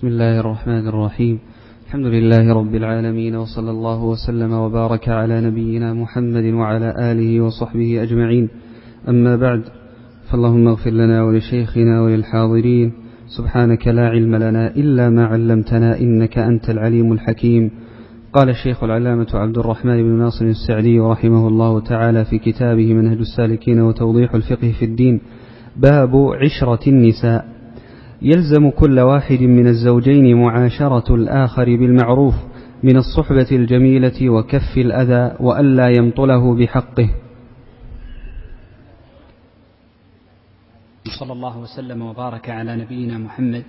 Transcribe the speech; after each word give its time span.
بسم 0.00 0.08
الله 0.08 0.40
الرحمن 0.40 0.88
الرحيم. 0.88 1.38
الحمد 1.86 2.06
لله 2.06 2.54
رب 2.54 2.74
العالمين 2.74 3.36
وصلى 3.36 3.70
الله 3.70 4.04
وسلم 4.04 4.52
وبارك 4.52 5.08
على 5.08 5.40
نبينا 5.40 5.94
محمد 5.94 6.44
وعلى 6.44 6.94
آله 7.12 7.40
وصحبه 7.40 8.02
أجمعين. 8.02 8.48
أما 9.08 9.36
بعد 9.36 9.62
فاللهم 10.30 10.68
اغفر 10.68 10.90
لنا 10.90 11.22
ولشيخنا 11.24 12.02
وللحاضرين. 12.02 12.92
سبحانك 13.36 13.88
لا 13.88 14.08
علم 14.08 14.36
لنا 14.36 14.76
إلا 14.76 15.10
ما 15.10 15.24
علمتنا 15.26 16.00
إنك 16.00 16.38
أنت 16.38 16.70
العليم 16.70 17.12
الحكيم. 17.12 17.70
قال 18.32 18.48
الشيخ 18.48 18.84
العلامة 18.84 19.28
عبد 19.34 19.58
الرحمن 19.58 20.02
بن 20.02 20.18
ناصر 20.18 20.44
السعدي 20.44 21.00
رحمه 21.00 21.48
الله 21.48 21.80
تعالى 21.80 22.24
في 22.24 22.38
كتابه 22.38 22.94
منهج 22.94 23.18
السالكين 23.18 23.80
وتوضيح 23.80 24.34
الفقه 24.34 24.72
في 24.78 24.84
الدين. 24.84 25.20
باب 25.76 26.12
عشرة 26.16 26.88
النساء. 26.88 27.59
يلزم 28.22 28.70
كل 28.70 29.00
واحد 29.00 29.40
من 29.40 29.66
الزوجين 29.66 30.36
معاشرة 30.36 31.14
الآخر 31.14 31.64
بالمعروف 31.64 32.34
من 32.82 32.96
الصحبة 32.96 33.46
الجميلة 33.52 34.30
وكف 34.30 34.76
الأذى 34.76 35.36
وألا 35.40 35.88
يمطله 35.88 36.54
بحقه. 36.54 37.10
صلى 41.20 41.32
الله 41.32 41.58
وسلم 41.58 42.02
وبارك 42.02 42.50
على 42.50 42.76
نبينا 42.76 43.18
محمد 43.18 43.64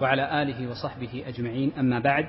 وعلى 0.00 0.42
آله 0.42 0.70
وصحبه 0.70 1.22
أجمعين. 1.28 1.72
أما 1.78 1.98
بعد 1.98 2.24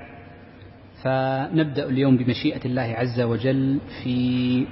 فنبدأ 1.02 1.88
اليوم 1.88 2.16
بمشيئة 2.16 2.64
الله 2.64 2.82
عز 2.82 3.20
وجل 3.20 3.78
في 4.02 4.66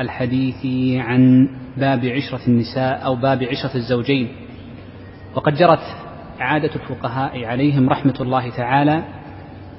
الحديث 0.00 0.66
عن 1.00 1.48
باب 1.76 2.04
عشرة 2.04 2.46
النساء 2.48 3.04
أو 3.04 3.16
باب 3.16 3.42
عشرة 3.42 3.76
الزوجين. 3.76 4.28
وقد 5.34 5.54
جرت 5.54 6.05
عادة 6.40 6.70
الفقهاء 6.74 7.44
عليهم 7.44 7.88
رحمة 7.88 8.14
الله 8.20 8.50
تعالى 8.50 9.04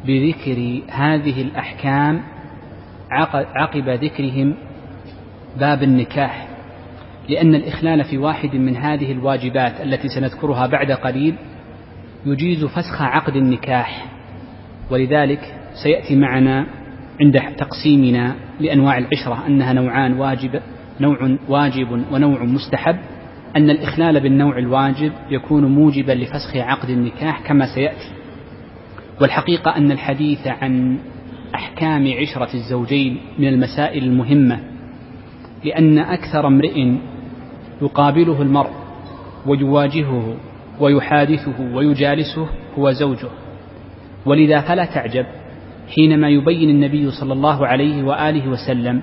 بذكر 0.05 0.81
هذه 0.89 1.41
الأحكام 1.41 2.21
عقب 3.55 3.89
ذكرهم 3.89 4.55
باب 5.59 5.83
النكاح 5.83 6.47
لأن 7.29 7.55
الإخلال 7.55 8.03
في 8.03 8.17
واحد 8.17 8.55
من 8.55 8.77
هذه 8.77 9.11
الواجبات 9.11 9.81
التي 9.81 10.07
سنذكرها 10.07 10.67
بعد 10.67 10.91
قليل 10.91 11.35
يجيز 12.25 12.65
فسخ 12.65 13.01
عقد 13.01 13.35
النكاح 13.35 14.05
ولذلك 14.91 15.39
سيأتي 15.83 16.15
معنا 16.15 16.65
عند 17.21 17.41
تقسيمنا 17.57 18.35
لأنواع 18.59 18.97
العشرة 18.97 19.47
أنها 19.47 19.73
نوعان 19.73 20.13
واجب 20.13 20.61
نوع 20.99 21.37
واجب 21.47 21.91
ونوع 22.11 22.43
مستحب. 22.43 22.97
أن 23.55 23.69
الإخلال 23.69 24.19
بالنوع 24.19 24.57
الواجب 24.57 25.11
يكون 25.29 25.65
موجبا 25.65 26.11
لفسخ 26.11 26.55
عقد 26.55 26.89
النكاح 26.89 27.41
كما 27.47 27.75
سيأتي. 27.75 28.11
والحقيقة 29.21 29.77
أن 29.77 29.91
الحديث 29.91 30.47
عن 30.47 30.97
أحكام 31.55 32.13
عشرة 32.21 32.49
الزوجين 32.53 33.17
من 33.39 33.47
المسائل 33.47 34.03
المهمة 34.03 34.59
لأن 35.65 35.99
أكثر 35.99 36.47
امرئ 36.47 36.93
يقابله 37.81 38.41
المرء 38.41 38.71
ويواجهه 39.45 40.37
ويحادثه 40.79 41.75
ويجالسه 41.75 42.47
هو 42.77 42.91
زوجه. 42.91 43.29
ولذا 44.25 44.61
فلا 44.61 44.85
تعجب 44.85 45.25
حينما 45.95 46.29
يبين 46.29 46.69
النبي 46.69 47.11
صلى 47.11 47.33
الله 47.33 47.67
عليه 47.67 48.03
وآله 48.03 48.49
وسلم 48.49 49.01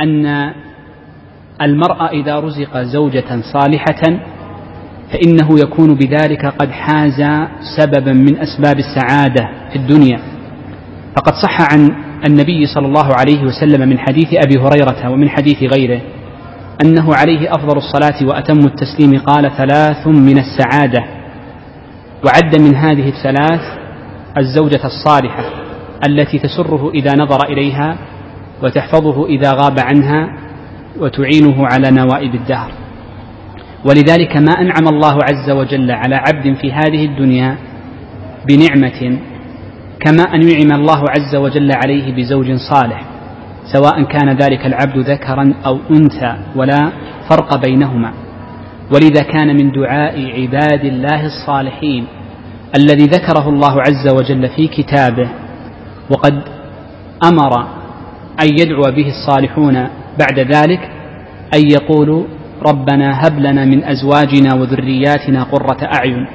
أن 0.00 0.52
المرء 1.62 2.20
إذا 2.20 2.40
رزق 2.40 2.82
زوجة 2.82 3.40
صالحة 3.52 4.20
فإنه 5.12 5.60
يكون 5.60 5.94
بذلك 5.94 6.46
قد 6.46 6.70
حاز 6.70 7.48
سببا 7.78 8.12
من 8.12 8.38
أسباب 8.38 8.78
السعادة 8.78 9.48
في 9.72 9.76
الدنيا. 9.76 10.20
فقد 11.16 11.32
صح 11.42 11.72
عن 11.72 11.90
النبي 12.28 12.66
صلى 12.66 12.86
الله 12.86 13.08
عليه 13.20 13.42
وسلم 13.42 13.88
من 13.88 13.98
حديث 13.98 14.28
أبي 14.32 14.60
هريرة 14.60 15.10
ومن 15.10 15.28
حديث 15.28 15.62
غيره 15.62 16.00
أنه 16.84 17.14
عليه 17.14 17.50
أفضل 17.50 17.76
الصلاة 17.76 18.26
وأتم 18.28 18.58
التسليم 18.66 19.18
قال 19.20 19.50
ثلاث 19.56 20.06
من 20.06 20.38
السعادة. 20.38 21.04
وعد 22.26 22.60
من 22.60 22.74
هذه 22.74 23.08
الثلاث 23.08 23.60
الزوجة 24.38 24.80
الصالحة 24.84 25.44
التي 26.08 26.38
تسره 26.38 26.90
إذا 26.90 27.14
نظر 27.18 27.46
إليها 27.48 27.96
وتحفظه 28.62 29.26
إذا 29.26 29.52
غاب 29.52 29.76
عنها 29.80 30.47
وتعينه 31.00 31.66
على 31.66 31.90
نوائب 31.90 32.34
الدهر. 32.34 32.72
ولذلك 33.84 34.36
ما 34.36 34.52
أنعم 34.52 34.88
الله 34.88 35.18
عز 35.22 35.50
وجل 35.50 35.90
على 35.90 36.14
عبد 36.14 36.54
في 36.60 36.72
هذه 36.72 37.04
الدنيا 37.04 37.56
بنعمة 38.48 39.18
كما 40.00 40.22
أن 40.34 40.42
ينعم 40.42 40.80
الله 40.80 41.04
عز 41.08 41.36
وجل 41.36 41.72
عليه 41.72 42.14
بزوج 42.16 42.52
صالح 42.52 43.04
سواء 43.72 44.02
كان 44.02 44.28
ذلك 44.36 44.66
العبد 44.66 44.98
ذكرا 44.98 45.54
أو 45.66 45.78
أنثى 45.90 46.36
ولا 46.56 46.92
فرق 47.30 47.56
بينهما. 47.66 48.12
ولذا 48.94 49.22
كان 49.22 49.48
من 49.56 49.70
دعاء 49.72 50.32
عباد 50.40 50.84
الله 50.84 51.26
الصالحين 51.26 52.06
الذي 52.76 53.04
ذكره 53.04 53.48
الله 53.48 53.80
عز 53.80 54.14
وجل 54.14 54.48
في 54.48 54.66
كتابه 54.68 55.28
وقد 56.10 56.42
أمر 57.24 57.60
أن 58.42 58.48
يدعو 58.60 58.82
به 58.82 59.08
الصالحون 59.08 59.88
بعد 60.18 60.38
ذلك 60.38 60.80
أن 61.54 61.70
يقولوا 61.70 62.24
ربنا 62.66 63.26
هب 63.26 63.38
لنا 63.38 63.64
من 63.64 63.84
أزواجنا 63.84 64.54
وذرياتنا 64.54 65.42
قرة 65.42 65.78
أعين 65.94 66.26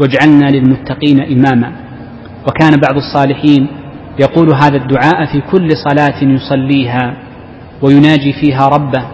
واجعلنا 0.00 0.50
للمتقين 0.50 1.20
إماما. 1.20 1.72
وكان 2.48 2.70
بعض 2.80 2.96
الصالحين 2.96 3.66
يقول 4.20 4.54
هذا 4.54 4.76
الدعاء 4.76 5.26
في 5.32 5.40
كل 5.52 5.68
صلاة 5.88 6.24
يصليها 6.24 7.16
ويناجي 7.82 8.32
فيها 8.32 8.68
ربه 8.68 9.04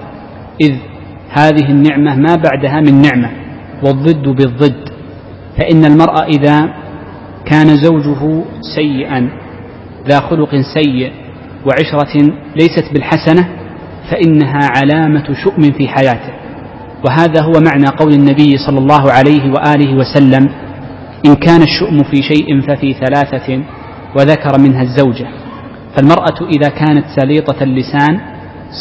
إذ 0.60 0.74
هذه 1.30 1.70
النعمة 1.70 2.16
ما 2.16 2.34
بعدها 2.36 2.80
من 2.80 3.02
نعمة 3.02 3.30
والضد 3.86 4.28
بالضد. 4.28 4.88
فإن 5.58 5.84
المرء 5.84 6.22
إذا 6.22 6.74
كان 7.46 7.66
زوجه 7.66 8.44
سيئا 8.76 9.28
ذا 10.08 10.20
خلق 10.20 10.50
سيء 10.74 11.12
وعشرة 11.66 12.22
ليست 12.56 12.92
بالحسنة 12.92 13.48
فإنها 14.10 14.68
علامة 14.76 15.34
شؤم 15.44 15.62
في 15.62 15.88
حياته. 15.88 16.32
وهذا 17.06 17.42
هو 17.42 17.52
معنى 17.52 17.86
قول 17.86 18.12
النبي 18.12 18.56
صلى 18.66 18.78
الله 18.78 19.12
عليه 19.12 19.52
وآله 19.52 19.94
وسلم 19.96 20.48
إن 21.26 21.34
كان 21.34 21.62
الشؤم 21.62 22.02
في 22.02 22.16
شيء 22.22 22.60
ففي 22.60 22.92
ثلاثة 22.94 23.62
وذكر 24.18 24.60
منها 24.60 24.82
الزوجة 24.82 25.26
فالمرأة 25.96 26.48
إذا 26.56 26.68
كانت 26.68 27.04
سليطة 27.20 27.62
اللسان 27.62 28.20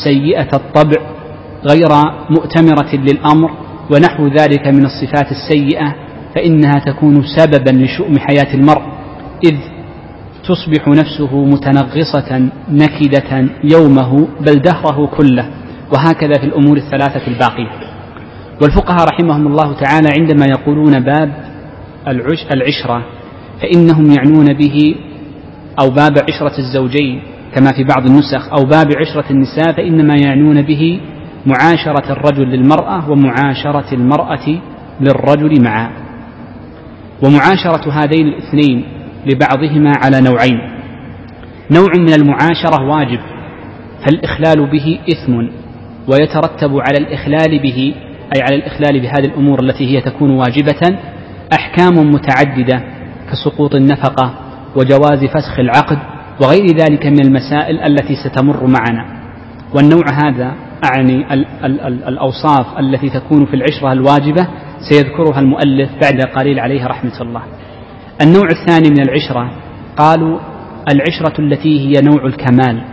سيئة 0.04 0.48
الطبع 0.54 1.02
غير 1.72 1.90
مؤتمرة 2.30 2.96
للأمر 2.96 3.50
ونحو 3.92 4.28
ذلك 4.28 4.68
من 4.68 4.86
الصفات 4.86 5.28
السيئة 5.32 5.96
فإنها 6.36 6.74
تكون 6.86 7.24
سببا 7.38 7.70
لشؤم 7.84 8.20
حياة 8.20 8.54
المرء 8.54 8.82
إذ 9.46 9.56
تصبح 10.48 10.88
نفسه 10.88 11.46
متنغصة 11.46 12.50
نكدة 12.70 13.48
يومه 13.64 14.28
بل 14.42 14.62
دهره 14.62 15.08
كله. 15.18 15.46
وهكذا 15.94 16.34
في 16.40 16.46
الأمور 16.46 16.78
الثلاثة 16.78 17.28
الباقية. 17.28 17.94
والفقهاء 18.62 19.08
رحمهم 19.14 19.48
الله 19.48 19.74
تعالى 19.74 20.10
عندما 20.20 20.46
يقولون 20.46 21.00
باب 21.00 21.54
العش 22.08 22.46
العشرة 22.56 23.06
فإنهم 23.62 24.12
يعنون 24.12 24.54
به 24.54 24.96
أو 25.82 25.90
باب 25.90 26.14
عشرة 26.30 26.60
الزوجين 26.60 27.22
كما 27.56 27.72
في 27.76 27.84
بعض 27.84 28.06
النسخ 28.06 28.50
أو 28.58 28.64
باب 28.66 28.88
عشرة 29.00 29.26
النساء 29.32 29.72
فإنما 29.78 30.16
يعنون 30.26 30.62
به 30.62 31.02
معاشرة 31.46 32.12
الرجل 32.12 32.44
للمرأة 32.44 33.10
ومعاشرة 33.10 33.94
المرأة 33.94 34.60
للرجل 35.02 35.64
معا 35.64 35.90
ومعاشرة 37.24 37.92
هذين 37.92 38.28
الاثنين 38.28 38.86
لبعضهما 39.26 39.92
على 40.04 40.22
نوعين. 40.22 40.60
نوع 41.72 41.92
من 41.98 42.14
المعاشرة 42.14 42.84
واجب 42.84 43.20
فالإخلال 44.06 44.72
به 44.72 45.00
إثم 45.10 45.34
ويترتب 46.08 46.72
على 46.80 46.98
الإخلال 46.98 47.60
به 47.64 47.94
أي 48.36 48.42
على 48.42 48.56
الإخلال 48.56 49.00
بهذه 49.00 49.26
الأمور 49.26 49.64
التي 49.64 49.96
هي 49.96 50.02
تكون 50.02 50.32
واجبة 50.32 50.98
أحكام 51.54 52.12
متعددة 52.12 52.84
كسقوط 53.32 53.76
النفقة 53.76 54.34
وجواز 54.76 55.26
فسخ 55.26 55.60
العقد 55.60 55.98
وغير 56.42 56.66
ذلك 56.66 57.06
من 57.06 57.26
المسائل 57.26 57.80
التي 57.80 58.16
ستمر 58.16 58.68
معنا. 58.68 59.06
والنوع 59.76 60.04
هذا 60.26 60.54
أعني 60.86 61.34
ال 61.34 61.46
ال 61.64 61.82
ال 61.82 62.04
الأوصاف 62.08 62.80
التي 62.80 63.10
تكون 63.10 63.46
في 63.46 63.54
العشرة 63.54 63.92
الواجبة 63.92 64.48
سيذكرها 64.90 65.40
المؤلف 65.40 65.90
بعد 66.02 66.22
قليل 66.22 66.60
عليه 66.60 66.88
رحمة 66.88 67.22
الله. 67.22 67.42
النوع 68.22 68.48
الثاني 68.52 68.90
من 68.90 69.02
العشرة 69.02 69.52
قالوا 69.98 70.40
العشرة 70.94 71.42
التي 71.42 71.80
هي 71.80 72.02
نوع 72.02 72.26
الكمال 72.26 72.84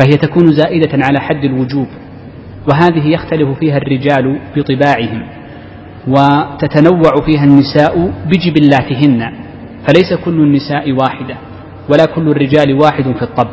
فهي 0.00 0.10
تكون 0.10 0.46
زائدة 0.46 1.06
على 1.06 1.20
حد 1.20 1.44
الوجوب 1.44 1.86
وهذه 2.70 3.06
يختلف 3.08 3.58
فيها 3.58 3.76
الرجال 3.76 4.40
بطباعهم 4.56 5.22
وتتنوع 6.08 7.12
فيها 7.26 7.44
النساء 7.44 8.12
بجبلاتهن 8.26 9.32
فليس 9.86 10.14
كل 10.24 10.40
النساء 10.40 10.92
واحدة 10.92 11.36
ولا 11.90 12.04
كل 12.14 12.28
الرجال 12.28 12.74
واحد 12.82 13.02
في 13.02 13.22
الطب. 13.22 13.48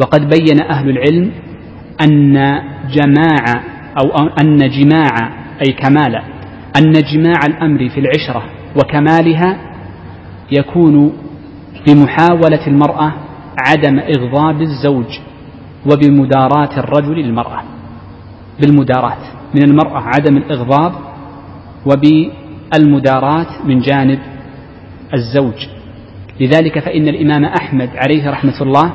وقد 0.00 0.20
بين 0.20 0.62
أهل 0.70 0.90
العلم 0.90 1.32
أن 2.02 2.34
جماع 2.90 3.44
أو 4.02 4.28
أن 4.40 4.56
جماع 4.56 5.30
أي 5.66 5.72
كمال 5.72 6.14
أن 6.76 6.92
جماع 6.92 7.40
الأمر 7.46 7.88
في 7.88 8.00
العشرة 8.00 8.42
وكمالها 8.76 9.67
يكون 10.52 11.12
بمحاولة 11.86 12.66
المرأة 12.66 13.12
عدم 13.66 13.98
إغضاب 13.98 14.62
الزوج 14.62 15.18
وبمداراة 15.86 16.78
الرجل 16.78 17.14
للمرأة 17.14 17.62
بالمداراة 18.60 19.18
من 19.54 19.62
المرأة 19.62 20.00
عدم 20.00 20.36
الإغضاب 20.36 20.92
وبالمداراة 21.86 23.46
من 23.64 23.80
جانب 23.80 24.18
الزوج. 25.14 25.66
لذلك 26.40 26.78
فإن 26.78 27.08
الإمام 27.08 27.44
أحمد 27.44 27.90
عليه 27.94 28.30
رحمة 28.30 28.62
الله 28.62 28.92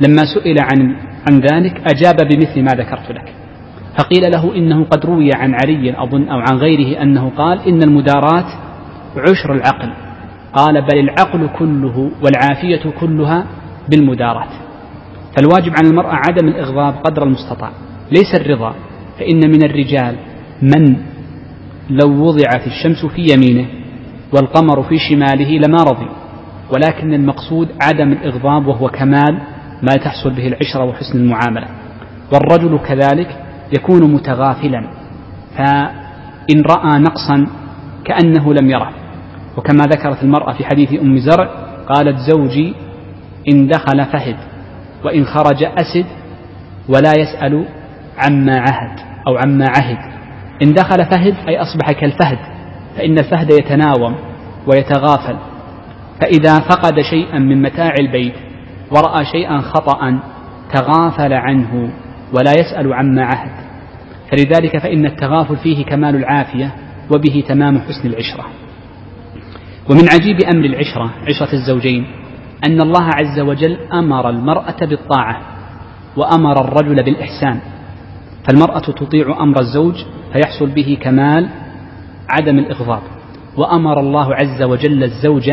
لما 0.00 0.22
سئل 0.34 0.56
عن 0.60 0.96
عن 1.30 1.40
ذلك 1.40 1.82
أجاب 1.94 2.16
بمثل 2.16 2.62
ما 2.62 2.72
ذكرت 2.82 3.10
لك. 3.10 3.32
فقيل 3.98 4.30
له 4.30 4.56
إنه 4.56 4.84
قد 4.84 5.06
روي 5.06 5.30
عن 5.34 5.54
علي 5.54 6.02
أظن 6.02 6.28
أو 6.28 6.38
عن 6.38 6.56
غيره 6.56 7.02
أنه 7.02 7.30
قال 7.36 7.68
إن 7.68 7.82
المداراة 7.82 8.46
عشر 9.16 9.52
العقل. 9.52 10.09
قال 10.54 10.82
بل 10.82 10.98
العقل 10.98 11.48
كله 11.58 12.10
والعافية 12.24 12.90
كلها 13.00 13.46
بالمداراة 13.88 14.48
فالواجب 15.36 15.72
على 15.76 15.88
المرأة 15.90 16.12
عدم 16.14 16.48
الإغضاب 16.48 16.94
قدر 17.04 17.22
المستطاع 17.22 17.70
ليس 18.10 18.34
الرضا 18.40 18.74
فإن 19.18 19.40
من 19.50 19.64
الرجال 19.64 20.16
من 20.62 20.96
لو 21.90 22.24
وضعت 22.24 22.66
الشمس 22.66 23.06
في 23.06 23.26
يمينه 23.34 23.66
والقمر 24.32 24.82
في 24.82 24.98
شماله 24.98 25.58
لما 25.58 25.78
رضي. 25.82 26.08
ولكن 26.72 27.14
المقصود 27.14 27.68
عدم 27.82 28.12
الإغضاب 28.12 28.66
وهو 28.66 28.88
كمال 28.88 29.40
ما 29.82 29.92
تحصل 30.04 30.30
به 30.30 30.46
العشرة 30.48 30.84
وحسن 30.84 31.18
المعاملة. 31.18 31.66
والرجل 32.32 32.78
كذلك 32.78 33.44
يكون 33.72 34.14
متغافلا 34.14 34.90
فإن 35.56 36.62
رأى 36.62 36.98
نقصا 36.98 37.46
كأنه 38.04 38.54
لم 38.54 38.70
يره. 38.70 38.92
وكما 39.60 39.84
ذكرت 39.84 40.22
المرأة 40.22 40.52
في 40.52 40.64
حديث 40.64 41.00
أم 41.00 41.18
زرع 41.18 41.48
قالت 41.88 42.16
زوجي 42.18 42.74
إن 43.52 43.68
دخل 43.68 44.04
فهد 44.12 44.36
وإن 45.04 45.24
خرج 45.24 45.64
أسد 45.64 46.06
ولا 46.88 47.12
يسأل 47.18 47.64
عما 48.18 48.56
عهد 48.58 48.98
أو 49.26 49.36
عما 49.36 49.66
عهد. 49.76 50.12
إن 50.62 50.72
دخل 50.72 51.04
فهد 51.04 51.34
أي 51.48 51.58
أصبح 51.58 51.92
كالفهد 52.00 52.38
فإن 52.96 53.18
الفهد 53.18 53.50
يتناوم 53.50 54.14
ويتغافل. 54.66 55.36
فإذا 56.20 56.58
فقد 56.58 57.00
شيئا 57.10 57.38
من 57.38 57.62
متاع 57.62 57.94
البيت 58.00 58.34
ورأى 58.90 59.24
شيئا 59.24 59.60
خطأ 59.60 60.20
تغافل 60.72 61.32
عنه 61.32 61.90
ولا 62.32 62.52
يسأل 62.60 62.92
عما 62.92 63.24
عهد. 63.24 63.52
فلذلك 64.30 64.78
فإن 64.78 65.06
التغافل 65.06 65.56
فيه 65.56 65.84
كمال 65.84 66.16
العافية 66.16 66.74
وبه 67.10 67.44
تمام 67.48 67.78
حسن 67.78 68.08
العشرة. 68.08 68.44
ومن 69.90 70.08
عجيب 70.12 70.40
أمر 70.54 70.64
العشرة 70.64 71.10
عشرة 71.28 71.52
الزوجين 71.52 72.06
أن 72.66 72.80
الله 72.80 73.04
عز 73.04 73.40
وجل 73.40 73.78
أمر 73.92 74.30
المرأة 74.30 74.76
بالطاعة 74.82 75.40
وأمر 76.16 76.60
الرجل 76.60 77.02
بالإحسان. 77.04 77.60
فالمرأة 78.48 78.78
تطيع 78.78 79.42
أمر 79.42 79.60
الزوج 79.60 79.94
فيحصل 80.32 80.66
به 80.66 80.98
كمال 81.02 81.48
عدم 82.28 82.58
الإغضاب. 82.58 83.02
وأمر 83.56 84.00
الله 84.00 84.34
عز 84.34 84.62
وجل 84.62 85.04
الزوج 85.04 85.50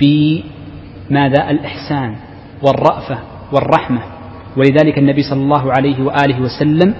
بماذا؟ 0.00 1.50
الإحسان 1.50 2.16
والرأفة 2.62 3.18
والرحمة. 3.52 4.02
ولذلك 4.56 4.98
النبي 4.98 5.22
صلى 5.22 5.42
الله 5.42 5.72
عليه 5.72 6.04
وآله 6.04 6.40
وسلم 6.40 6.94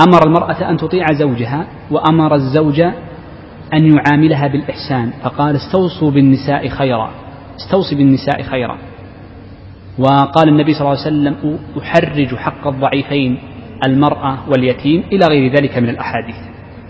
أمر 0.00 0.26
المرأة 0.26 0.70
أن 0.70 0.76
تطيع 0.76 1.06
زوجها 1.12 1.66
وأمر 1.90 2.34
الزوج 2.34 2.82
أن 3.78 3.92
يعاملها 3.96 4.46
بالإحسان. 4.48 5.10
فقال 5.22 5.56
استوصوا 5.56 6.10
بالنساء 6.10 6.68
خيرا. 6.68 7.10
استوصي 7.56 7.94
بالنساء 7.94 8.42
خيرا. 8.42 8.78
وقال 9.98 10.48
النبي 10.48 10.74
صلى 10.74 10.80
الله 10.80 11.04
عليه 11.04 11.06
وسلم 11.06 11.58
أحرج 11.82 12.34
حق 12.34 12.66
الضعيفين 12.66 13.38
المرأة 13.86 14.38
واليتيم 14.48 15.02
إلى 15.12 15.26
غير 15.30 15.52
ذلك 15.52 15.78
من 15.78 15.88
الأحاديث. 15.88 16.36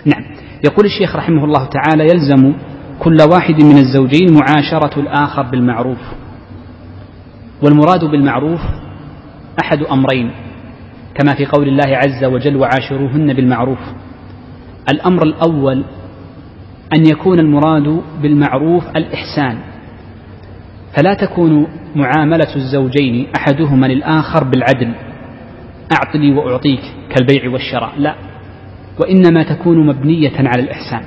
نعم. 0.06 0.24
يقول 0.64 0.86
الشيخ 0.86 1.16
رحمه 1.16 1.44
الله 1.44 1.66
تعالى 1.66 2.04
يلزم 2.04 2.52
كل 2.98 3.16
واحد 3.32 3.62
من 3.64 3.76
الزوجين 3.76 4.28
معاشرة 4.32 5.00
الآخر 5.00 5.42
بالمعروف. 5.42 5.98
والمراد 7.62 8.04
بالمعروف 8.04 8.60
أحد 9.64 9.82
أمرين 9.82 10.30
كما 11.14 11.34
في 11.34 11.46
قول 11.46 11.68
الله 11.68 11.96
عز 11.96 12.24
وجل 12.24 12.56
وعاشروهن 12.56 13.32
بالمعروف. 13.32 13.78
الأمر 14.92 15.22
الأول 15.22 15.84
أن 16.96 17.06
يكون 17.06 17.38
المراد 17.38 18.02
بالمعروف 18.22 18.84
الإحسان. 18.96 19.58
فلا 20.96 21.14
تكون 21.14 21.66
معاملة 21.96 22.56
الزوجين 22.56 23.26
أحدهما 23.36 23.86
للآخر 23.86 24.44
بالعدل. 24.44 24.92
أعطني 25.92 26.34
وأعطيك 26.34 26.82
كالبيع 27.10 27.50
والشراء. 27.52 27.92
لا 27.98 28.14
وإنما 29.00 29.42
تكون 29.42 29.86
مبنية 29.86 30.36
على 30.38 30.62
الإحسان. 30.62 31.02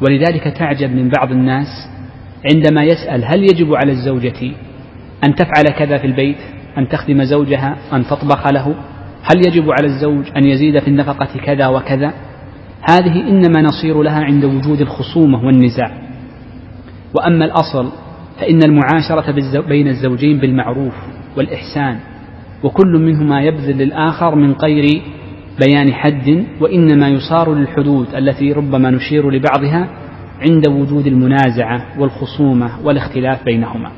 ولذلك 0.00 0.42
تعجب 0.58 0.90
من 0.90 1.10
بعض 1.18 1.30
الناس 1.30 1.66
عندما 2.54 2.84
يسأل 2.84 3.24
هل 3.24 3.42
يجب 3.42 3.74
على 3.74 3.92
الزوجة 3.92 4.52
أن 5.24 5.34
تفعل 5.34 5.64
كذا 5.78 5.98
في 5.98 6.06
البيت 6.06 6.36
أن 6.78 6.88
تخدم 6.88 7.24
زوجها 7.24 7.76
أن 7.92 8.04
تطبخ 8.04 8.52
له؟ 8.52 8.74
هل 9.22 9.46
يجب 9.46 9.70
على 9.70 9.86
الزوج 9.86 10.24
أن 10.36 10.44
يزيد 10.44 10.78
في 10.78 10.88
النفقة 10.88 11.38
كذا 11.44 11.66
وكذا؟ 11.66 12.14
هذه 12.90 13.28
إنما 13.28 13.62
نصير 13.62 14.02
لها 14.02 14.24
عند 14.24 14.44
وجود 14.44 14.80
الخصومة 14.80 15.46
والنزاع. 15.46 15.90
وأما 17.14 17.44
الأصل 17.44 17.92
فإن 18.40 18.58
المعاشرة 18.64 19.60
بين 19.68 19.88
الزوجين 19.88 20.38
بالمعروف 20.38 20.94
والإحسان 21.36 21.98
وكل 22.62 22.92
منهما 22.98 23.40
يبذل 23.40 23.78
للآخر 23.78 24.34
من 24.34 24.52
غير 24.52 25.02
بيان 25.66 25.92
حد 25.92 26.44
وإنما 26.60 27.08
يصار 27.08 27.54
للحدود 27.54 28.14
التي 28.14 28.52
ربما 28.52 28.90
نشير 28.90 29.30
لبعضها 29.30 29.88
عند 30.40 30.68
وجود 30.68 31.06
المنازعة 31.06 32.00
والخصومة 32.00 32.70
والاختلاف 32.84 33.44
بينهما. 33.44 33.90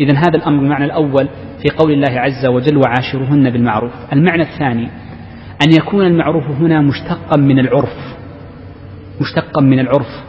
إذا 0.00 0.18
هذا 0.18 0.36
الأمر 0.36 0.62
المعنى 0.62 0.84
الأول 0.84 1.28
في 1.62 1.76
قول 1.78 1.92
الله 1.92 2.20
عز 2.20 2.46
وجل 2.46 2.76
وعاشرهن 2.76 3.50
بالمعروف. 3.50 3.92
المعنى 4.12 4.42
الثاني 4.42 4.88
أن 5.66 5.72
يكون 5.80 6.06
المعروف 6.06 6.44
هنا 6.44 6.80
مشتقا 6.80 7.40
من 7.40 7.58
العرف. 7.58 8.15
مشتقا 9.20 9.62
من 9.62 9.78
العرف 9.78 10.24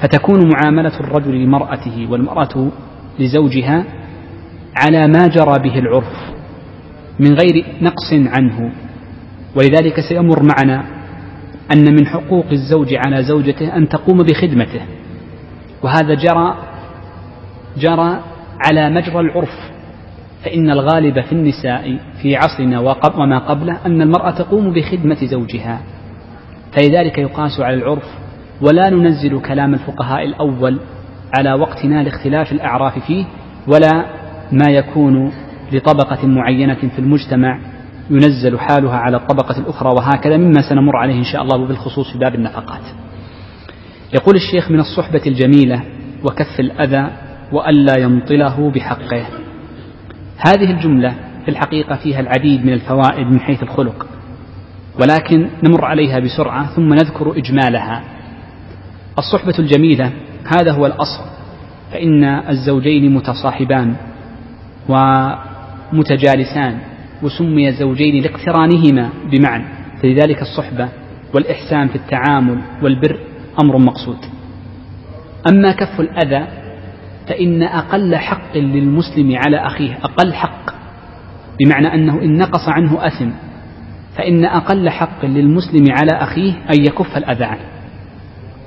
فتكون 0.00 0.48
معاملة 0.54 1.00
الرجل 1.00 1.34
لمرأته 1.34 2.06
والمرأة 2.10 2.68
لزوجها 3.18 3.84
على 4.76 5.06
ما 5.06 5.26
جرى 5.26 5.58
به 5.62 5.78
العرف 5.78 6.30
من 7.20 7.34
غير 7.34 7.64
نقص 7.82 8.12
عنه. 8.12 8.72
ولذلك 9.56 10.00
سيمر 10.08 10.42
معنا 10.42 10.84
أن 11.72 11.84
من 11.94 12.06
حقوق 12.06 12.46
الزوج 12.52 12.94
على 12.94 13.22
زوجته 13.22 13.76
أن 13.76 13.88
تقوم 13.88 14.18
بخدمته 14.22 14.80
وهذا 15.82 16.14
جرى 16.14 16.54
جرى 17.78 18.20
على 18.66 18.90
مجرى 18.90 19.20
العرف. 19.20 19.70
فإن 20.44 20.70
الغالب 20.70 21.20
في 21.20 21.32
النساء 21.32 21.98
في 22.22 22.36
عصرنا 22.36 22.80
وما 23.16 23.38
قبله 23.38 23.86
أن 23.86 24.02
المرأة 24.02 24.30
تقوم 24.30 24.72
بخدمة 24.72 25.26
زوجها. 25.26 25.80
فلذلك 26.72 27.18
يقاس 27.18 27.60
على 27.60 27.76
العرف 27.76 28.04
ولا 28.62 28.90
ننزل 28.90 29.40
كلام 29.40 29.74
الفقهاء 29.74 30.24
الأول 30.24 30.80
على 31.38 31.52
وقتنا 31.52 32.02
لاختلاف 32.02 32.52
الأعراف 32.52 32.98
فيه 32.98 33.24
ولا 33.66 34.04
ما 34.52 34.70
يكون 34.70 35.32
لطبقة 35.72 36.26
معينة 36.26 36.74
في 36.74 36.98
المجتمع 36.98 37.58
ينزل 38.10 38.58
حالها 38.58 38.96
على 38.96 39.16
الطبقة 39.16 39.58
الأخرى 39.58 39.88
وهكذا 39.98 40.36
مما 40.36 40.68
سنمر 40.68 40.96
عليه 40.96 41.14
إن 41.18 41.24
شاء 41.24 41.42
الله 41.42 41.66
بالخصوص 41.66 42.12
في 42.12 42.18
باب 42.18 42.34
النفقات. 42.34 42.82
يقول 44.14 44.36
الشيخ 44.36 44.70
من 44.70 44.80
الصحبة 44.80 45.22
الجميلة 45.26 45.82
وكف 46.24 46.60
الأذى 46.60 47.10
وألا 47.52 47.98
يمطله 47.98 48.70
بحقه. 48.70 49.26
هذه 50.38 50.70
الجملة 50.70 51.14
في 51.44 51.50
الحقيقة 51.50 51.96
فيها 51.96 52.20
العديد 52.20 52.66
من 52.66 52.72
الفوائد 52.72 53.26
من 53.26 53.40
حيث 53.40 53.62
الخلق. 53.62 54.06
ولكن 55.00 55.48
نمر 55.64 55.84
عليها 55.84 56.18
بسرعة 56.18 56.66
ثم 56.76 56.94
نذكر 56.94 57.36
إجمالها. 57.36 58.02
الصحبة 59.18 59.54
الجميلة 59.58 60.12
هذا 60.46 60.72
هو 60.72 60.86
الأصل 60.86 61.22
فإن 61.92 62.24
الزوجين 62.24 63.14
متصاحبان 63.14 63.94
ومتجالسان 64.88 66.78
وسمي 67.22 67.72
زوجين 67.72 68.22
لاقترانهما 68.22 69.10
بمعنى 69.32 69.64
فلذلك 70.02 70.42
الصحبة 70.42 70.88
والإحسان 71.34 71.88
في 71.88 71.96
التعامل 71.96 72.58
والبر 72.82 73.18
أمر 73.62 73.78
مقصود. 73.78 74.18
أما 75.52 75.72
كف 75.72 76.00
الأذى 76.00 76.46
فإن 77.28 77.62
أقل 77.62 78.16
حق 78.16 78.56
للمسلم 78.56 79.36
على 79.46 79.56
أخيه 79.66 79.98
أقل 80.04 80.34
حق 80.34 80.70
بمعنى 81.60 81.94
أنه 81.94 82.22
إن 82.22 82.38
نقص 82.38 82.68
عنه 82.68 83.06
أثم 83.06 83.30
فإن 84.20 84.44
أقل 84.44 84.90
حق 84.90 85.24
للمسلم 85.24 85.84
على 85.90 86.12
أخيه 86.12 86.52
أن 86.52 86.80
يكف 86.80 87.16
الأذى 87.16 87.44
عنه. 87.44 87.64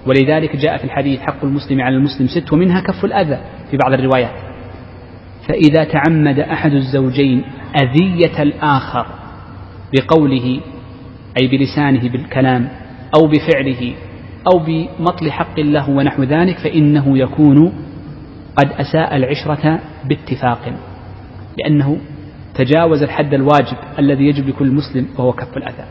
ولذلك 0.07 0.55
جاء 0.55 0.77
في 0.77 0.83
الحديث 0.83 1.19
حق 1.19 1.43
المسلم 1.43 1.81
على 1.81 1.95
المسلم 1.95 2.27
ست 2.27 2.53
ومنها 2.53 2.81
كف 2.81 3.05
الأذى 3.05 3.37
في 3.71 3.77
بعض 3.77 3.93
الروايات. 3.93 4.31
فإذا 5.47 5.83
تعمد 5.83 6.39
أحد 6.39 6.71
الزوجين 6.71 7.43
أذية 7.83 8.41
الآخر 8.43 9.05
بقوله 9.93 10.59
أي 11.41 11.47
بلسانه 11.47 12.09
بالكلام 12.09 12.69
أو 13.17 13.27
بفعله 13.27 13.93
أو 14.53 14.59
بمطل 14.59 15.31
حق 15.31 15.59
له 15.59 15.89
ونحو 15.89 16.23
ذلك 16.23 16.57
فإنه 16.57 17.17
يكون 17.17 17.73
قد 18.55 18.71
أساء 18.71 19.15
العشرة 19.15 19.79
باتفاق 20.05 20.73
لأنه 21.57 21.97
تجاوز 22.55 23.03
الحد 23.03 23.33
الواجب 23.33 23.77
الذي 23.99 24.23
يجب 24.23 24.49
لكل 24.49 24.71
مسلم 24.71 25.07
وهو 25.17 25.33
كف 25.33 25.57
الأذى. 25.57 25.85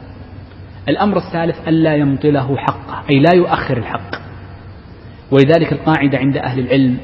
الأمر 0.88 1.16
الثالث 1.16 1.68
ألا 1.68 1.96
يمطله 1.96 2.56
حقه 2.56 3.02
أي 3.12 3.20
لا 3.20 3.30
يؤخر 3.34 3.76
الحق. 3.76 4.22
ولذلك 5.30 5.72
القاعدة 5.72 6.18
عند 6.18 6.36
أهل 6.36 6.60
العلم 6.60 6.96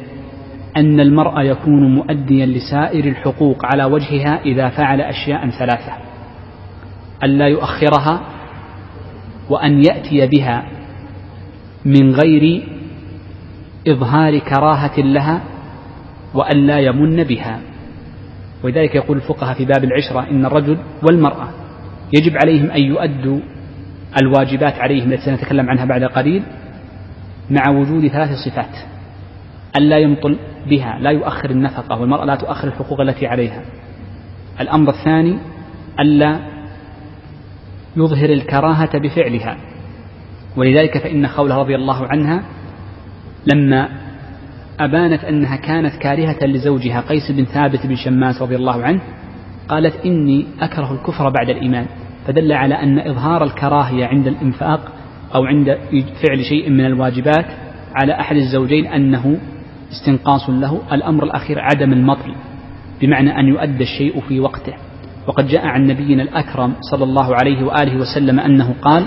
أن 0.77 1.01
المرء 1.01 1.41
يكون 1.41 1.95
مؤديا 1.95 2.47
لسائر 2.47 3.05
الحقوق 3.05 3.65
على 3.65 3.85
وجهها 3.85 4.41
إذا 4.45 4.69
فعل 4.69 5.01
أشياء 5.01 5.51
ثلاثة. 5.51 5.93
ألا 7.25 7.49
يؤخرها 7.49 8.21
وأن 9.51 9.85
يأتي 9.85 10.27
بها 10.27 10.69
من 11.85 12.15
غير 12.15 12.69
إظهار 13.89 14.39
كراهة 14.39 15.01
لها 15.01 15.41
وأن 16.35 16.67
لا 16.67 16.79
يمن 16.79 17.25
بها. 17.25 17.61
ولذلك 18.65 18.95
يقول 18.95 19.17
الفقهاء 19.17 19.55
في 19.55 19.65
باب 19.65 19.85
العشرة 19.85 20.31
إن 20.31 20.47
الرجل 20.47 20.79
والمرأة 21.03 21.49
يجب 22.13 22.37
عليهم 22.43 22.71
أن 22.71 22.81
يؤدوا 22.81 23.41
الواجبات 24.23 24.75
عليهم 24.75 25.13
التي 25.13 25.25
سنتكلم 25.25 25.71
عنها 25.71 25.85
بعد 25.85 26.05
قليل 26.05 26.43
مع 27.51 27.71
وجود 27.71 28.09
ثلاث 28.09 28.31
صفات. 28.47 28.77
ألا 29.79 29.99
يمطل 29.99 30.39
بها 30.67 30.99
لا 31.01 31.11
يؤخر 31.11 31.51
النفقة 31.51 32.01
والمرأة 32.01 32.25
لا 32.25 32.35
تؤخر 32.35 32.69
الحقوق 32.69 33.01
التي 33.01 33.27
عليها. 33.27 33.63
الأمر 34.61 34.91
الثاني 34.91 35.39
ألا 36.01 36.39
يظهر 37.97 38.31
الكراهة 38.31 38.99
بفعلها. 38.99 39.57
ولذلك 40.57 40.99
فإن 40.99 41.29
خولة 41.29 41.57
رضي 41.57 41.75
الله 41.75 42.07
عنها 42.07 42.43
لما 43.47 43.89
أبانت 44.81 45.25
أنها 45.25 45.57
كانت 45.57 45.95
كارهة 45.95 46.47
لزوجها 46.47 47.01
قيس 47.01 47.31
بن 47.31 47.45
ثابت 47.45 47.87
بن 47.87 47.97
شماس 47.97 48.43
رضي 48.43 48.57
الله 48.57 48.83
عنه 48.83 49.01
قالت 49.69 50.07
إني 50.07 50.47
أكره 50.61 50.93
الكفر 50.93 51.29
بعد 51.29 51.49
الإيمان 51.51 51.87
فدل 52.27 52.53
على 52.53 52.75
أن 52.75 52.99
إظهار 52.99 53.45
الكراهية 53.45 54.07
عند 54.07 54.27
الإنفاق 54.27 54.93
أو 55.35 55.45
عند 55.45 55.79
فعل 55.93 56.45
شيء 56.45 56.71
من 56.71 56.87
الواجبات 56.87 57.47
على 57.95 58.21
أحد 58.21 58.37
الزوجين 58.37 58.87
أنه 58.87 59.39
استنقاص 59.93 60.51
له 60.51 60.81
الأمر 60.93 61.25
الأخير 61.25 61.59
عدم 61.59 61.93
المطل 61.93 62.35
بمعنى 63.01 63.41
أن 63.41 63.47
يؤدى 63.47 63.85
الشيء 63.85 64.21
في 64.21 64.41
وقته. 64.41 64.75
وقد 65.27 65.47
جاء 65.47 65.67
عن 65.67 65.87
نبينا 65.87 66.23
الأكرم 66.23 66.75
صلى 66.91 67.05
الله 67.05 67.35
عليه 67.35 67.65
وآله 67.65 67.97
وسلم 67.97 68.41
أنه 68.41 68.75
قال 68.83 69.05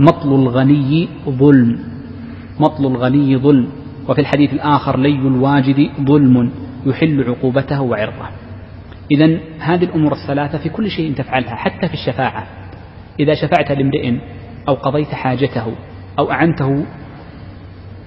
مطل 0.00 0.28
الغني 0.34 1.08
ظلم 1.28 1.78
مطل 2.60 2.86
الغني 2.86 3.36
ظلم. 3.36 3.68
وفي 4.08 4.20
الحديث 4.20 4.52
الآخر 4.52 4.98
لي 4.98 5.18
الواجد 5.18 5.90
ظلم 6.00 6.50
يحل 6.86 7.24
عقوبته 7.28 7.82
وعرضه. 7.82 8.28
إذا 9.10 9.38
هذه 9.58 9.84
الأمور 9.84 10.12
الثلاثة 10.12 10.58
في 10.58 10.68
كل 10.68 10.90
شيء 10.90 11.14
تفعلها 11.14 11.54
حتى 11.54 11.88
في 11.88 11.94
الشفاعة. 11.94 12.46
إذا 13.20 13.34
شفعت 13.34 13.72
لامرئ 13.72 14.14
أو 14.68 14.74
قضيت 14.74 15.14
حاجته 15.14 15.72
أو 16.18 16.30
أعنته 16.30 16.84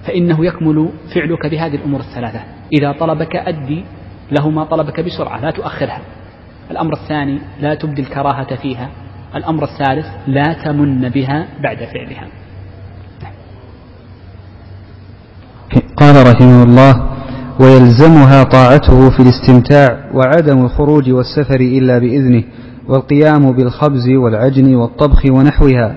فإنه 0.06 0.46
يكمل 0.46 0.88
فعلك 1.14 1.46
بهذه 1.46 1.74
الأمور 1.74 2.00
الثلاثة. 2.00 2.40
إذا 2.80 2.92
طلبك 2.92 3.36
أدي 3.36 3.84
له 4.38 4.50
ما 4.50 4.64
طلبك 4.64 5.00
بسرعة 5.00 5.40
لا 5.40 5.50
تؤخرها. 5.50 6.00
الأمر 6.70 6.92
الثاني 6.92 7.38
لا 7.60 7.74
تبدي 7.74 8.02
الكراهة 8.02 8.56
فيها. 8.56 8.90
الأمر 9.34 9.64
الثالث 9.64 10.06
لا 10.26 10.52
تمن 10.64 11.08
بها 11.08 11.46
بعد 11.62 11.76
فعلها. 11.76 12.28
قال 16.08 16.26
رحمه 16.26 16.62
الله 16.62 17.10
ويلزمها 17.60 18.42
طاعته 18.42 19.10
في 19.10 19.20
الاستمتاع 19.20 20.10
وعدم 20.14 20.64
الخروج 20.64 21.10
والسفر 21.10 21.60
إلا 21.60 21.98
بإذنه 21.98 22.44
والقيام 22.88 23.52
بالخبز 23.52 24.08
والعجن 24.08 24.74
والطبخ 24.74 25.24
ونحوها. 25.30 25.94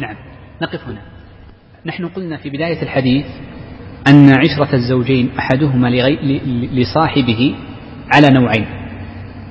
نعم 0.00 0.14
نقف 0.62 0.88
هنا. 0.88 1.00
نحن 1.86 2.06
قلنا 2.06 2.36
في 2.36 2.50
بداية 2.50 2.82
الحديث 2.82 3.24
أن 4.08 4.30
عشرة 4.30 4.74
الزوجين 4.74 5.30
أحدهما 5.38 5.88
لصاحبه 6.72 7.54
على 8.14 8.28
نوعين. 8.30 8.66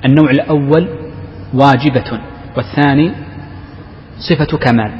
النوع 0.04 0.30
الأول 0.30 0.88
واجبة 1.54 2.20
والثاني 2.56 3.12
صفة 4.28 4.58
كمال. 4.58 4.92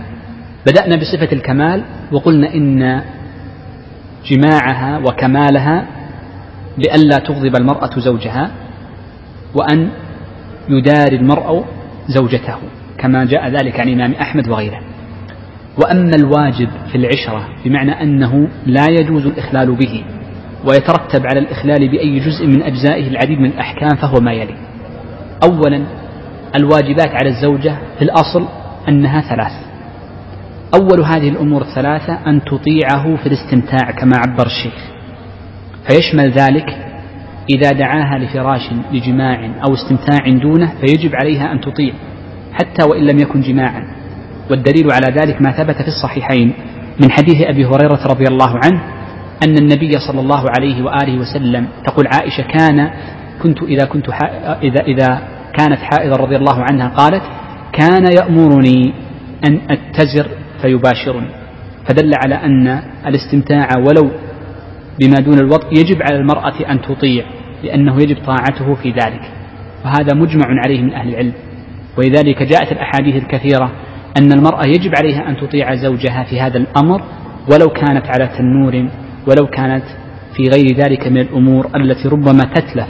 بدأنا 0.66 0.96
بصفة 0.96 1.32
الكمال 1.32 1.84
وقلنا 2.12 2.54
إن 2.54 3.02
جماعها 4.26 4.98
وكمالها 4.98 5.86
بألا 6.78 7.16
تغضب 7.16 7.56
المرأة 7.56 7.90
زوجها 7.98 8.50
وأن 9.54 9.90
يداري 10.68 11.16
المرء 11.16 11.64
زوجته 12.08 12.56
كما 12.98 13.24
جاء 13.24 13.48
ذلك 13.48 13.80
عن 13.80 13.88
الإمام 13.88 14.12
أحمد 14.12 14.48
وغيره. 14.48 14.80
وأما 15.78 16.10
الواجب 16.16 16.68
في 16.92 16.98
العشرة 16.98 17.48
بمعنى 17.64 18.02
أنه 18.02 18.48
لا 18.66 18.86
يجوز 18.90 19.26
الإخلال 19.26 19.74
به 19.76 20.04
ويترتب 20.68 21.26
على 21.26 21.38
الإخلال 21.38 21.88
بأي 21.88 22.18
جزء 22.18 22.46
من 22.46 22.62
أجزائه 22.62 23.08
العديد 23.08 23.38
من 23.38 23.50
الأحكام 23.50 23.96
فهو 23.96 24.20
ما 24.20 24.32
يلي. 24.32 24.54
أولا 25.44 25.84
الواجبات 26.56 27.08
على 27.08 27.28
الزوجة 27.28 27.76
في 27.98 28.04
الأصل 28.04 28.44
أنها 28.88 29.20
ثلاث. 29.20 29.69
أول 30.74 31.04
هذه 31.04 31.28
الأمور 31.28 31.62
الثلاثة 31.62 32.18
أن 32.26 32.40
تطيعه 32.44 33.16
في 33.16 33.26
الاستمتاع 33.26 33.90
كما 33.90 34.12
عبر 34.16 34.46
الشيخ. 34.46 34.74
فيشمل 35.88 36.30
ذلك 36.30 36.66
إذا 37.50 37.70
دعاها 37.70 38.18
لفراش 38.18 38.70
لجماع 38.92 39.44
أو 39.44 39.74
استمتاع 39.74 40.28
دونه 40.42 40.72
فيجب 40.80 41.14
عليها 41.14 41.52
أن 41.52 41.60
تطيع 41.60 41.92
حتى 42.52 42.88
وإن 42.90 43.02
لم 43.02 43.18
يكن 43.18 43.40
جماعا. 43.40 44.00
والدليل 44.50 44.92
على 44.92 45.16
ذلك 45.20 45.42
ما 45.42 45.50
ثبت 45.50 45.76
في 45.82 45.88
الصحيحين 45.88 46.52
من 47.02 47.10
حديث 47.10 47.42
أبي 47.42 47.64
هريرة 47.64 48.00
رضي 48.06 48.24
الله 48.30 48.54
عنه 48.64 48.80
أن 49.46 49.54
النبي 49.58 49.92
صلى 50.08 50.20
الله 50.20 50.44
عليه 50.58 50.82
وآله 50.84 51.18
وسلم 51.18 51.68
تقول 51.86 52.06
عائشة 52.06 52.42
كان 52.42 52.90
كنت 53.42 53.62
إذا 53.62 53.84
كنت 53.84 54.06
إذا 54.62 54.84
إذا 54.86 55.22
كانت 55.58 55.78
حائضة 55.78 56.16
رضي 56.16 56.36
الله 56.36 56.64
عنها 56.70 56.88
قالت 56.88 57.22
كان 57.72 58.04
يأمرني 58.18 58.94
أن 59.48 59.60
أتزر 59.70 60.28
فيباشرني 60.62 61.30
فدل 61.88 62.12
على 62.24 62.34
أن 62.34 62.82
الاستمتاع 63.06 63.68
ولو 63.78 64.10
بما 65.00 65.16
دون 65.24 65.38
الوطء 65.38 65.68
يجب 65.78 66.02
على 66.02 66.16
المرأة 66.18 66.70
أن 66.70 66.82
تطيع 66.82 67.24
لأنه 67.64 67.94
يجب 67.94 68.16
طاعته 68.26 68.74
في 68.74 68.90
ذلك. 68.90 69.20
وهذا 69.84 70.14
مجمع 70.14 70.46
عليه 70.64 70.82
من 70.82 70.92
أهل 70.92 71.08
العلم. 71.08 71.32
ولذلك 71.98 72.42
جاءت 72.42 72.72
الأحاديث 72.72 73.22
الكثيرة 73.22 73.72
أن 74.18 74.32
المرأة 74.32 74.66
يجب 74.66 74.92
عليها 74.98 75.28
أن 75.28 75.36
تطيع 75.36 75.74
زوجها 75.74 76.24
في 76.30 76.40
هذا 76.40 76.58
الأمر 76.58 77.02
ولو 77.52 77.68
كانت 77.68 78.06
على 78.06 78.30
تنور 78.38 78.88
ولو 79.28 79.46
كانت 79.46 79.84
في 80.36 80.42
غير 80.42 80.76
ذلك 80.76 81.08
من 81.08 81.20
الأمور 81.20 81.70
التي 81.76 82.08
ربما 82.08 82.44
تتلف 82.54 82.88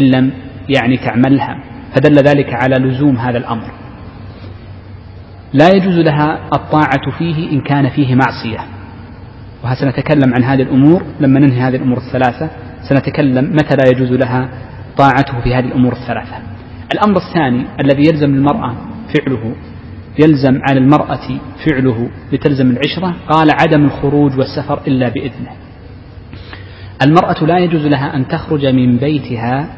إن 0.00 0.10
لم 0.10 0.32
يعني 0.68 0.96
تعملها. 0.96 1.58
فدل 1.94 2.14
ذلك 2.14 2.54
على 2.54 2.88
لزوم 2.88 3.16
هذا 3.16 3.38
الأمر. 3.38 3.70
لا 5.56 5.68
يجوز 5.76 5.98
لها 5.98 6.40
الطاعة 6.54 7.18
فيه 7.18 7.50
إن 7.52 7.60
كان 7.60 7.88
فيه 7.88 8.14
معصية. 8.14 8.58
وسنتكلم 9.64 10.34
عن 10.34 10.44
هذه 10.44 10.62
الأمور. 10.62 11.02
لما 11.20 11.40
ننهي 11.40 11.60
هذه 11.60 11.76
الأمور 11.76 11.98
الثلاثة 11.98 12.50
سنتكلم 12.88 13.52
متى 13.52 13.76
لا 13.76 13.90
يجوز 13.94 14.12
لها 14.12 14.48
طاعته 14.98 15.40
في 15.40 15.54
هذه 15.54 15.64
الأمور 15.64 15.92
الثلاثة. 15.92 16.36
الأمر 16.94 17.16
الثاني 17.16 17.66
الذي 17.80 18.02
يلزم 18.08 18.34
المرأة 18.34 18.74
فعله 19.14 19.54
يلزم 20.18 20.60
على 20.68 20.78
المرأة 20.78 21.28
فعله 21.66 22.08
لتلزم 22.32 22.70
العشرة 22.70 23.16
قال 23.28 23.50
عدم 23.50 23.84
الخروج 23.84 24.38
والسفر 24.38 24.80
إلا 24.86 25.08
بإذنه. 25.08 25.50
المرأة 27.06 27.44
لا 27.44 27.58
يجوز 27.58 27.86
لها 27.86 28.16
أن 28.16 28.28
تخرج 28.28 28.66
من 28.66 28.96
بيتها 28.96 29.68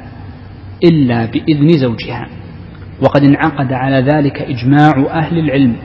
إلا 0.84 1.24
بإذن 1.26 1.68
زوجها. 1.68 2.28
وقد 3.02 3.24
انعقد 3.24 3.72
على 3.72 4.00
ذلك 4.00 4.42
إجماع 4.42 5.06
أهل 5.10 5.38
العلم 5.38 5.76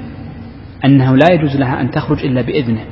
أنه 0.85 1.15
لا 1.15 1.25
يجوز 1.31 1.55
لها 1.55 1.81
أن 1.81 1.91
تخرج 1.91 2.25
إلا 2.25 2.41
بإذنه 2.41 2.85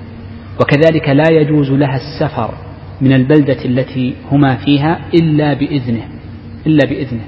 وكذلك 0.62 1.10
لا 1.10 1.32
يجوز 1.32 1.72
لها 1.72 1.96
السفر 1.96 2.54
من 3.02 3.14
البلدة 3.14 3.66
التي 3.66 4.16
هما 4.32 4.56
فيها 4.56 5.00
إلا 5.14 5.54
بإذنه 5.54 6.08
إلا 6.68 6.90
بإذنه. 6.90 7.26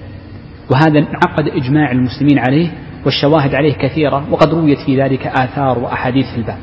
وهذا 0.71 0.99
انعقد 0.99 1.47
إجماع 1.47 1.91
المسلمين 1.91 2.39
عليه 2.39 2.69
والشواهد 3.05 3.55
عليه 3.55 3.73
كثيرة 3.73 4.27
وقد 4.31 4.53
رويت 4.53 4.77
في 4.85 5.01
ذلك 5.01 5.27
آثار 5.27 5.79
وأحاديث 5.79 6.25
في 6.25 6.37
الباب. 6.37 6.57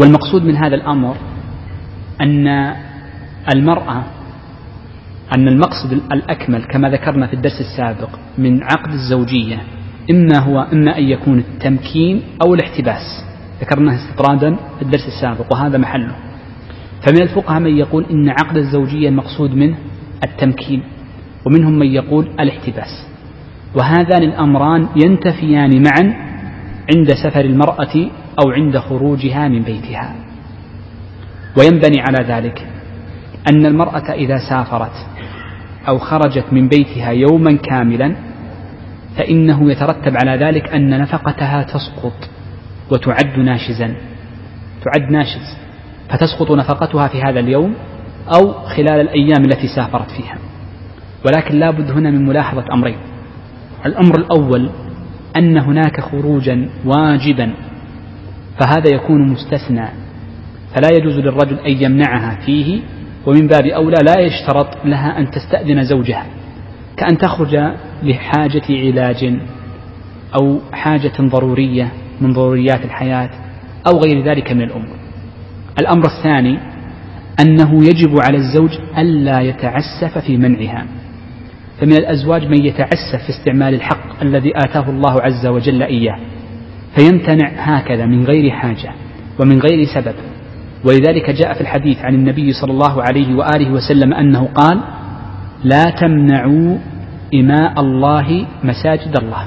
والمقصود 0.00 0.42
من 0.42 0.56
هذا 0.56 0.74
الأمر 0.74 1.16
أن 2.20 2.74
المرأة 3.54 4.04
أن 5.36 5.48
المقصد 5.48 5.92
الأكمل 5.92 6.64
كما 6.64 6.90
ذكرنا 6.90 7.26
في 7.26 7.32
الدرس 7.32 7.60
السابق 7.60 8.08
من 8.38 8.62
عقد 8.62 8.92
الزوجية 8.92 9.62
إما 10.10 10.38
هو 10.38 10.60
إما 10.72 10.98
أن 10.98 11.04
يكون 11.04 11.38
التمكين 11.38 12.22
أو 12.42 12.54
الاحتباس. 12.54 13.24
ذكرناه 13.60 13.94
استطرادا 13.94 14.56
في 14.76 14.82
الدرس 14.82 15.06
السابق 15.06 15.52
وهذا 15.52 15.78
محله. 15.78 16.14
فمن 17.06 17.22
الفقهاء 17.22 17.60
من 17.60 17.76
يقول 17.76 18.04
إن 18.10 18.28
عقد 18.28 18.56
الزوجية 18.56 19.08
المقصود 19.08 19.54
منه 19.54 19.76
التمكين 20.24 20.82
ومنهم 21.46 21.78
من 21.78 21.86
يقول 21.86 22.28
الاحتباس. 22.40 23.06
وهذان 23.74 24.22
الأمران 24.22 24.88
ينتفيان 25.04 25.82
معا 25.82 26.28
عند 26.96 27.08
سفر 27.24 27.44
المرأة 27.44 28.10
أو 28.44 28.50
عند 28.50 28.78
خروجها 28.78 29.48
من 29.48 29.62
بيتها. 29.62 30.14
وينبني 31.58 32.00
على 32.00 32.28
ذلك 32.28 32.66
أن 33.52 33.66
المرأة 33.66 34.12
إذا 34.12 34.38
سافرت 34.50 35.06
أو 35.88 35.98
خرجت 35.98 36.44
من 36.52 36.68
بيتها 36.68 37.10
يوما 37.10 37.56
كاملا 37.56 38.16
فإنه 39.16 39.70
يترتب 39.70 40.16
على 40.16 40.44
ذلك 40.44 40.68
أن 40.74 41.00
نفقتها 41.00 41.62
تسقط 41.62 42.30
وتعد 42.90 43.38
ناشزا 43.38 43.94
تعد 44.84 45.10
ناشز 45.10 45.56
فتسقط 46.08 46.50
نفقتها 46.50 47.08
في 47.08 47.22
هذا 47.22 47.40
اليوم 47.40 47.74
أو 48.34 48.52
خلال 48.52 49.00
الأيام 49.00 49.44
التي 49.44 49.68
سافرت 49.76 50.10
فيها. 50.10 50.38
ولكن 51.26 51.58
لا 51.58 51.70
بد 51.70 51.90
هنا 51.90 52.10
من 52.10 52.26
ملاحظة 52.26 52.64
أمرين. 52.74 52.98
الأمر 53.86 54.18
الأول 54.18 54.70
أن 55.36 55.58
هناك 55.58 56.00
خروجا 56.00 56.70
واجبا 56.84 57.54
فهذا 58.60 58.94
يكون 58.94 59.28
مستثنى 59.28 59.88
فلا 60.74 60.88
يجوز 60.96 61.18
للرجل 61.18 61.58
أن 61.58 61.82
يمنعها 61.82 62.38
فيه 62.46 62.80
ومن 63.28 63.46
باب 63.46 63.66
أولى 63.66 63.96
لا 64.06 64.20
يشترط 64.20 64.68
لها 64.84 65.18
أن 65.18 65.30
تستأذن 65.30 65.82
زوجها 65.82 66.26
كأن 66.96 67.18
تخرج 67.18 67.56
لحاجة 68.02 68.62
علاج 68.70 69.38
أو 70.40 70.60
حاجة 70.72 71.12
ضرورية 71.20 71.92
من 72.20 72.32
ضروريات 72.32 72.84
الحياة 72.84 73.30
أو 73.86 73.98
غير 73.98 74.24
ذلك 74.24 74.52
من 74.52 74.62
الأمور. 74.62 74.96
الأمر 75.80 76.02
الثاني 76.06 76.58
أنه 77.40 77.84
يجب 77.84 78.20
على 78.22 78.36
الزوج 78.36 78.70
ألا 78.98 79.40
يتعسف 79.40 80.18
في 80.18 80.36
منعها. 80.36 80.86
فمن 81.80 81.92
الأزواج 81.92 82.46
من 82.46 82.64
يتعسف 82.64 83.24
في 83.26 83.30
استعمال 83.30 83.74
الحق 83.74 84.22
الذي 84.22 84.52
آتاه 84.56 84.90
الله 84.90 85.22
عز 85.22 85.46
وجل 85.46 85.82
إياه 85.82 86.18
فيمتنع 86.96 87.48
هكذا 87.48 88.06
من 88.06 88.24
غير 88.24 88.50
حاجة 88.50 88.92
ومن 89.40 89.58
غير 89.60 89.86
سبب. 89.94 90.14
ولذلك 90.84 91.30
جاء 91.30 91.54
في 91.54 91.60
الحديث 91.60 91.98
عن 91.98 92.14
النبي 92.14 92.52
صلى 92.52 92.72
الله 92.72 93.02
عليه 93.02 93.34
وآله 93.34 93.72
وسلم 93.72 94.14
أنه 94.14 94.48
قال 94.54 94.80
لا 95.64 95.84
تمنعوا 96.00 96.78
إماء 97.34 97.80
الله 97.80 98.46
مساجد 98.64 99.16
الله. 99.22 99.44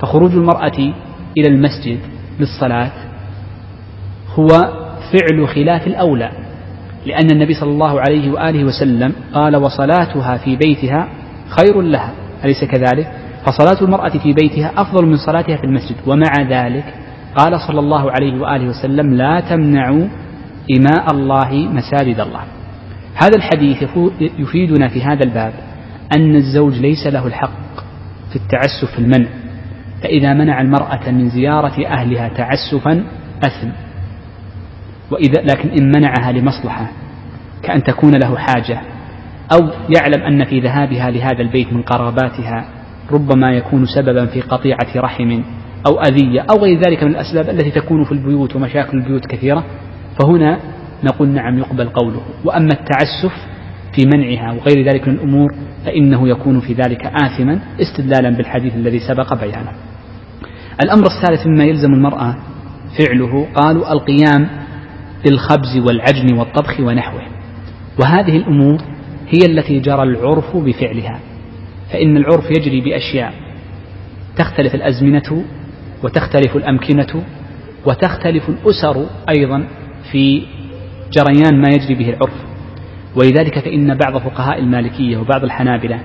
فخروج 0.00 0.32
المرأة 0.32 0.78
إلى 1.38 1.48
المسجد 1.48 1.98
للصلاة 2.40 2.90
هو 4.34 4.48
فعل 5.12 5.48
خلاف 5.48 5.86
الأولى 5.86 6.30
لأن 7.06 7.26
النبي 7.32 7.54
صلى 7.54 7.70
الله 7.70 8.00
عليه 8.00 8.30
وآله 8.30 8.64
وسلم 8.64 9.12
قال 9.34 9.56
وصلاتها 9.56 10.36
في 10.36 10.56
بيتها 10.56 11.08
خير 11.48 11.80
لها 11.80 12.12
أليس 12.44 12.64
كذلك؟ 12.64 13.12
فصلاة 13.46 13.84
المرأة 13.84 14.08
في 14.08 14.32
بيتها 14.32 14.72
أفضل 14.76 15.06
من 15.06 15.16
صلاتها 15.16 15.56
في 15.56 15.64
المسجد 15.64 15.96
ومع 16.06 16.32
ذلك 16.50 16.94
قال 17.36 17.60
صلى 17.60 17.80
الله 17.80 18.10
عليه 18.10 18.40
وآله 18.40 18.68
وسلم 18.68 19.14
لا 19.14 19.40
تمنعوا 19.40 20.08
إماء 20.76 21.06
الله 21.12 21.54
مساجد 21.54 22.20
الله. 22.20 22.42
هذا 23.14 23.36
الحديث 23.36 23.82
يفيدنا 24.38 24.88
في 24.88 25.02
هذا 25.02 25.24
الباب 25.24 25.52
أن 26.16 26.36
الزوج 26.36 26.74
ليس 26.74 27.06
له 27.06 27.26
الحق 27.26 27.76
في 28.30 28.36
التعسف 28.36 28.94
في 28.94 28.98
المنع 28.98 29.28
فإذا 30.02 30.34
منع 30.34 30.60
المرأة 30.60 31.10
من 31.10 31.28
زيارة 31.28 31.86
أهلها 31.86 32.28
تعسفا 32.28 33.04
أثم. 33.44 33.68
وإذا 35.10 35.42
لكن 35.42 35.68
إن 35.68 35.92
منعها 35.96 36.32
لمصلحة 36.32 36.86
كأن 37.62 37.82
تكون 37.82 38.14
له 38.14 38.36
حاجة 38.36 38.80
أو 39.52 39.70
يعلم 39.96 40.22
أن 40.22 40.44
في 40.44 40.60
ذهابها 40.60 41.10
لهذا 41.10 41.40
البيت 41.42 41.72
من 41.72 41.82
قراباتها 41.82 42.64
ربما 43.12 43.52
يكون 43.52 43.86
سببا 43.86 44.26
في 44.26 44.40
قطيعة 44.40 44.88
رحم 44.96 45.42
أو 45.86 46.00
أذية 46.00 46.40
أو 46.40 46.62
غير 46.62 46.80
ذلك 46.80 47.02
من 47.02 47.10
الأسباب 47.10 47.48
التي 47.48 47.70
تكون 47.70 48.04
في 48.04 48.12
البيوت 48.12 48.56
ومشاكل 48.56 48.98
البيوت 48.98 49.26
كثيرة 49.26 49.64
فهنا 50.20 50.58
نقول 51.04 51.28
نعم 51.28 51.58
يقبل 51.58 51.88
قوله. 51.88 52.20
وأما 52.44 52.70
التعسف 52.72 53.32
في 53.96 54.06
منعها 54.14 54.52
وغير 54.52 54.88
ذلك 54.88 55.08
من 55.08 55.14
الأمور 55.14 55.54
فإنه 55.84 56.28
يكون 56.28 56.60
في 56.60 56.72
ذلك 56.72 57.06
آثما 57.06 57.58
استدلالا 57.80 58.30
بالحديث 58.36 58.74
الذي 58.74 59.00
سبق 59.08 59.34
بيانه. 59.34 59.72
الأمر 60.84 61.04
الثالث 61.06 61.46
مما 61.46 61.64
يلزم 61.64 61.92
المرأة 61.94 62.36
فعله 62.98 63.46
قالوا 63.54 63.92
القيام 63.92 64.48
بالخبز 65.24 65.78
والعجن 65.86 66.38
والطبخ 66.38 66.80
ونحوه. 66.80 67.22
وهذه 68.00 68.36
الأمور 68.36 68.78
هي 69.28 69.46
التي 69.46 69.80
جرى 69.80 70.02
العرف 70.02 70.56
بفعلها 70.56 71.20
فإن 71.92 72.16
العرف 72.16 72.50
يجري 72.50 72.80
بأشياء 72.80 73.32
تختلف 74.36 74.74
الأزمنة 74.74 75.44
وتختلف 76.02 76.56
الأمكنة 76.56 77.22
وتختلف 77.86 78.48
الأسر 78.48 79.06
أيضا 79.28 79.64
في 80.12 80.42
جريان 81.12 81.60
ما 81.60 81.68
يجري 81.68 81.94
به 81.94 82.08
العرف. 82.10 82.52
ولذلك 83.16 83.58
فإن 83.58 83.94
بعض 83.94 84.18
فقهاء 84.18 84.58
المالكية 84.58 85.16
وبعض 85.16 85.44
الحنابلة 85.44 86.00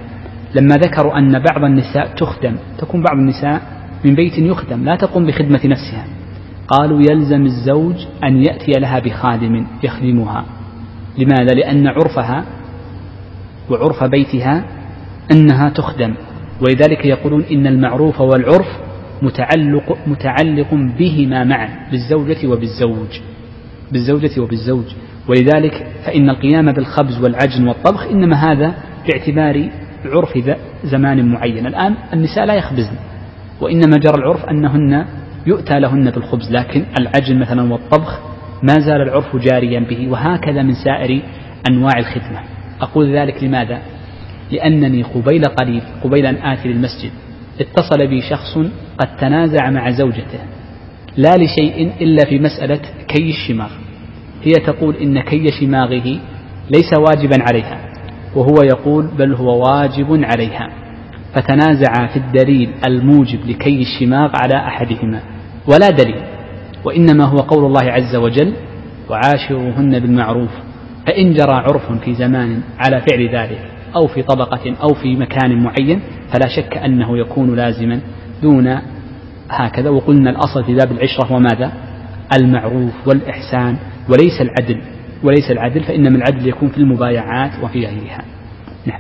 لما 0.56 0.76
ذكروا 0.76 1.18
أن 1.18 1.40
بعض 1.40 1.64
النساء 1.64 2.08
تخدم 2.18 2.56
تكون 2.78 3.04
بعض 3.04 3.18
النساء 3.18 3.62
من 4.06 4.16
بيت 4.16 4.38
يخدم 4.38 4.84
لا 4.84 4.96
تقوم 4.96 5.26
بخدمة 5.26 5.62
نفسها. 5.66 6.06
قالوا 6.68 7.02
يلزم 7.12 7.46
الزوج 7.46 7.96
أن 8.24 8.38
يأتي 8.38 8.72
لها 8.80 9.00
بخادم 9.00 9.68
يخدمها. 9.84 10.46
لماذا؟ 11.18 11.54
لأن 11.56 11.88
عرفها 11.88 12.46
وعرف 13.70 14.04
بيتها 14.04 14.64
أنها 15.32 15.70
تخدم. 15.70 16.14
ولذلك 16.62 17.06
يقولون 17.06 17.44
إن 17.52 17.68
المعروف 17.68 18.22
والعرف 18.22 18.68
متعلق 19.22 19.98
متعلق 20.08 20.74
بهما 20.74 21.44
معا 21.44 21.70
بالزوجة 21.92 22.48
وبالزوج 22.48 23.20
بالزوجة 23.92 24.42
وبالزوج. 24.42 24.86
ولذلك 25.28 25.88
فإن 26.06 26.30
القيام 26.30 26.72
بالخبز 26.72 27.24
والعجن 27.24 27.68
والطبخ 27.68 28.08
إنما 28.08 28.36
هذا 28.36 28.76
باعتبار 29.08 29.70
عرف 30.06 30.38
زمان 30.84 31.32
معين. 31.32 31.68
الآن 31.68 31.96
النساء 32.14 32.46
لا 32.46 32.54
يخبزن 32.54 32.96
وإنما 33.62 33.98
جرى 33.98 34.16
العرف 34.16 34.46
أنهن 34.46 35.06
يؤتى 35.48 35.80
لهن 35.80 36.12
بالخبز 36.12 36.52
لكن 36.52 36.86
العجن 37.00 37.40
مثلا 37.40 37.74
والطبخ 37.74 38.20
ما 38.64 38.74
زال 38.80 39.02
العرف 39.02 39.36
جاريا 39.36 39.80
به 39.80 40.10
وهكذا 40.10 40.62
من 40.64 40.74
سائر 40.74 41.22
أنواع 41.70 42.00
الخدمة. 42.00 42.40
أقول 42.82 43.18
ذلك 43.18 43.44
لماذا؟ 43.44 43.82
لأنني 44.52 45.04
قبيل 45.04 45.44
قليل 45.44 45.82
قبيل 46.04 46.26
أن 46.26 46.36
آتي 46.36 46.68
للمسجد. 46.68 47.12
اتصل 47.62 48.08
بي 48.08 48.22
شخص 48.22 48.58
قد 48.98 49.18
تنازع 49.18 49.70
مع 49.70 49.92
زوجته 49.92 50.40
لا 51.18 51.36
لشيء 51.38 51.92
إلا 52.02 52.26
في 52.30 52.40
مسألة 52.40 52.82
كي 53.08 53.30
الشماغ. 53.30 53.70
هي 54.44 54.52
تقول 54.52 54.96
إن 54.96 55.22
كي 55.22 55.48
شماغه 55.60 56.20
ليس 56.70 56.94
واجبا 56.98 57.38
عليها 57.50 57.80
وهو 58.36 58.56
يقول 58.64 59.08
بل 59.18 59.34
هو 59.34 59.64
واجب 59.70 60.24
عليها. 60.24 60.70
فتنازعا 61.34 62.08
في 62.08 62.20
الدليل 62.20 62.70
الموجب 62.88 63.40
لكي 63.46 63.82
الشماغ 63.82 64.32
على 64.36 64.56
أحدهما 64.68 65.22
ولا 65.68 65.90
دليل 65.90 66.22
وإنما 66.86 67.26
هو 67.26 67.38
قول 67.38 67.66
الله 67.66 67.92
عز 67.92 68.16
وجل 68.16 68.54
وعاشروهن 69.10 70.00
بالمعروف 70.00 70.52
فإن 71.08 71.34
جرى 71.34 71.54
عرف 71.54 71.92
في 71.92 72.14
زمان 72.14 72.62
على 72.80 73.02
فعل 73.02 73.30
ذلك. 73.30 73.77
أو 73.98 74.08
في 74.08 74.24
طبقة 74.24 74.76
أو 74.82 74.94
في 74.94 75.16
مكان 75.16 75.64
معين 75.64 76.02
فلا 76.34 76.48
شك 76.48 76.78
أنه 76.78 77.18
يكون 77.18 77.56
لازما 77.56 78.00
دون 78.42 78.80
هكذا. 79.50 79.90
وقلنا 79.90 80.30
الأصل 80.30 80.64
في 80.64 80.76
باب 80.76 80.92
العشرة 80.92 81.26
هو 81.26 81.40
ماذا؟ 81.40 81.72
المعروف 82.38 82.94
والإحسان 83.08 83.78
وليس 84.10 84.42
العدل. 84.42 84.82
وليس 85.24 85.52
العدل 85.52 85.84
فإنما 85.84 86.18
العدل 86.18 86.48
يكون 86.48 86.70
في 86.70 86.78
المبايعات 86.78 87.52
وفي 87.64 87.80
غيرها. 87.86 88.22
نعم. 88.86 89.00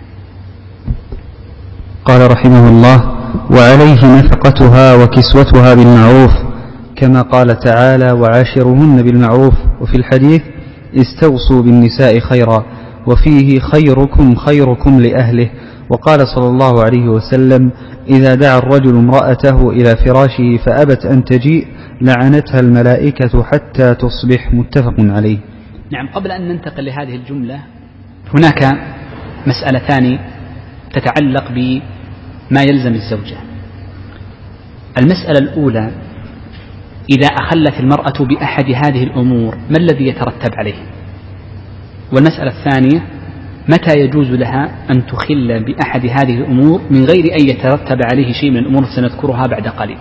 قال 2.05 2.31
رحمه 2.31 2.69
الله 2.69 3.17
وعليه 3.51 4.19
نفقتها 4.19 4.95
وكسوتها 5.03 5.73
بالمعروف 5.73 6.31
كما 6.95 7.21
قال 7.21 7.59
تعالى 7.59 8.11
وعاشرهن 8.11 9.01
بالمعروف 9.03 9.53
وفي 9.81 9.97
الحديث 9.97 10.41
استوصوا 10.95 11.61
بالنساء 11.61 12.19
خيرا 12.19 12.65
وفيه 13.07 13.59
خيركم 13.59 14.35
خيركم 14.35 14.99
لأهله. 14.99 15.49
وقال 15.89 16.27
صلى 16.35 16.47
الله 16.47 16.83
عليه 16.83 17.09
وسلم 17.09 17.71
إذا 18.09 18.35
دعا 18.35 18.57
الرجل 18.57 18.97
امرأته 18.97 19.69
إلى 19.69 19.95
فراشه 20.05 20.57
فأبت 20.65 21.05
أن 21.05 21.23
تجيء 21.23 21.67
لعنتها 22.01 22.59
الملائكة 22.59 23.43
حتى 23.43 23.95
تصبح 23.95 24.53
متفق 24.53 24.95
عليه. 24.99 25.37
نعم 25.91 26.07
قبل 26.07 26.31
أن 26.31 26.47
ننتقل 26.47 26.85
لهذه 26.85 27.15
الجملة 27.15 27.59
هناك 28.35 28.77
مسألتان 29.47 30.19
تتعلق 30.93 31.51
بما 31.51 32.61
يلزم 32.61 32.93
الزوجة. 32.93 33.37
المسألة 35.01 35.39
الأولى 35.39 35.91
إذا 37.11 37.27
أخلت 37.27 37.79
المرأة 37.79 38.25
بأحد 38.25 38.65
هذه 38.65 39.03
الأمور 39.03 39.55
ما 39.55 39.77
الذي 39.77 40.07
يترتب 40.07 40.55
عليه؟ 40.57 40.96
والمسألة 42.11 42.51
الثانية 42.59 43.03
متى 43.69 43.99
يجوز 43.99 44.27
لها 44.27 44.69
أن 44.91 45.05
تخل 45.05 45.65
بأحد 45.65 46.05
هذه 46.05 46.37
الأمور 46.37 46.81
من 46.91 47.05
غير 47.05 47.23
أن 47.39 47.49
يترتب 47.49 47.97
عليه 48.11 48.33
شيء 48.33 48.51
من 48.51 48.57
الأمور 48.57 48.85
سنذكرها 48.95 49.43
بعد 49.47 49.67
قليل؟ 49.67 49.97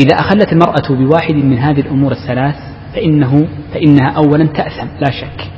إذا 0.00 0.14
أخلت 0.14 0.52
المرأة 0.52 0.88
بواحد 0.90 1.34
من 1.34 1.58
هذه 1.58 1.80
الأمور 1.80 2.12
الثلاث 2.12 2.56
فإنه 2.94 3.48
فإنها 3.74 4.10
أولا 4.10 4.46
تأثم 4.46 4.86
لا 5.00 5.10
شك 5.10 5.50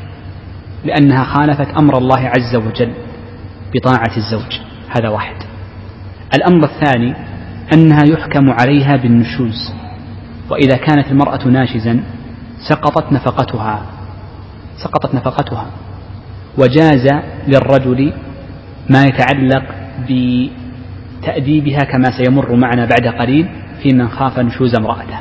لأنها 0.85 1.25
خالفت 1.25 1.69
أمر 1.77 1.99
الله 1.99 2.19
عز 2.19 2.57
وجل 2.57 2.93
بطاعة 3.75 4.17
الزوج. 4.17 4.61
هذا 4.97 5.09
واحد. 5.09 5.37
الأمر 6.37 6.65
الثاني 6.65 7.15
أنها 7.73 8.05
يحكم 8.05 8.51
عليها 8.51 8.97
بالنشوز. 8.97 9.73
وإذا 10.51 10.77
كانت 10.77 11.11
المرأة 11.11 11.49
ناشزا 11.49 12.01
سقطت 12.69 13.13
نفقتها. 13.13 13.98
سقطت 14.85 15.15
نفقتها. 15.15 15.67
وجاز 16.59 17.07
للرجل 17.49 18.13
ما 18.91 19.03
يتعلق 19.03 19.65
بتأديبها 21.21 21.79
كما 21.79 22.11
سيمر 22.19 22.57
معنا 22.57 22.85
بعد 22.85 23.15
قليل 23.21 23.49
في 23.83 23.89
من 23.95 24.09
خاف 24.09 24.39
نشوز 24.39 24.75
امرأته. 24.81 25.19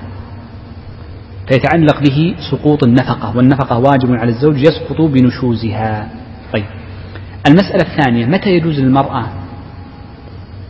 فيتعلق 1.48 2.00
به 2.10 2.36
سقوط 2.52 2.84
النفقة 2.84 3.38
والنفقة 3.38 3.78
واجب 3.78 4.12
على 4.12 4.32
الزوج 4.32 4.58
يسقط 4.58 5.02
بنشوزها. 5.02 6.10
طيب. 6.54 6.66
المسألة 7.48 7.84
الثانية 7.92 8.26
متى 8.26 8.50
يجوز 8.50 8.80
للمرأة 8.80 9.28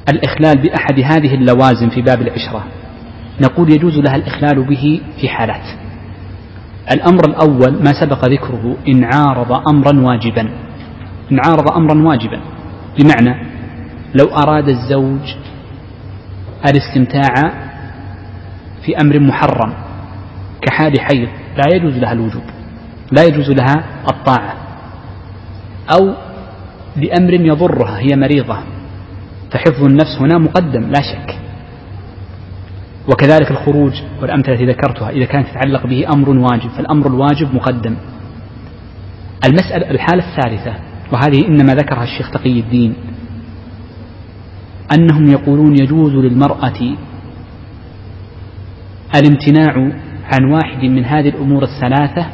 الإخلال 0.09 0.61
بأحد 0.61 0.99
هذه 0.99 1.35
اللوازم 1.35 1.89
في 1.89 2.01
باب 2.01 2.21
العشرة؟ 2.21 2.63
نقول 3.41 3.71
يجوز 3.71 3.97
لها 3.97 4.15
الإخلال 4.15 4.63
به 4.67 5.01
في 5.21 5.29
حالات. 5.29 5.86
الأمر 6.91 7.21
الأول 7.29 7.83
ما 7.83 7.91
سبق 8.01 8.25
ذكره 8.25 8.77
إن 8.87 9.03
عارض 9.03 9.61
أمرا 9.69 9.99
واجبا. 10.01 10.41
إن 11.31 11.39
عارض 11.45 11.71
أمرا 11.71 12.07
واجبا. 12.07 12.39
بمعنى 12.99 13.47
لو 14.15 14.25
أراد 14.25 14.69
الزوج 14.69 15.35
الاستمتاع 16.69 17.33
في 18.85 18.97
أمر 19.01 19.19
محرم 19.19 19.73
كحال 20.61 20.93
حيض 20.99 21.29
لا 21.57 21.75
يجوز 21.75 21.97
لها 21.97 22.11
الوجوب 22.11 22.43
لا 23.11 23.23
يجوز 23.23 23.51
لها 23.51 23.83
الطاعة. 24.11 24.53
أو 25.93 26.13
لأمر 26.95 27.33
يضرها 27.33 27.99
هي 27.99 28.15
مريضة 28.15 28.57
فحفظ 29.51 29.83
النفس 29.83 30.17
هنا 30.19 30.37
مقدم 30.37 30.81
لا 30.81 31.01
شك. 31.01 31.46
وكذلك 33.07 33.51
الخروج 33.51 33.93
والأمثلة 34.21 34.53
التي 34.53 34.65
ذكرتها 34.65 35.09
إذا 35.09 35.25
كانت 35.25 35.47
تتعلق 35.47 35.87
به 35.87 36.07
أمر 36.13 36.29
واجب 36.29 36.69
فالأمر 36.69 37.07
الواجب 37.07 37.55
مقدم. 37.55 37.95
المسألة 39.45 39.91
الحالة 39.91 40.23
الثالثة 40.29 40.75
وهذه 41.11 41.47
إنما 41.47 41.73
ذكرها 41.73 42.03
الشيخ 42.03 42.31
تقي 42.31 42.59
الدين 42.59 42.93
أنهم 44.93 45.31
يقولون 45.31 45.75
يجوز 45.81 46.11
للمرأة 46.11 46.95
الامتناع 49.15 49.91
عن 50.23 50.51
واحد 50.51 50.83
من 50.83 51.05
هذه 51.05 51.29
الأمور 51.29 51.63
الثلاثة 51.63 52.25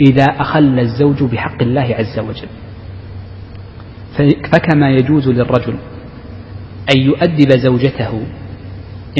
إذا 0.00 0.24
أخل 0.24 0.78
الزوج 0.78 1.22
بحق 1.22 1.62
الله 1.62 1.82
عز 1.98 2.18
وجل. 2.18 2.48
فكما 4.52 4.90
يجوز 4.90 5.28
للرجل 5.28 5.76
أن 6.96 7.00
يؤدب 7.00 7.50
زوجته 7.58 8.22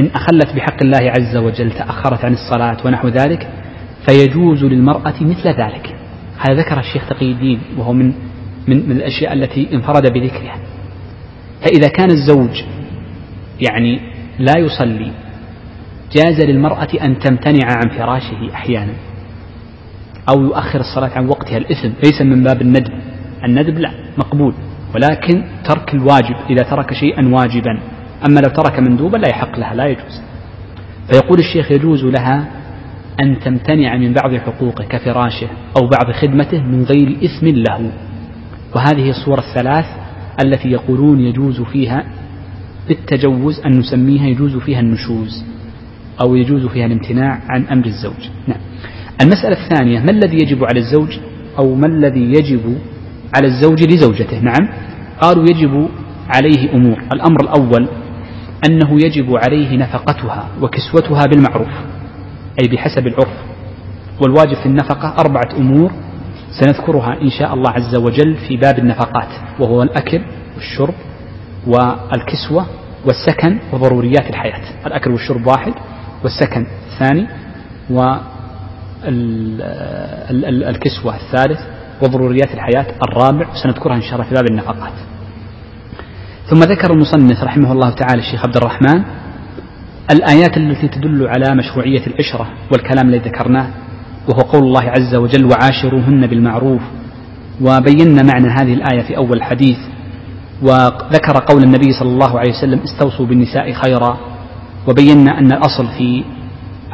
إن 0.01 0.11
أخلت 0.15 0.57
بحق 0.57 0.83
الله 0.83 1.13
عز 1.19 1.37
وجل 1.37 1.73
تأخرت 1.73 2.25
عن 2.25 2.33
الصلاة 2.33 2.77
ونحو 2.85 3.09
ذلك 3.09 3.49
فيجوز 4.09 4.65
للمرأة 4.65 5.15
مثل 5.21 5.49
ذلك. 5.49 5.97
هذا 6.39 6.61
ذكر 6.61 6.79
الشيخ 6.81 7.09
تقي 7.09 7.33
الدين 7.33 7.61
وهو 7.79 7.93
من 7.93 8.13
من, 8.69 8.89
من 8.89 8.97
الأشياء 8.97 9.33
التي 9.33 9.69
انفرد 9.73 10.13
بذكرها. 10.13 10.57
فإذا 11.61 11.89
كان 11.89 12.11
الزوج 12.11 12.65
يعني 13.71 14.01
لا 14.39 14.59
يصلي 14.59 15.13
جاز 16.13 16.41
للمرأة 16.41 16.89
أن 17.03 17.19
تمتنع 17.19 17.67
عن 17.67 17.89
فراشه 17.99 18.55
أحيانا 18.55 18.93
أو 20.29 20.43
يؤخر 20.43 20.81
الصلاة 20.81 21.11
عن 21.17 21.29
وقتها. 21.29 21.57
الإثم 21.57 21.89
ليس 22.05 22.23
من 22.23 22.43
باب 22.43 22.63
الندب 22.63 22.93
الندب 23.45 23.79
لا 23.79 23.91
مقبول. 24.19 24.55
ولكن 24.95 25.45
ترك 25.65 25.95
الواجب 25.95 26.37
إذا 26.51 26.63
ترك 26.63 26.93
شيئا 26.93 27.29
واجبا. 27.29 27.81
أما 28.25 28.41
لو 28.41 28.49
ترك 28.49 28.79
مندوبا 28.79 29.17
لا 29.17 29.29
يحق 29.29 29.59
لها 29.59 29.75
لا 29.75 29.87
يجوز. 29.87 30.23
فيقول 31.13 31.39
الشيخ 31.39 31.73
يجوز 31.73 32.05
لها 32.05 32.49
أن 33.21 33.39
تمتنع 33.39 33.97
من 33.97 34.13
بعض 34.13 34.35
حقوقه 34.35 34.85
كفراشه 34.85 35.49
أو 35.77 35.89
بعض 35.89 36.13
خدمته 36.13 36.63
من 36.63 36.85
غير 36.85 37.17
إثم 37.25 37.47
له. 37.47 37.93
وهذه 38.75 39.11
الصور 39.11 39.39
الثلاث 39.39 39.87
التي 40.45 40.69
يقولون 40.69 41.21
يجوز 41.21 41.61
فيها 41.61 42.05
بالتجوز 42.89 43.61
أن 43.61 43.79
نسميها 43.79 44.27
يجوز 44.27 44.57
فيها 44.57 44.81
النشوز 44.81 45.45
أو 46.21 46.35
يجوز 46.35 46.67
فيها 46.67 46.87
الامتناع 46.87 47.41
عن 47.49 47.65
أمر 47.67 47.87
الزوج. 47.87 48.29
نعم. 48.47 48.59
المسألة 49.23 49.57
الثانية 49.65 50.01
ما 50.01 50.11
الذي 50.11 50.37
يجب 50.37 50.65
على 50.65 50.81
الزوج 50.81 51.19
أو 51.59 51.75
ما 51.75 51.87
الذي 51.87 52.21
يجب 52.21 52.79
على 53.37 53.47
الزوج 53.47 53.83
لزوجته؟ 53.83 54.41
نعم. 54.41 54.69
قالوا 55.21 55.45
يجب 55.45 55.89
عليه 56.29 56.75
أمور. 56.75 56.99
الأمر 57.13 57.41
الأول 57.43 57.89
أنه 58.69 58.99
يجب 59.05 59.37
عليه 59.37 59.77
نفقتها 59.77 60.49
وكسوتها 60.63 61.23
بالمعروف 61.27 61.69
أي 62.63 62.69
بحسب 62.69 63.07
العرف. 63.07 63.37
والواجب 64.23 64.55
في 64.55 64.67
النفقة 64.67 65.15
أربعة 65.19 65.49
أمور 65.59 65.91
سنذكرها 66.61 67.23
إن 67.23 67.31
شاء 67.31 67.55
الله 67.55 67.71
عز 67.71 67.97
وجل 67.97 68.37
في 68.49 68.57
باب 68.57 68.79
النفقات 68.79 69.29
وهو 69.61 69.83
الأكل 69.83 70.23
والشرب 70.55 70.95
والكسوة 71.67 72.67
والسكن 73.07 73.59
وضروريات 73.73 74.31
الحياة. 74.31 74.61
الأكل 74.87 75.11
والشرب 75.11 75.47
واحد 75.47 75.75
والسكن 76.25 76.67
الثاني 76.93 77.27
والكسوة 80.31 81.17
الثالث 81.17 81.61
وضروريات 82.03 82.55
الحياة 82.55 82.87
الرابع 83.09 83.47
سنذكرها 83.63 83.97
إن 83.97 84.03
شاء 84.03 84.15
الله 84.15 84.25
في 84.25 84.35
باب 84.35 84.45
النفقات. 84.51 84.93
ثم 86.51 86.59
ذكر 86.59 86.93
المصنف 86.93 87.45
رحمه 87.45 87.73
الله 87.73 87.91
تعالى 87.91 88.21
الشيخ 88.21 88.45
عبد 88.45 88.57
الرحمن 88.57 89.03
الآيات 90.11 90.57
التي 90.57 90.89
تدل 90.89 91.29
على 91.29 91.55
مشروعية 91.55 92.07
العشرة 92.07 92.47
والكلام 92.73 93.09
الذي 93.09 93.29
ذكرناه 93.29 93.69
وهو 94.29 94.41
قول 94.41 94.63
الله 94.63 94.83
عز 94.83 95.15
وجل 95.15 95.45
وعاشروهن 95.45 96.27
بالمعروف 96.27 96.81
وبينا 97.61 98.23
معنى 98.23 98.49
هذه 98.49 98.75
الآية 98.75 99.03
في 99.03 99.17
أول 99.17 99.37
الحديث 99.37 99.79
وذكر 100.63 101.39
قول 101.49 101.63
النبي 101.63 101.93
صلى 102.01 102.09
الله 102.09 102.39
عليه 102.39 102.51
وسلم 102.51 102.81
استوصوا 102.81 103.27
بالنساء 103.27 103.73
خيرا 103.73 104.19
وبينا 104.89 105.39
أن 105.39 105.53
الأصل 105.53 105.87
في 105.99 106.25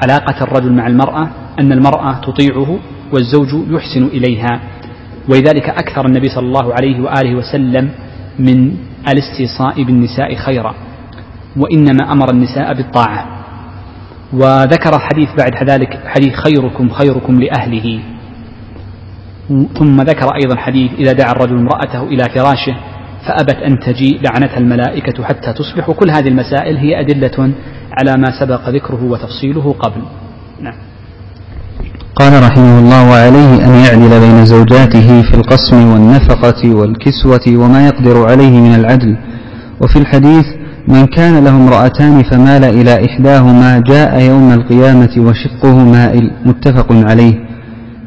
علاقة 0.03 0.45
الرجل 0.45 0.73
مع 0.73 0.87
المرأة 0.87 1.29
أن 1.61 1.73
المرأة 1.73 2.21
تطيعه 2.21 2.79
والزوج 3.13 3.49
يحسن 3.71 4.05
إليها 4.05 4.61
ولذلك 5.29 5.69
أكثر 5.69 6.07
النبي 6.07 6.29
صلى 6.29 6.47
الله 6.47 6.75
عليه 6.75 7.01
وآله 7.01 7.35
وسلم 7.37 7.91
من 8.39 8.75
الاستيصاء 9.09 9.83
بالنساء 9.83 10.35
خيرا 10.35 10.75
وإنما 11.57 12.13
أمر 12.13 12.31
النساء 12.31 12.75
بالطاعة. 12.75 13.27
وذكر 14.33 14.97
الحديث 14.97 15.29
بعد 15.39 15.71
ذلك 15.71 16.01
حديث 16.07 16.35
خيركم 16.35 16.89
خيركم 16.89 17.41
لأهله. 17.41 18.03
ثم 19.79 19.97
ذكر 19.97 20.27
أيضا 20.43 20.57
حديث 20.57 20.93
إذا 20.93 21.13
دعا 21.13 21.33
الرجل 21.33 21.59
امرأته 21.59 22.03
إلى 22.03 22.25
فراشه 22.35 22.77
فأبت 23.27 23.57
أن 23.57 23.79
تجيء 23.79 24.21
لعنتها 24.23 24.59
الملائكة 24.59 25.25
حتى 25.25 25.53
تصبح. 25.53 25.89
وكل 25.89 26.11
هذه 26.11 26.29
المسائل 26.29 26.77
هي 26.77 27.01
أدلة 27.01 27.53
على 28.01 28.17
ما 28.17 28.41
سبق 28.41 28.69
ذكره 28.69 29.05
وتفصيله 29.05 29.73
قبل. 29.73 30.03
نعم. 30.61 30.92
قال 32.17 32.43
رحمه 32.43 32.79
الله 32.79 33.11
وعليه 33.11 33.65
أن 33.67 33.75
يعدل 33.85 34.21
بين 34.21 34.45
زوجاته 34.45 35.23
في 35.23 35.35
القسم 35.35 35.93
والنفقة 35.93 36.75
والكسوة 36.75 37.47
وما 37.49 37.87
يقدر 37.87 38.27
عليه 38.31 38.61
من 38.61 38.75
العدل. 38.75 39.17
وفي 39.81 39.99
الحديث 39.99 40.47
من 40.89 41.07
كان 41.07 41.45
له 41.45 41.51
امرأتان 41.51 42.23
فمال 42.23 42.65
إلى 42.65 43.07
إحداهما 43.07 43.79
جاء 43.79 44.21
يوم 44.23 44.53
القيامة 44.53 45.11
وشقه 45.19 45.75
مائل 45.85 46.31
متفق 46.47 46.87
عليه. 46.93 47.35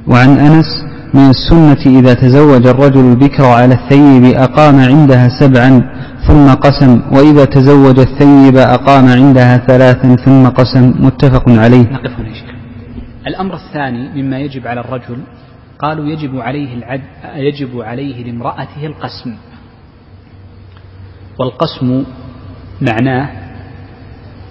وعن 0.07 0.29
أنس 0.37 0.65
من 1.13 1.29
السنة 1.29 1.99
إذا 1.99 2.13
تزوج 2.13 2.67
الرجل 2.67 2.99
البكر 2.99 3.45
على 3.45 3.73
الثيب 3.73 4.25
أقام 4.35 4.79
عندها 4.79 5.29
سبعا 5.39 5.81
ثم 6.27 6.47
قسم 6.53 7.01
وإذا 7.11 7.45
تزوج 7.45 7.99
الثيب 7.99 8.57
أقام 8.57 9.07
عندها 9.07 9.57
ثلاثا 9.57 10.15
ثم 10.15 10.47
قسم 10.47 10.93
متفق 10.99 11.43
عليه. 11.49 11.85
الأمر 13.27 13.53
الثاني 13.53 14.21
مما 14.21 14.39
يجب 14.39 14.67
على 14.67 14.81
الرجل 14.81 15.17
قالوا 15.79 16.05
يجب 16.05 16.39
عليه 16.39 16.73
العد 16.73 17.01
يجب 17.35 17.81
عليه 17.81 18.23
لامرأته 18.23 18.85
القسم. 18.85 19.35
والقسم 21.39 22.03
معناه 22.81 23.29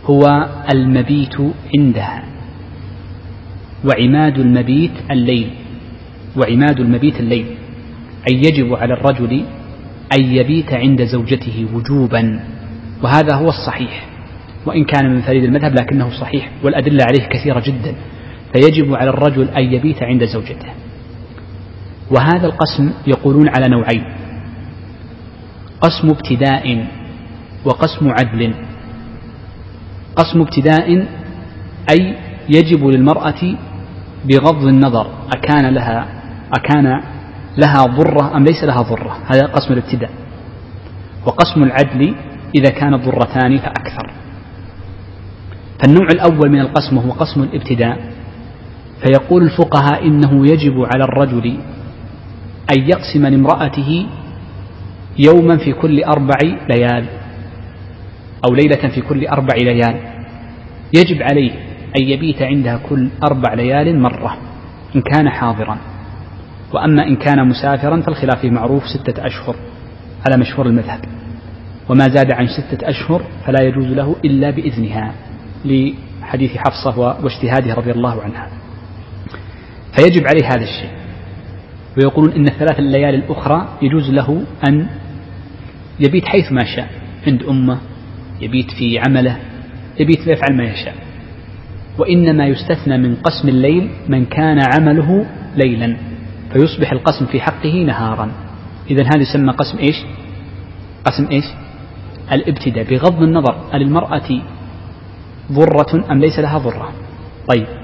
هو 0.04 0.48
المبيت 0.74 1.36
عندها 1.78 2.24
وعماد 3.84 4.38
المبيت 4.38 4.92
الليل 5.10 5.50
وعماد 6.36 6.80
المبيت 6.80 7.20
الليل. 7.20 7.46
أي 8.30 8.34
يجب 8.34 8.74
على 8.74 8.94
الرجل 8.94 9.44
أن 10.18 10.24
يبيت 10.24 10.74
عند 10.74 11.04
زوجته 11.04 11.66
وجوبا 11.74 12.40
وهذا 13.02 13.34
هو 13.36 13.48
الصحيح. 13.48 14.06
وإن 14.66 14.84
كان 14.84 15.14
من 15.14 15.20
فريد 15.20 15.44
المذهب 15.44 15.74
لكنه 15.74 16.20
صحيح 16.20 16.50
والأدلة 16.62 17.04
عليه 17.08 17.28
كثيرة 17.28 17.60
جدا. 17.66 17.94
فيجب 18.54 18.94
على 18.94 19.10
الرجل 19.10 19.48
أن 19.48 19.62
يبيت 19.74 20.02
عند 20.02 20.24
زوجته. 20.24 20.72
وهذا 22.10 22.46
القسم 22.46 22.92
يقولون 23.06 23.48
على 23.48 23.68
نوعين. 23.68 24.04
قسم 25.80 26.08
ابتداء 26.08 26.86
وقسم 27.64 28.08
عدل. 28.08 28.54
قسم 30.16 30.40
ابتداء 30.40 31.06
أي 31.90 32.16
يجب 32.48 32.86
للمرأة 32.86 33.56
بغض 34.24 34.64
النظر 34.66 35.06
أكان 35.36 35.74
لها 35.74 36.06
أكان 36.58 37.00
لها 37.58 37.82
ضرة 37.84 38.36
أم 38.36 38.44
ليس 38.44 38.64
لها 38.64 38.82
ضرة. 38.82 39.16
هذا 39.34 39.46
قسم 39.46 39.72
الابتداء. 39.72 40.10
وقسم 41.26 41.62
العدل 41.62 42.14
إذا 42.58 42.70
كانت 42.70 43.04
ضرتان 43.04 43.58
فأكثر. 43.58 44.10
فالنوع 45.80 46.06
الأول 46.14 46.50
من 46.50 46.60
القسم 46.60 46.98
هو 46.98 47.10
قسم 47.10 47.42
الابتداء. 47.42 48.14
فيقول 49.04 49.42
الفقهاء 49.42 50.06
إنه 50.06 50.46
يجب 50.46 50.86
على 50.94 51.04
الرجل 51.04 51.56
أن 52.76 52.82
يقسم 52.82 53.26
لامرأته 53.26 54.06
يوما 55.18 55.56
في 55.56 55.72
كل 55.72 56.04
أربع 56.04 56.36
ليال 56.70 57.04
أو 58.48 58.54
ليلة 58.54 58.88
في 58.94 59.00
كل 59.00 59.26
أربع 59.26 59.54
ليال. 59.56 59.96
يجب 60.96 61.22
عليه 61.22 61.50
أن 62.00 62.08
يبيت 62.08 62.42
عندها 62.42 62.80
كل 62.88 63.08
أربع 63.24 63.54
ليال 63.54 64.00
مرة 64.00 64.36
إن 64.96 65.00
كان 65.00 65.30
حاضرا. 65.30 65.78
وأما 66.72 67.06
إن 67.06 67.16
كان 67.16 67.48
مسافرا 67.48 68.00
فالخلاف 68.00 68.44
معروف 68.44 68.82
ستة 68.86 69.26
أشهر 69.26 69.56
على 70.26 70.40
مشهور 70.40 70.66
المذهب. 70.66 71.00
وما 71.88 72.04
زاد 72.08 72.32
عن 72.32 72.46
ستة 72.46 72.88
أشهر 72.88 73.22
فلا 73.46 73.62
يجوز 73.62 73.86
له 73.86 74.16
إلا 74.24 74.50
بإذنها 74.50 75.12
لحديث 75.64 76.50
حفصة 76.56 76.98
واجتهادها 76.98 77.74
رضي 77.74 77.90
الله 77.90 78.22
عنها. 78.22 78.63
فيجب 79.96 80.26
عليه 80.26 80.46
هذا 80.46 80.62
الشيء. 80.62 80.90
ويقولون 81.98 82.32
إن 82.32 82.46
الثلاث 82.48 82.78
الليالي 82.78 83.16
الأخرى 83.16 83.68
يجوز 83.82 84.10
له 84.10 84.44
أن 84.68 84.86
يبيت 86.00 86.24
حيث 86.24 86.52
ما 86.52 86.64
شاء 86.64 86.88
عند 87.26 87.42
أمه 87.42 87.78
يبيت 88.40 88.70
في 88.78 88.98
عمله 88.98 89.38
يبيت 90.00 90.26
يفعل 90.26 90.56
ما 90.56 90.64
يشاء. 90.64 90.94
وإنما 91.98 92.46
يستثنى 92.46 92.98
من 92.98 93.14
قسم 93.14 93.48
الليل 93.48 93.90
من 94.08 94.24
كان 94.24 94.58
عمله 94.74 95.26
ليلا 95.56 95.96
فيصبح 96.52 96.92
القسم 96.92 97.26
في 97.26 97.40
حقه 97.40 97.84
نهارا. 97.86 98.32
إذا 98.90 99.02
هذا 99.02 99.22
يسمى 99.22 99.52
قسم 99.52 99.78
إيش؟ 99.78 99.96
قسم 101.04 101.28
إيش؟ 101.32 101.44
الابتداء 102.32 102.84
بغض 102.84 103.22
النظر 103.22 103.56
للمرأة 103.74 104.42
ضرة 105.52 106.12
أم 106.12 106.18
ليس 106.20 106.38
لها 106.38 106.58
ضرة 106.58 106.92
طيب. 107.48 107.83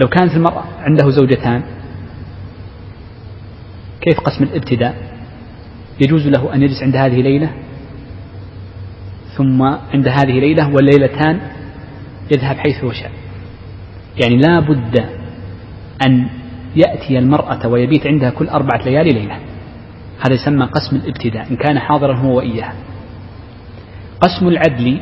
لو 0.00 0.08
كانت 0.08 0.34
المرأة 0.34 0.64
عنده 0.78 1.10
زوجتان 1.10 1.62
كيف 4.00 4.20
قسم 4.20 4.44
الابتداء؟ 4.44 4.96
يجوز 6.00 6.26
له 6.26 6.54
أن 6.54 6.62
يجلس 6.62 6.82
عند 6.82 6.96
هذه 6.96 7.22
ليلة 7.22 7.50
ثم 9.36 9.62
عند 9.62 10.08
هذه 10.08 10.40
ليلة 10.40 10.68
والليلتان 10.74 11.40
يذهب 12.32 12.56
حيث 12.56 12.84
هو 12.84 12.92
شاء. 12.92 13.10
يعني 14.22 14.36
لا 14.36 14.60
بد 14.60 14.98
أن 16.06 16.28
يأتي 16.76 17.18
المرأة 17.18 17.68
ويبيت 17.68 18.06
عندها 18.06 18.30
كل 18.30 18.48
أربعة 18.48 18.84
ليالي 18.84 19.12
ليلة. 19.12 19.38
هذا 20.26 20.34
يسمى 20.34 20.66
قسم 20.66 20.96
الابتداء 20.96 21.50
إن 21.50 21.56
كان 21.56 21.78
حاضرا 21.78 22.16
هو 22.16 22.36
وإياها. 22.36 22.74
قسم 24.20 24.48
العدل 24.48 25.00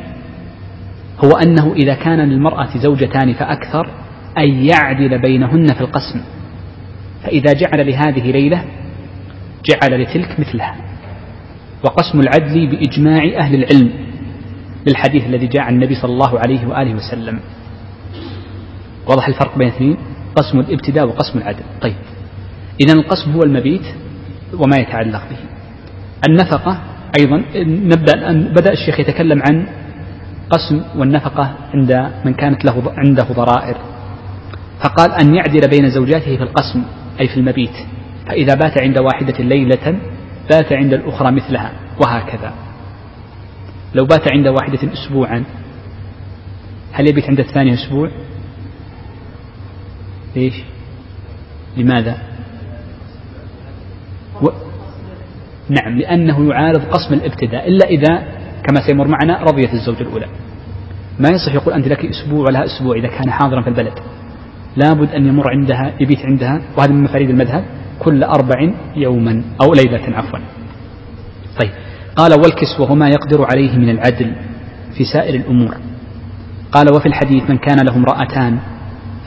هو 1.25 1.31
أنه 1.31 1.73
إذا 1.73 1.93
كان 1.95 2.19
للمرأة 2.19 2.77
زوجتان 2.77 3.33
فأكثر 3.33 3.89
أن 4.37 4.63
يعدل 4.63 5.21
بينهن 5.21 5.67
في 5.67 5.81
القسم. 5.81 6.21
فإذا 7.23 7.53
جعل 7.53 7.87
لهذه 7.87 8.31
ليلة 8.31 8.65
جعل 9.65 10.01
لتلك 10.01 10.39
مثلها. 10.39 10.75
وقسم 11.83 12.19
العدل 12.19 12.67
بإجماع 12.67 13.23
أهل 13.37 13.55
العلم 13.55 13.91
للحديث 14.87 15.25
الذي 15.25 15.47
جاء 15.47 15.63
عن 15.63 15.73
النبي 15.73 15.95
صلى 15.95 16.11
الله 16.13 16.39
عليه 16.39 16.67
وآله 16.67 16.95
وسلم. 16.95 17.39
واضح 19.09 19.27
الفرق 19.27 19.57
بين 19.57 19.67
الاثنين 19.67 19.97
قسم 20.35 20.59
الابتداء 20.59 21.07
وقسم 21.07 21.39
العدل. 21.39 21.63
طيب. 21.81 21.95
إذا 22.81 22.93
القسم 22.93 23.31
هو 23.31 23.39
المبيت 23.43 23.85
وما 24.53 24.77
يتعلق 24.77 25.21
به. 25.29 25.37
النفقة 26.29 26.81
أيضا 27.19 27.43
نبدأ 27.65 28.31
بدأ 28.31 28.71
الشيخ 28.71 28.99
يتكلم 28.99 29.41
عن 29.49 29.67
قسم 30.49 30.81
والنفقة 30.95 31.55
عند 31.73 32.11
من 32.25 32.33
كانت 32.33 32.65
له 32.65 32.93
عنده 32.97 33.23
ضرائر. 33.23 33.94
فقال 34.85 35.11
أن 35.11 35.35
يعدل 35.35 35.69
بين 35.69 35.89
زوجاته 35.89 36.37
في 36.37 36.43
القسم 36.43 36.83
أي 37.19 37.27
في 37.27 37.37
المبيت 37.37 37.75
فإذا 38.27 38.55
بات 38.55 38.81
عند 38.81 38.97
واحدة 38.97 39.43
ليلة 39.43 39.99
بات 40.49 40.73
عند 40.73 40.93
الأخرى 40.93 41.31
مثلها 41.31 41.71
وهكذا. 42.01 42.53
لو 43.95 44.05
بات 44.05 44.31
عند 44.31 44.47
واحدة 44.47 44.93
أسبوعا 44.93 45.43
هل 46.91 47.09
يبيت 47.09 47.29
عند 47.29 47.39
الثانية 47.39 47.73
أسبوع؟ 47.73 48.11
ليش؟ 50.35 50.53
لماذا؟ 51.77 52.17
و... 54.41 54.47
نعم 55.69 55.97
لأنه 55.97 56.49
يعارض 56.49 56.85
قسم 56.85 57.13
الابتداء 57.13 57.67
إلا 57.67 57.87
إذا 57.87 58.23
كما 58.63 58.87
سيمر 58.87 59.07
معنا 59.07 59.43
رضيت 59.43 59.73
الزوجة 59.73 60.01
الأولى. 60.01 60.27
ما 61.19 61.29
يصح 61.29 61.53
يقول 61.53 61.73
أنت 61.73 61.87
لك 61.87 62.05
أسبوع 62.05 62.45
ولها 62.45 62.65
أسبوع 62.65 62.95
إذا 62.95 63.07
كان 63.07 63.31
حاضرا 63.31 63.61
في 63.61 63.67
البلد. 63.67 63.99
لابد 64.75 65.09
أن 65.09 65.25
يمر 65.25 65.51
عندها 65.51 65.93
يبيت 65.99 66.25
عندها 66.25 66.61
وهذا 66.77 66.91
من 66.93 67.03
مفاريد 67.03 67.29
المذهب 67.29 67.63
كل 67.99 68.23
أربع 68.23 68.73
يوما 68.95 69.43
أو 69.61 69.73
ليلة 69.73 70.17
عفوا. 70.17 70.39
طيب. 71.59 71.71
قال 72.15 72.31
والكسوة 72.33 72.91
وما 72.91 73.09
يقدر 73.09 73.45
عليه 73.51 73.77
من 73.77 73.89
العدل 73.89 74.35
في 74.97 75.05
سائر 75.05 75.35
الأمور. 75.35 75.77
قال 76.71 76.85
وفي 76.95 77.05
الحديث 77.05 77.49
من 77.49 77.57
كان 77.57 77.77
له 77.85 77.95
امرأتان 77.95 78.59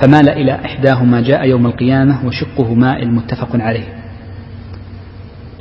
فمال 0.00 0.28
إلى 0.28 0.52
إحداهما 0.64 1.20
جاء 1.20 1.48
يوم 1.48 1.66
القيامة 1.66 2.26
وشقه 2.26 2.74
مائل 2.74 3.14
متفق 3.14 3.48
عليه. 3.54 3.98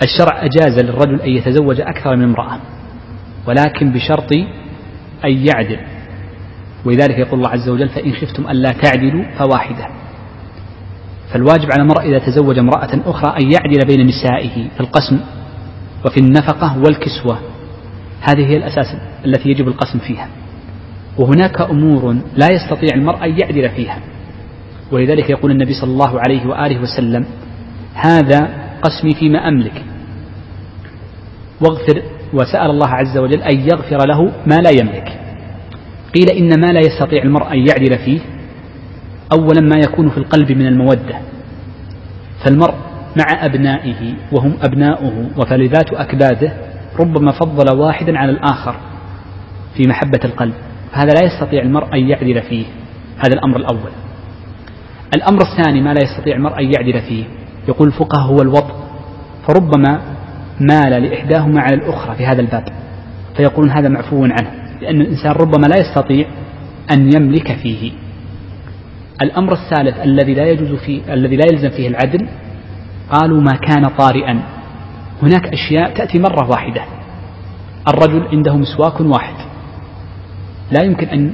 الشرع 0.04 0.44
أجاز 0.46 0.80
للرجل 0.80 1.22
أن 1.22 1.30
يتزوج 1.30 1.82
أكثر 1.82 2.16
من 2.16 2.24
امرأة 2.24 2.60
ولكن 3.48 3.92
بشرط 3.92 4.34
أن 5.26 5.32
يعدل. 5.32 5.80
ولذلك 6.86 7.20
يقول 7.20 7.40
الله 7.40 7.50
عز 7.50 7.70
وجل 7.70 7.90
فإن 7.90 8.14
خفتم 8.14 8.50
ألا 8.50 8.72
تعدلوا 8.72 9.24
فواحدة. 9.38 9.88
فالواجب 11.34 11.72
على 11.72 11.82
المرء 11.82 12.02
إذا 12.02 12.20
تزوج 12.20 12.58
امرأة 12.60 13.02
أخرى 13.06 13.36
أن 13.40 13.52
يعدل 13.52 13.88
بين 13.88 14.08
نسائه 14.08 14.70
في 14.70 14.80
القسم 14.80 15.20
وفي 16.06 16.20
النفقة 16.20 16.78
والكسوة. 16.78 17.40
هذه 18.22 18.46
هي 18.46 18.58
الأساس 18.58 18.98
التي 19.26 19.50
يجب 19.50 19.68
القسم 19.68 20.00
فيها. 20.00 20.28
وهناك 21.18 21.62
أمور 21.62 22.18
لا 22.36 22.48
يستطيع 22.52 22.90
المرء 22.96 23.26
أن 23.26 23.40
يعدل 23.40 23.70
فيها. 23.70 24.00
ولذلك 24.92 25.30
يقول 25.30 25.52
النبي 25.52 25.74
صلى 25.74 25.92
الله 25.92 26.20
عليه 26.20 26.48
وآله 26.48 26.82
وسلم 26.82 27.26
هذا 27.94 28.50
قسمي 28.82 29.14
فيما 29.14 29.48
أملك. 29.48 29.84
واغفر 31.62 32.02
وسأل 32.34 32.70
الله 32.70 32.88
عز 32.88 33.18
وجل 33.18 33.42
أن 33.42 33.60
يغفر 33.60 33.98
له 34.08 34.24
ما 34.24 34.56
لا 34.56 34.70
يملك. 34.82 35.27
قيل 36.18 36.30
إن 36.30 36.62
ما 36.62 36.68
لا 36.68 36.80
يستطيع 36.80 37.24
المرء 37.24 37.54
أن 37.54 37.68
يعدل 37.68 37.98
فيه 38.06 38.20
أولا 39.38 39.62
ما 39.62 39.82
يكون 39.86 40.10
في 40.10 40.18
القلب 40.18 40.52
من 40.52 40.68
المودة 40.68 41.20
فالمرء 42.46 42.76
مع 43.18 43.46
أبنائه 43.46 44.14
وهم 44.32 44.54
أبناؤه 44.62 45.30
وفلذات 45.38 45.94
أكباده 45.94 46.54
ربما 47.00 47.32
فضل 47.32 47.78
واحدا 47.78 48.18
على 48.18 48.32
الآخر 48.32 48.76
في 49.76 49.84
محبة 49.88 50.20
القلب 50.26 50.54
هذا 50.92 51.14
لا 51.14 51.26
يستطيع 51.26 51.62
المرء 51.62 51.94
أن 51.94 52.10
يعدل 52.10 52.42
فيه 52.42 52.66
هذا 53.18 53.34
الأمر 53.34 53.58
الأول. 53.58 53.92
الأمر 55.16 55.40
الثاني 55.42 55.82
ما 55.82 55.94
لا 55.94 56.04
يستطيع 56.04 56.36
المرء 56.36 56.60
أن 56.60 56.72
يعدل 56.74 57.02
فيه 57.02 57.24
يقول 57.68 57.88
الفقهاء 57.88 58.28
هو 58.28 58.42
الوط 58.42 58.66
فربما 59.48 60.02
مال 60.60 61.04
لإحداهما 61.04 61.62
على 61.62 61.76
الأخرى 61.76 62.16
في 62.16 62.26
هذا 62.26 62.42
الباب 62.42 62.64
فيقولون 63.38 63.72
هذا 63.72 63.90
معفو 63.90 64.24
عنه. 64.24 64.67
لأن 64.82 65.02
الإنسان 65.02 65.32
ربما 65.32 65.68
لا 65.68 65.78
يستطيع 65.78 66.28
أن 66.92 67.10
يملك 67.16 67.56
فيه. 67.56 67.92
الأمر 69.24 69.54
الثالث 69.54 70.00
الذي 70.00 70.34
لا 70.34 70.48
يجوز 70.50 70.80
فيه 70.80 71.14
الذي 71.14 71.36
لا 71.36 71.46
يلزم 71.52 71.70
فيه 71.70 71.88
العدل 71.88 72.28
قالوا 73.12 73.42
ما 73.42 73.58
كان 73.68 73.84
طارئا. 73.98 74.42
هناك 75.24 75.48
أشياء 75.48 75.94
تأتي 75.94 76.20
مرة 76.20 76.50
واحدة. 76.50 76.82
الرجل 77.88 78.28
عنده 78.32 78.56
مسواك 78.56 79.02
واحد. 79.02 79.36
لا 80.72 80.86
يمكن 80.86 81.08
أن 81.08 81.34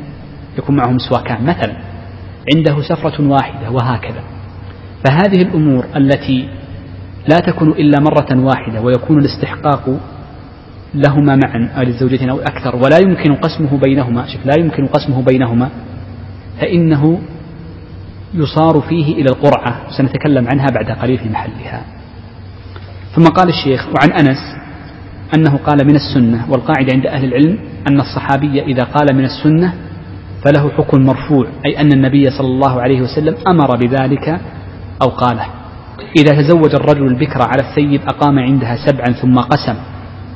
يكون 0.57 0.75
معه 0.75 0.91
مسواكان. 0.91 1.43
مثلا 1.43 1.75
عنده 2.55 2.81
سفرة 2.81 3.27
واحدة 3.27 3.71
وهكذا. 3.71 4.23
فهذه 5.05 5.41
الأمور 5.41 5.85
التي 5.95 6.49
لا 7.27 7.37
تكون 7.37 7.69
إلا 7.69 7.99
مرة 7.99 8.45
واحدة 8.45 8.81
ويكون 8.81 9.19
الاستحقاق 9.19 9.99
لهما 10.95 11.35
معا 11.35 11.69
أو 11.77 11.81
للزوجتين 11.81 12.29
أو 12.29 12.39
أكثر. 12.39 12.75
ولا 12.75 12.97
يمكن 12.97 13.35
قسمه 13.35 13.77
بينهما. 13.77 14.27
شوف 14.27 14.45
لا 14.45 14.53
يمكن 14.59 14.87
قسمه 14.87 15.21
بينهما. 15.21 15.69
فإنه 16.61 17.19
يصار 18.33 18.81
فيه 18.89 19.13
إلى 19.13 19.29
القرعة. 19.29 19.81
سنتكلم 19.97 20.47
عنها 20.47 20.67
بعد 20.73 20.91
قليل 20.91 21.17
في 21.17 21.29
محلها. 21.29 21.81
ثم 23.15 23.23
قال 23.23 23.49
الشيخ 23.49 23.87
وعن 23.87 24.11
أنس 24.11 24.63
أنه 25.35 25.57
قال 25.57 25.77
من 25.87 25.95
السنة 25.95 26.51
والقاعدة 26.51 26.93
عند 26.93 27.05
أهل 27.05 27.25
العلم 27.25 27.59
أن 27.87 27.99
الصحابي 27.99 28.61
إذا 28.61 28.83
قال 28.83 29.15
من 29.15 29.25
السنة 29.25 29.73
فله 30.45 30.69
حكم 30.69 31.05
مرفوع 31.05 31.47
أي 31.65 31.81
أن 31.81 31.93
النبي 31.93 32.29
صلى 32.29 32.47
الله 32.47 32.81
عليه 32.81 33.01
وسلم 33.01 33.35
أمر 33.47 33.77
بذلك 33.77 34.29
أو 35.03 35.09
قاله. 35.09 35.45
إذا 36.17 36.41
تزوج 36.41 36.75
الرجل 36.75 37.07
البكر 37.07 37.41
على 37.41 37.69
الثيب 37.69 38.01
أقام 38.01 38.39
عندها 38.39 38.77
سبعا 38.87 39.05
ثم 39.05 39.35
قسم. 39.35 39.75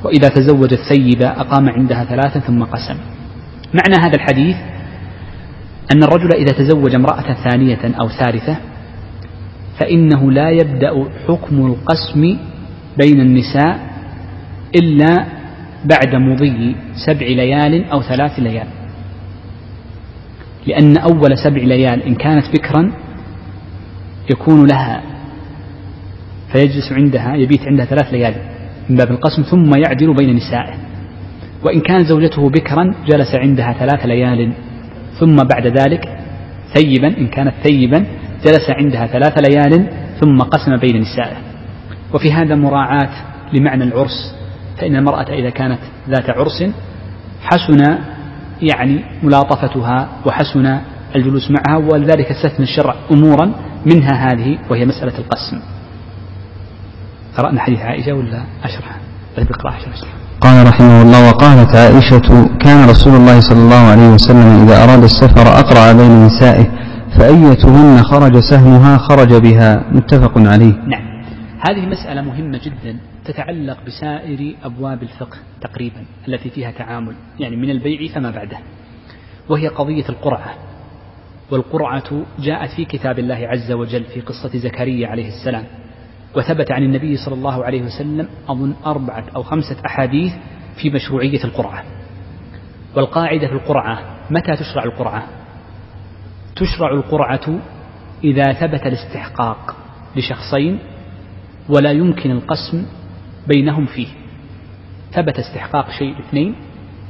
وإذا 0.03 0.29
تزوج 0.29 0.73
الثيب 0.73 1.21
أقام 1.21 1.69
عندها 1.69 2.03
ثلاثا 2.03 2.39
ثم 2.39 2.63
قسم. 2.63 2.97
معنى 3.73 4.05
هذا 4.05 4.15
الحديث 4.15 4.55
أن 5.91 6.03
الرجل 6.03 6.33
إذا 6.33 6.53
تزوج 6.57 6.95
امرأة 6.95 7.33
ثانية 7.49 7.95
أو 8.01 8.09
ثالثة 8.09 8.57
فإنه 9.79 10.31
لا 10.31 10.49
يبدأ 10.49 11.09
حكم 11.27 11.65
القسم 11.65 12.37
بين 12.97 13.21
النساء 13.21 13.79
إلا 14.75 15.25
بعد 15.85 16.15
مضي 16.15 16.75
سبع 17.05 17.25
ليال 17.25 17.85
أو 17.85 18.01
ثلاث 18.01 18.39
ليال. 18.39 18.67
لأن 20.67 20.97
أول 20.97 21.37
سبع 21.37 21.61
ليال 21.61 22.03
إن 22.03 22.15
كانت 22.15 22.45
بكرا 22.53 22.91
يكون 24.29 24.67
لها 24.67 25.01
فيجلس 26.51 26.91
عندها 26.91 27.35
يبيت 27.35 27.61
عندها 27.67 27.85
ثلاث 27.85 28.13
ليال. 28.13 28.56
من 28.89 28.95
باب 28.95 29.11
القسم 29.11 29.41
ثم 29.41 29.71
يعدل 29.85 30.15
بين 30.15 30.35
نسائه. 30.35 30.73
وإن 31.63 31.79
كان 31.79 32.05
زوجته 32.05 32.49
بكرا 32.49 32.93
جلس 33.07 33.35
عندها 33.35 33.73
ثلاث 33.79 34.05
ليال 34.05 34.51
ثم 35.19 35.35
بعد 35.35 35.67
ذلك 35.67 36.19
ثيبا 36.75 37.17
إن 37.17 37.27
كانت 37.27 37.53
ثيبا 37.63 38.05
جلس 38.45 38.69
عندها 38.69 39.07
ثلاث 39.07 39.37
ليال 39.49 39.89
ثم 40.19 40.37
قسم 40.37 40.77
بين 40.77 41.01
نسائه. 41.01 41.37
وفي 42.13 42.31
هذا 42.31 42.55
مراعاة 42.55 43.09
لمعنى 43.53 43.83
العرس 43.83 44.35
فإن 44.77 44.95
المرأة 44.95 45.33
إذا 45.33 45.49
كانت 45.49 45.79
ذات 46.09 46.29
عرس 46.29 46.63
حسن 47.41 47.97
يعني 48.61 48.99
ملاطفتها 49.23 50.09
وحسن 50.25 50.79
الجلوس 51.15 51.51
معها 51.51 51.77
ولذلك 51.77 52.31
استثنى 52.31 52.65
الشرع 52.65 52.95
أمورا 53.11 53.51
منها 53.85 54.31
هذه 54.31 54.57
وهي 54.69 54.85
مسألة 54.85 55.19
القسم. 55.19 55.76
قرأنا 57.37 57.61
حديث 57.61 57.79
عائشة 57.79 58.13
ولا 58.13 58.43
أشرح؟ 58.63 58.97
طيب 59.37 59.47
اقرأ 59.51 59.77
أشرح 59.77 60.13
قال 60.41 60.67
رحمه 60.67 61.01
الله 61.01 61.29
وقالت 61.29 61.75
عائشة 61.75 62.49
كان 62.59 62.89
رسول 62.89 63.15
الله 63.15 63.39
صلى 63.39 63.59
الله 63.59 63.83
عليه 63.91 64.09
وسلم 64.09 64.63
إذا 64.63 64.83
أراد 64.83 65.03
السفر 65.03 65.47
أقرع 65.59 65.91
بين 65.91 66.25
نسائه 66.25 66.65
فأيتهن 67.19 68.03
خرج 68.03 68.39
سهمها 68.39 68.97
خرج 68.97 69.33
بها. 69.33 69.83
متفق 69.91 70.37
عليه. 70.37 70.73
نعم. 70.87 71.23
هذه 71.69 71.85
مسألة 71.85 72.21
مهمة 72.21 72.59
جدا 72.63 72.97
تتعلق 73.25 73.77
بسائر 73.87 74.55
أبواب 74.63 75.03
الفقه 75.03 75.37
تقريبا 75.61 76.05
التي 76.27 76.49
فيها 76.49 76.71
تعامل 76.71 77.13
يعني 77.39 77.55
من 77.55 77.69
البيع 77.69 78.13
فما 78.15 78.31
بعده 78.31 78.57
وهي 79.49 79.67
قضية 79.67 80.09
القرعة. 80.09 80.53
والقرعة 81.51 82.25
جاءت 82.39 82.69
في 82.69 82.85
كتاب 82.85 83.19
الله 83.19 83.47
عز 83.47 83.71
وجل 83.71 84.03
في 84.13 84.21
قصة 84.21 84.57
زكريا 84.57 85.07
عليه 85.07 85.27
السلام. 85.27 85.63
وثبت 86.37 86.71
عن 86.71 86.83
النبي 86.83 87.17
صلى 87.17 87.35
الله 87.35 87.65
عليه 87.65 87.81
وسلم 87.81 88.27
أظن 88.49 88.73
أربعة 88.85 89.25
أو 89.35 89.43
خمسة 89.43 89.75
أحاديث 89.85 90.33
في 90.81 90.89
مشروعية 90.89 91.43
القرعة. 91.43 91.83
والقاعدة 92.95 93.47
في 93.47 93.53
القرعة 93.53 93.99
متى 94.29 94.55
تشرع 94.55 94.83
القرعة؟ 94.83 95.23
تشرع 96.55 96.91
القرعة 96.91 97.59
إذا 98.23 98.53
ثبت 98.53 98.87
الاستحقاق 98.87 99.75
لشخصين 100.15 100.79
ولا 101.69 101.91
يمكن 101.91 102.31
القسم 102.31 102.85
بينهم 103.47 103.85
فيه. 103.85 104.07
ثبت 105.11 105.39
استحقاق 105.39 105.91
شيء 105.91 106.19
اثنين 106.19 106.55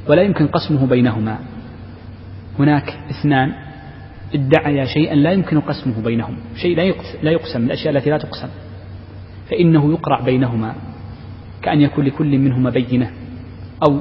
ولا 0.08 0.22
يمكن 0.22 0.46
قسمه 0.46 0.86
بينهما. 0.86 1.38
هناك 2.58 2.98
اثنان 3.10 3.52
ادعيا 4.34 4.84
شيئا 4.84 5.14
لا 5.14 5.32
يمكن 5.32 5.60
قسمه 5.60 6.02
بينهم. 6.02 6.36
شيء 6.56 6.76
لا 7.22 7.30
يقسم 7.30 7.60
من 7.60 7.66
الأشياء 7.66 7.96
التي 7.96 8.10
لا 8.10 8.18
تقسم. 8.18 8.48
فإنه 9.50 9.92
يقرع 9.92 10.20
بينهما 10.20 10.74
كأن 11.62 11.80
يكون 11.80 12.04
لكل 12.04 12.38
منهما 12.38 12.70
بينة 12.70 13.10
أو 13.88 14.00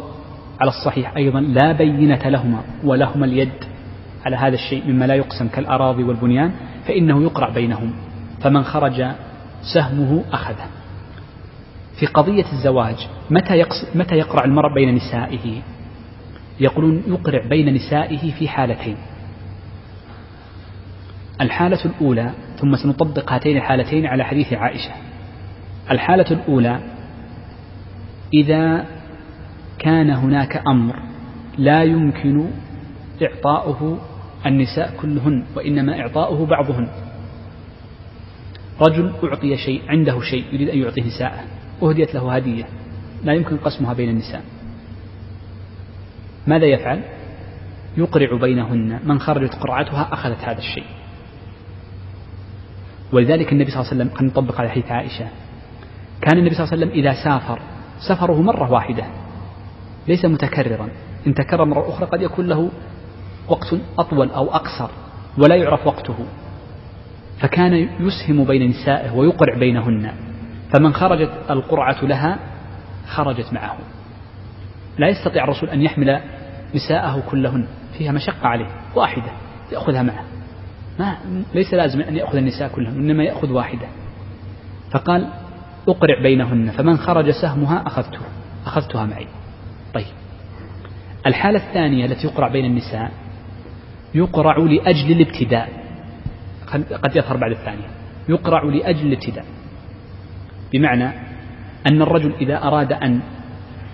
على 0.60 0.69
الصحيح 0.69 1.17
أيضا 1.17 1.39
لا 1.39 1.71
بينة 1.71 2.29
لهما 2.29 2.62
ولهما 2.83 3.25
اليد 3.25 3.51
على 4.25 4.36
هذا 4.36 4.55
الشيء 4.55 4.83
مما 4.88 5.05
لا 5.05 5.15
يقسم 5.15 5.47
كالأراضي 5.47 6.03
والبنيان 6.03 6.51
فإنه 6.88 7.23
يقرع 7.23 7.49
بينهم 7.49 7.93
فمن 8.41 8.63
خرج 8.63 9.05
سهمه 9.73 10.23
أخذه. 10.31 10.67
في 11.99 12.05
قضية 12.05 12.45
الزواج 12.53 13.07
متى, 13.29 13.65
متى 13.95 14.15
يقرع 14.15 14.45
المرء 14.45 14.73
بين 14.73 14.95
نسائه؟ 14.95 15.62
يقولون 16.60 17.03
يقرع 17.07 17.47
بين 17.47 17.73
نسائه 17.73 18.31
في 18.31 18.47
حالتين. 18.47 18.97
الحالة 21.41 21.86
الأولى 21.86 22.31
ثم 22.60 22.75
سنطبق 22.75 23.33
هاتين 23.33 23.57
الحالتين 23.57 24.05
على 24.05 24.23
حديث 24.23 24.53
عائشة. 24.53 24.91
الحالة 25.91 26.32
الأولى 26.32 26.80
إذا 28.34 28.86
كان 29.80 30.10
هناك 30.10 30.63
أمر 30.67 31.00
لا 31.58 31.84
يمكن 31.84 32.50
إعطاؤه 33.21 34.00
النساء 34.45 34.93
كلهن 35.02 35.43
وإنما 35.56 36.00
إعطاؤه 36.00 36.45
بعضهن. 36.45 36.88
رجل 38.82 39.13
أعطي 39.23 39.58
شيء 39.58 39.82
عنده 39.88 40.21
شيء 40.21 40.45
يريد 40.54 40.69
أن 40.69 40.78
يعطي 40.78 41.02
نساءه 41.02 41.43
أهديت 41.84 42.13
له 42.15 42.36
هدية 42.36 42.65
لا 43.23 43.34
يمكن 43.34 43.58
قسمها 43.58 43.93
بين 43.93 44.10
النساء. 44.10 44.43
ماذا 46.47 46.65
يفعل؟ 46.65 47.02
يقرع 47.97 48.38
بينهن 48.38 49.00
من 49.04 49.19
خرجت 49.19 49.56
قرعتها 49.56 50.13
أخذت 50.13 50.39
هذا 50.39 50.58
الشيء. 50.58 50.86
ولذلك 53.13 53.52
النبي 53.54 53.71
صلى 53.71 53.82
الله 53.82 53.91
عليه 53.91 54.02
وسلم 54.02 54.17
قد 54.17 54.23
نطبق 54.23 54.60
على 54.62 54.69
حديث 54.69 54.91
عائشة 54.91 55.28
كان 56.21 56.38
النبي 56.38 56.56
صلى 56.56 56.63
الله 56.63 56.73
عليه 56.73 56.86
وسلم 56.86 56.99
إذا 56.99 57.23
سافر 57.23 57.60
سفره 58.10 58.41
مرة 58.41 58.71
واحدة 58.71 59.03
ليس 60.08 60.25
متكررا 60.25 60.89
إن 61.27 61.34
تكرر 61.34 61.65
مرة 61.65 61.89
أخرى 61.89 62.06
قد 62.06 62.21
يكون 62.21 62.47
له 62.47 62.69
وقت 63.48 63.75
أطول 64.00 64.31
أو 64.31 64.56
أقصر 64.56 64.89
ولا 65.37 65.56
يعرف 65.56 65.87
وقته. 65.87 66.15
فكان 67.39 67.73
يسهم 68.00 68.44
بين 68.44 68.69
نسائه 68.69 69.12
ويقرع 69.12 69.58
بينهن 69.58 70.12
فمن 70.73 70.94
خرجت 70.94 71.31
القرعة 71.50 72.06
لها 72.06 72.39
خرجت 73.08 73.54
معه. 73.54 73.77
لا 74.98 75.08
يستطيع 75.08 75.44
الرسول 75.44 75.69
أن 75.69 75.81
يحمل 75.81 76.21
نساءه 76.75 77.23
كلهن 77.31 77.67
فيها 77.98 78.12
مشقة 78.12 78.48
عليه 78.48 78.67
واحدة 78.96 79.31
يأخذها 79.71 80.04
معه. 80.04 80.23
ما 81.00 81.17
ليس 81.54 81.73
لازم 81.73 82.02
أن 82.02 82.15
يأخذ 82.15 82.37
النساء 82.37 82.67
كلهن 82.67 82.96
إنما 82.96 83.23
يأخذ 83.23 83.52
واحدة. 83.52 83.87
فقال 84.91 85.27
أقرع 85.88 86.21
بينهن 86.21 86.71
فمن 86.71 86.98
خرج 86.98 87.31
سهمها 87.31 87.83
أخذته 87.88 88.19
أخذتها 88.65 89.06
معي. 89.06 89.27
طيب. 89.94 90.06
الحالة 91.27 91.67
الثانية 91.67 92.06
التي 92.06 92.27
يقرع 92.27 92.48
بين 92.48 92.65
النساء 92.65 93.12
يقرع 94.15 94.58
لأجل 94.58 95.12
الابتداء. 95.12 95.69
قد 97.04 97.15
يظهر 97.15 97.38
بعد 97.38 97.52
الثانية. 97.52 97.88
يقرع 98.29 98.63
لأجل 98.63 99.08
الابتداء. 99.08 99.46
بمعنى 100.73 101.10
أن 101.92 102.02
الرجل 102.02 102.33
إذا 102.42 102.63
أراد 102.63 102.94
أن 102.94 103.19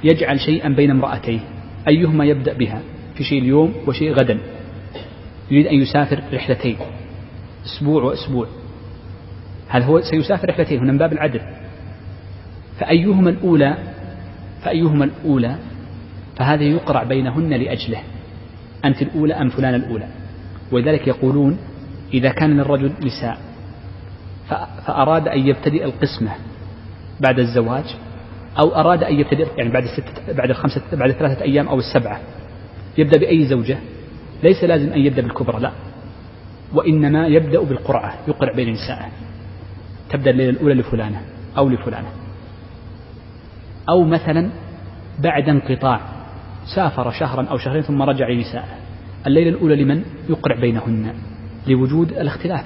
يجعل 0.03 0.39
شيئا 0.39 0.69
بين 0.69 0.91
امرأتيه 0.91 1.39
أيهما 1.87 2.25
يبدأ 2.25 2.53
بها؟ 2.53 2.81
في 3.15 3.23
شيء 3.23 3.41
اليوم 3.41 3.73
وشيء 3.87 4.13
غدا. 4.13 4.37
يريد 5.51 5.67
أن 5.67 5.75
يسافر 5.75 6.23
رحلتين 6.33 6.77
أسبوع 7.65 8.03
وأسبوع. 8.03 8.47
هذا 9.67 9.85
هو 9.85 10.01
سيسافر 10.01 10.49
رحلتين؟ 10.49 10.79
هنا 10.79 10.91
من 10.91 10.97
باب 10.97 11.13
العدل. 11.13 11.41
فأيهما 12.79 13.29
الأولى؟ 13.29 13.77
فأيهما 14.63 15.05
الأولى؟ 15.05 15.55
فهذا 16.37 16.63
يقرع 16.63 17.03
بينهن 17.03 17.49
لأجله. 17.49 17.99
أنت 18.85 19.01
الأولى 19.01 19.33
أم 19.33 19.49
فلان 19.49 19.75
الأولى؟ 19.75 20.07
ولذلك 20.71 21.07
يقولون 21.07 21.57
إذا 22.13 22.29
كان 22.29 22.57
للرجل 22.57 22.93
نساء. 23.03 23.37
فأراد 24.85 25.27
أن 25.27 25.47
يبتدئ 25.47 25.85
القسمة 25.85 26.31
بعد 27.19 27.39
الزواج 27.39 27.95
أو 28.59 28.75
أراد 28.75 29.03
أن 29.03 29.19
يبتدئ 29.19 29.47
يعني 29.57 29.69
بعد 29.69 29.83
الستة 29.83 30.33
بعد 30.33 30.49
الخمسة 30.49 30.81
بعد 30.93 31.11
ثلاثة 31.11 31.41
أيام 31.41 31.67
أو 31.67 31.79
السبعة. 31.79 32.19
يبدأ 32.97 33.19
بأي 33.19 33.45
زوجة؟ 33.45 33.77
ليس 34.43 34.63
لازم 34.63 34.93
أن 34.93 34.99
يبدأ 34.99 35.21
بالكبرى 35.21 35.59
لا. 35.59 35.71
وإنما 36.73 37.27
يبدأ 37.27 37.63
بالقرعة 37.63 38.13
يقرع 38.27 38.53
بين 38.53 38.73
نسائه. 38.73 39.09
تبدأ 40.09 40.31
الليلة 40.31 40.49
الأولى 40.49 40.73
لفلانة 40.73 41.21
أو 41.57 41.69
لفلانة. 41.69 42.22
أو 43.89 44.03
مثلا 44.03 44.49
بعد 45.19 45.49
انقطاع 45.49 45.99
سافر 46.75 47.11
شهرا 47.11 47.45
أو 47.45 47.57
شهرين 47.57 47.81
ثم 47.81 48.01
رجع 48.01 48.29
لنسائه 48.29 48.83
الليلة 49.27 49.49
الأولى 49.49 49.83
لمن 49.83 50.03
يقرع 50.29 50.55
بينهن؟ 50.59 51.13
لوجود 51.67 52.11
الاختلاف. 52.11 52.65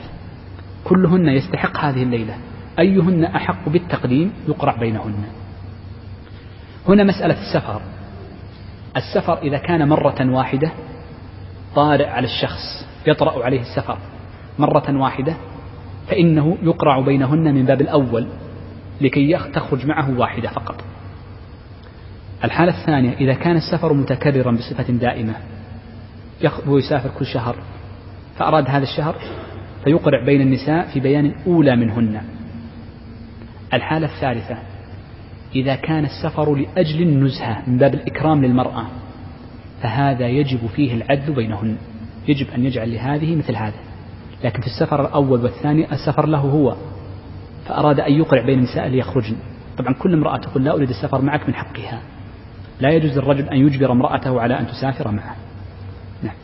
كلهن 0.84 1.28
يستحق 1.28 1.78
هذه 1.78 2.03
الليلة. 2.03 2.38
أيهن 2.80 3.24
أحق 3.24 3.70
بالتقديم 3.70 4.34
يقرع 4.47 4.76
بينهن؟ 4.76 5.24
هنا 6.88 7.03
مسألة 7.03 7.36
السفر. 7.41 7.82
السفر 8.97 9.38
إذا 9.38 9.57
كان 9.57 9.89
مرة 9.89 10.32
واحدة 10.32 10.72
طارئ 11.76 12.05
على 12.05 12.26
الشخص 12.26 12.88
يطرأ 13.07 13.45
عليه 13.45 13.61
السفر. 13.61 13.97
مرة 14.59 14.97
واحدة 15.01 15.36
فإنه 16.07 16.57
يقرع 16.61 16.99
بينهن 16.99 17.55
من 17.55 17.65
باب 17.65 17.82
الأول 17.82 18.28
لكي 19.01 19.38
تخرج 19.53 19.86
معه 19.86 20.20
واحدة 20.20 20.49
فقط. 20.49 20.84
الحالة 22.43 22.81
الثانية 22.81 23.13
إذا 23.13 23.33
كان 23.33 23.55
السفر 23.55 23.93
متكررا 23.93 24.51
بصفة 24.51 24.93
دائمة 24.93 25.33
هو 26.67 26.77
يسافر 26.77 27.09
كل 27.19 27.25
شهر 27.25 27.55
فأراد 28.38 28.69
هذا 28.69 28.83
الشهر 28.83 29.15
فيقرع 29.83 30.25
بين 30.25 30.41
النساء 30.41 30.88
في 30.93 30.99
بيان 30.99 31.33
أولى 31.47 31.75
منهن. 31.75 32.21
الحالة 33.73 34.07
الثالثة 34.07 34.57
إذا 35.55 35.75
كان 35.75 36.05
السفر 36.05 36.55
لأجل 36.55 37.01
النزهة 37.01 37.63
من 37.67 37.77
باب 37.77 37.93
الإكرام 37.93 38.45
للمرأة 38.45 38.85
فهذا 39.81 40.27
يجب 40.27 40.67
فيه 40.75 40.93
العدل 40.93 41.33
بينهن. 41.33 41.77
يجب 42.27 42.47
أن 42.55 42.65
يجعل 42.65 42.93
لهذه 42.93 43.35
مثل 43.35 43.55
هذا. 43.55 43.79
لكن 44.43 44.61
في 44.61 44.67
السفر 44.67 45.01
الأول 45.01 45.43
والثاني 45.43 45.91
السفر 45.91 46.25
له 46.25 46.39
هو 46.39 46.75
فأراد 47.65 47.99
أن 47.99 48.13
يقرع 48.13 48.45
بين 48.45 48.59
النساء 48.59 48.88
ليخرجن. 48.88 49.35
طبعا 49.77 49.93
كل 49.93 50.13
امرأة 50.13 50.38
تقول 50.38 50.63
لا 50.63 50.73
أريد 50.73 50.89
السفر 50.89 51.21
معك 51.21 51.47
من 51.47 51.55
حقها. 51.55 52.01
لا 52.80 52.89
يجوز 52.89 53.17
للرجل 53.17 53.49
أن 53.49 53.57
يجبر 53.57 53.91
امرأته 53.91 54.41
على 54.41 54.59
أن 54.59 54.67
تسافر 54.67 55.11
معه. 55.11 55.36
نعم. 56.23 56.36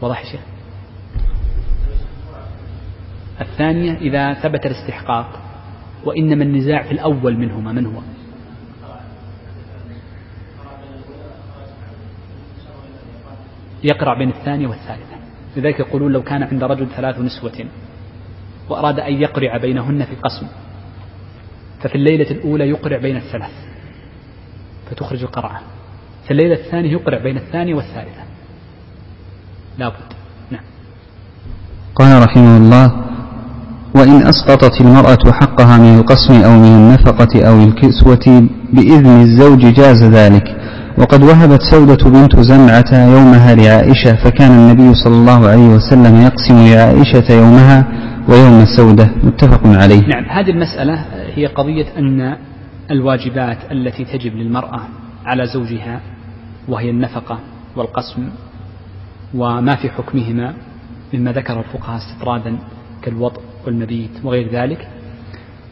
واضح 0.00 0.24
يا 0.24 0.32
شيخ؟ 0.32 0.40
الثانية 3.40 3.92
إذا 3.92 4.34
ثبت 4.34 4.66
الاستحقاق 4.66 5.40
وإنما 6.04 6.44
النزاع 6.44 6.82
في 6.82 6.92
الأول 6.92 7.36
منهما 7.36 7.72
من 7.72 7.86
هو؟ 7.86 8.00
يقرأ 13.84 14.18
بين 14.18 14.28
الثانية 14.28 14.66
والثالثة. 14.66 15.16
لذلك 15.56 15.80
يقولون 15.80 16.12
لو 16.12 16.22
كان 16.22 16.42
عند 16.42 16.64
رجل 16.64 16.88
ثلاث 16.96 17.18
نسوة 17.18 17.66
وأراد 18.68 19.00
أن 19.00 19.14
يقرع 19.14 19.56
بينهن 19.56 20.04
في 20.04 20.14
قسم 20.14 20.46
ففي 21.80 21.94
الليلة 21.94 22.30
الأولى 22.30 22.68
يقرع 22.68 22.98
بين 22.98 23.16
الثلاث. 23.16 23.75
فتخرج 24.90 25.22
القرعة. 25.22 25.60
في 26.24 26.30
الليلة 26.30 26.54
الثانية 26.54 26.92
يقرع 26.92 27.22
بين 27.22 27.36
الثانية 27.36 27.74
والثالثة. 27.74 28.22
لابد. 29.78 30.12
نعم. 30.50 30.62
قال 31.94 32.22
رحمه 32.22 32.56
الله 32.56 32.92
وإن 33.94 34.26
أسقطت 34.26 34.80
المرأة 34.80 35.32
حقها 35.32 35.78
من 35.78 35.98
القسم 35.98 36.34
أو 36.44 36.58
من 36.58 36.74
النفقة 36.74 37.48
أو 37.48 37.62
الكسوة 37.64 38.48
بإذن 38.72 39.20
الزوج 39.20 39.66
جاز 39.66 40.02
ذلك 40.02 40.56
وقد 40.98 41.22
وهبت 41.22 41.62
سودة 41.62 42.10
بنت 42.10 42.40
زمعة 42.40 42.92
يومها 42.92 43.54
لعائشة 43.54 44.14
فكان 44.14 44.50
النبي 44.50 44.94
صلى 44.94 45.14
الله 45.14 45.48
عليه 45.48 45.68
وسلم 45.68 46.22
يقسم 46.22 46.66
لعائشة 46.66 47.32
يومها 47.32 47.84
ويوم 48.28 48.64
سودة 48.76 49.10
متفق 49.22 49.60
عليه. 49.66 50.00
نعم. 50.06 50.24
هذه 50.30 50.50
المسألة 50.50 51.04
هي 51.34 51.46
قضية 51.46 51.86
أن 51.98 52.36
الواجبات 52.90 53.72
التي 53.72 54.04
تجب 54.04 54.34
للمرأة 54.34 54.80
على 55.24 55.46
زوجها 55.46 56.00
وهي 56.68 56.90
النفقة 56.90 57.40
والقسم 57.76 58.30
وما 59.34 59.76
في 59.76 59.90
حكمهما 59.90 60.54
مما 61.14 61.32
ذكر 61.32 61.58
الفقهاء 61.58 61.96
استطرادا 61.96 62.58
كالوطء 63.02 63.40
والمبيت 63.66 64.10
وغير 64.24 64.50
ذلك 64.52 64.88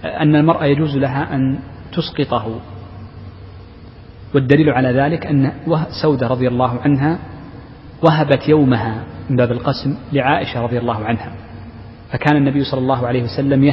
أن 0.05 0.37
المرأة 0.37 0.65
يجوز 0.65 0.97
لها 0.97 1.35
أن 1.35 1.59
تسقطه. 1.93 2.61
والدليل 4.35 4.71
على 4.71 4.89
ذلك 4.89 5.27
أن 5.27 5.53
سودة 6.03 6.27
رضي 6.29 6.49
الله 6.49 6.81
عنها 6.81 7.19
وهبت 8.03 8.49
يومها 8.49 9.05
من 9.31 9.37
باب 9.37 9.53
القسم 9.53 9.97
لعائشة 10.13 10.61
رضي 10.61 10.79
الله 10.79 11.05
عنها. 11.05 11.33
فكان 12.11 12.37
النبي 12.37 12.65
صلى 12.65 12.81
الله 12.81 13.07
عليه 13.07 13.23
وسلم 13.23 13.65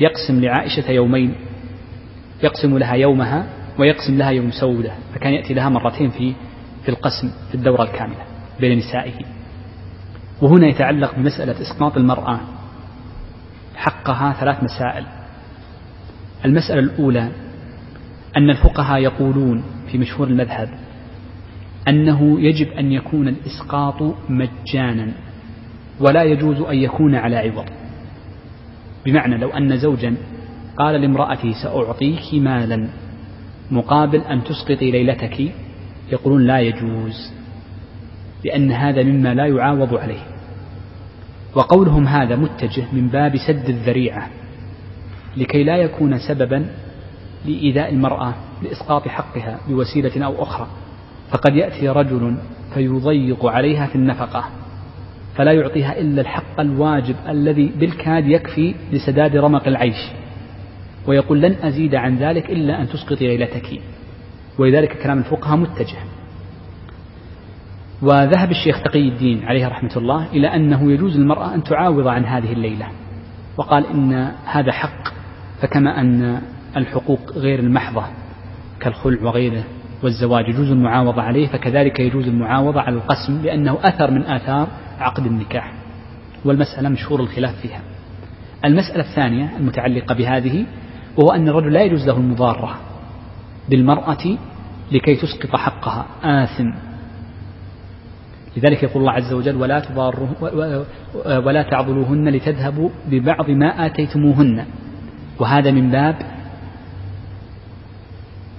يقسم 0.00 0.40
لعائشة 0.40 0.90
يومين. 0.90 1.34
يقسم 2.42 2.78
لها 2.78 2.94
يومها 2.94 3.46
ويقسم 3.78 4.18
لها 4.18 4.30
يوم 4.30 4.50
سودة 4.50 4.92
فكان 5.14 5.32
يأتي 5.32 5.54
لها 5.54 5.68
مرتين 5.68 6.10
في 6.10 6.34
في 6.82 6.88
القسم 6.88 7.30
في 7.48 7.54
الدورة 7.54 7.82
الكاملة 7.82 8.24
بين 8.60 8.78
نسائه. 8.78 9.12
وهنا 10.42 10.66
يتعلق 10.66 11.14
بمسألة 11.14 11.60
إسقاط 11.60 11.96
المرأة 11.96 12.40
حقها 13.76 14.32
ثلاث 14.32 14.62
مسائل. 14.64 15.06
المسألة 16.44 16.80
الأولى 16.80 17.30
أن 18.36 18.50
الفقهاء 18.50 19.00
يقولون 19.00 19.62
في 19.92 19.98
مشهور 19.98 20.28
المذهب 20.28 20.68
أنه 21.88 22.40
يجب 22.40 22.68
أن 22.68 22.92
يكون 22.92 23.28
الإسقاط 23.28 24.14
مجانا 24.28 25.12
ولا 26.00 26.22
يجوز 26.22 26.60
أن 26.60 26.76
يكون 26.76 27.14
على 27.14 27.36
عوض. 27.36 27.66
بمعنى 29.06 29.38
لو 29.38 29.48
أن 29.50 29.78
زوجا 29.78 30.16
قال 30.80 31.00
لامرأته 31.00 31.52
سأعطيك 31.62 32.34
مالا 32.34 32.88
مقابل 33.70 34.20
أن 34.20 34.44
تسقطي 34.44 34.90
ليلتك؟ 34.90 35.52
يقولون 36.12 36.46
لا 36.46 36.60
يجوز 36.60 37.32
لأن 38.44 38.72
هذا 38.72 39.02
مما 39.02 39.34
لا 39.34 39.46
يعاوض 39.46 39.94
عليه. 39.94 40.22
وقولهم 41.54 42.06
هذا 42.06 42.36
متجه 42.36 42.84
من 42.92 43.08
باب 43.08 43.36
سد 43.36 43.68
الذريعة 43.68 44.28
لكي 45.36 45.64
لا 45.64 45.76
يكون 45.76 46.18
سببا 46.18 46.66
لإيذاء 47.44 47.92
المرأة 47.92 48.34
لإسقاط 48.62 49.08
حقها 49.08 49.58
بوسيلة 49.68 50.24
أو 50.24 50.42
أخرى. 50.42 50.66
فقد 51.30 51.54
يأتي 51.54 51.88
رجل 51.88 52.36
فيضيق 52.74 53.46
عليها 53.46 53.86
في 53.86 53.94
النفقة 53.94 54.44
فلا 55.34 55.52
يعطيها 55.52 56.00
إلا 56.00 56.20
الحق 56.20 56.60
الواجب 56.60 57.16
الذي 57.28 57.72
بالكاد 57.80 58.26
يكفي 58.26 58.74
لسداد 58.92 59.36
رمق 59.36 59.68
العيش. 59.68 60.19
ويقول 61.10 61.40
لن 61.40 61.56
أزيد 61.62 61.94
عن 61.94 62.16
ذلك 62.16 62.50
إلا 62.50 62.82
أن 62.82 62.88
تسقطي 62.88 63.26
ليلتك. 63.26 63.80
ولذلك 64.58 65.02
كلام 65.02 65.18
الفقهاء 65.18 65.56
متجه. 65.56 65.98
وذهب 68.02 68.50
الشيخ 68.50 68.82
تقي 68.82 69.08
الدين 69.08 69.44
عليه 69.44 69.68
رحمة 69.68 69.90
الله 69.96 70.26
إلى 70.32 70.46
أنه 70.46 70.92
يجوز 70.92 71.16
للمرأة 71.16 71.54
أن 71.54 71.62
تعاوض 71.62 72.06
عن 72.06 72.24
هذه 72.24 72.52
الليلة. 72.52 72.86
وقال 73.56 73.86
إن 73.86 74.32
هذا 74.44 74.72
حق 74.72 75.08
فكما 75.62 76.00
أن 76.00 76.40
الحقوق 76.76 77.32
غير 77.36 77.58
المحضة 77.58 78.04
كالخلع 78.80 79.22
وغيره 79.22 79.64
والزواج 80.02 80.48
يجوز 80.48 80.70
المعاوضة 80.70 81.22
عليه 81.22 81.46
فكذلك 81.46 82.00
يجوز 82.00 82.28
المعاوضة 82.28 82.80
على 82.80 82.96
القسم 82.96 83.42
لأنه 83.42 83.78
أثر 83.82 84.10
من 84.10 84.22
آثار 84.22 84.68
عقد 84.98 85.26
النكاح. 85.26 85.72
والمسألة 86.44 86.88
مشهور 86.88 87.20
الخلاف 87.20 87.60
فيها. 87.62 87.80
المسألة 88.64 89.10
الثانية 89.10 89.56
المتعلقة 89.56 90.14
بهذه 90.14 90.66
وهو 91.16 91.30
أن 91.30 91.48
الرجل 91.48 91.72
لا 91.72 91.82
يجوز 91.82 92.06
له 92.08 92.16
المضارة 92.16 92.76
بالمرأة 93.68 94.36
لكي 94.92 95.16
تسقط 95.16 95.56
حقها 95.56 96.06
آثم. 96.22 96.70
لذلك 98.56 98.82
يقول 98.82 99.02
الله 99.02 99.12
عز 99.12 99.32
وجل 99.32 99.56
ولا 99.56 99.82
ولا 101.38 101.62
تعضلوهن 101.62 102.28
لتذهبوا 102.28 102.90
ببعض 103.08 103.50
ما 103.50 103.86
آتيتموهن. 103.86 104.64
وهذا 105.38 105.70
من 105.70 105.90
باب 105.90 106.16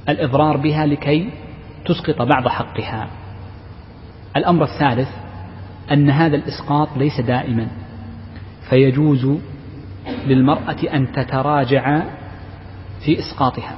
الإضرار 0.09 0.57
بها 0.57 0.85
لكي 0.85 1.29
تسقط 1.85 2.21
بعض 2.21 2.47
حقها. 2.47 3.07
الأمر 4.37 4.63
الثالث 4.63 5.09
أن 5.91 6.09
هذا 6.09 6.35
الإسقاط 6.35 6.87
ليس 6.97 7.21
دائما 7.21 7.67
فيجوز 8.69 9.37
للمرأة 10.27 10.77
أن 10.93 11.11
تتراجع 11.11 12.03
في 13.05 13.19
إسقاطها. 13.19 13.75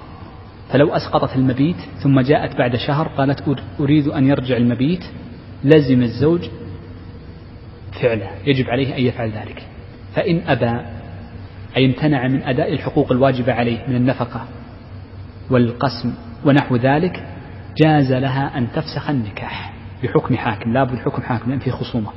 فلو 0.69 0.95
أسقطت 0.95 1.35
المبيت 1.35 1.75
ثم 2.03 2.19
جاءت 2.19 2.57
بعد 2.57 2.75
شهر 2.75 3.07
قالت 3.07 3.43
أريد 3.79 4.07
أن 4.07 4.27
يرجع 4.27 4.57
المبيت 4.57 5.03
لزم 5.63 6.01
الزوج 6.01 6.49
فعله 8.01 8.29
يجب 8.45 8.69
عليه 8.69 8.97
أن 8.97 9.01
يفعل 9.01 9.31
ذلك. 9.31 9.63
فإن 10.15 10.41
أبى 10.47 10.85
أي 11.77 11.85
امتنع 11.85 12.27
من 12.27 12.43
أداء 12.43 12.73
الحقوق 12.73 13.11
الواجبة 13.11 13.53
عليه 13.53 13.87
من 13.87 13.95
النفقة 13.95 14.45
والقسم 15.49 16.13
ونحو 16.45 16.75
ذلك 16.75 17.23
جاز 17.77 18.13
لها 18.13 18.57
أن 18.57 18.67
تفسخ 18.71 19.09
النكاح 19.09 19.73
بحكم 20.03 20.35
حاكم 20.35 20.73
لا 20.73 20.83
بحكم 20.83 21.21
حاكم 21.21 21.49
لأن 21.49 21.59
فيه 21.59 21.71
خصومة. 21.71 22.09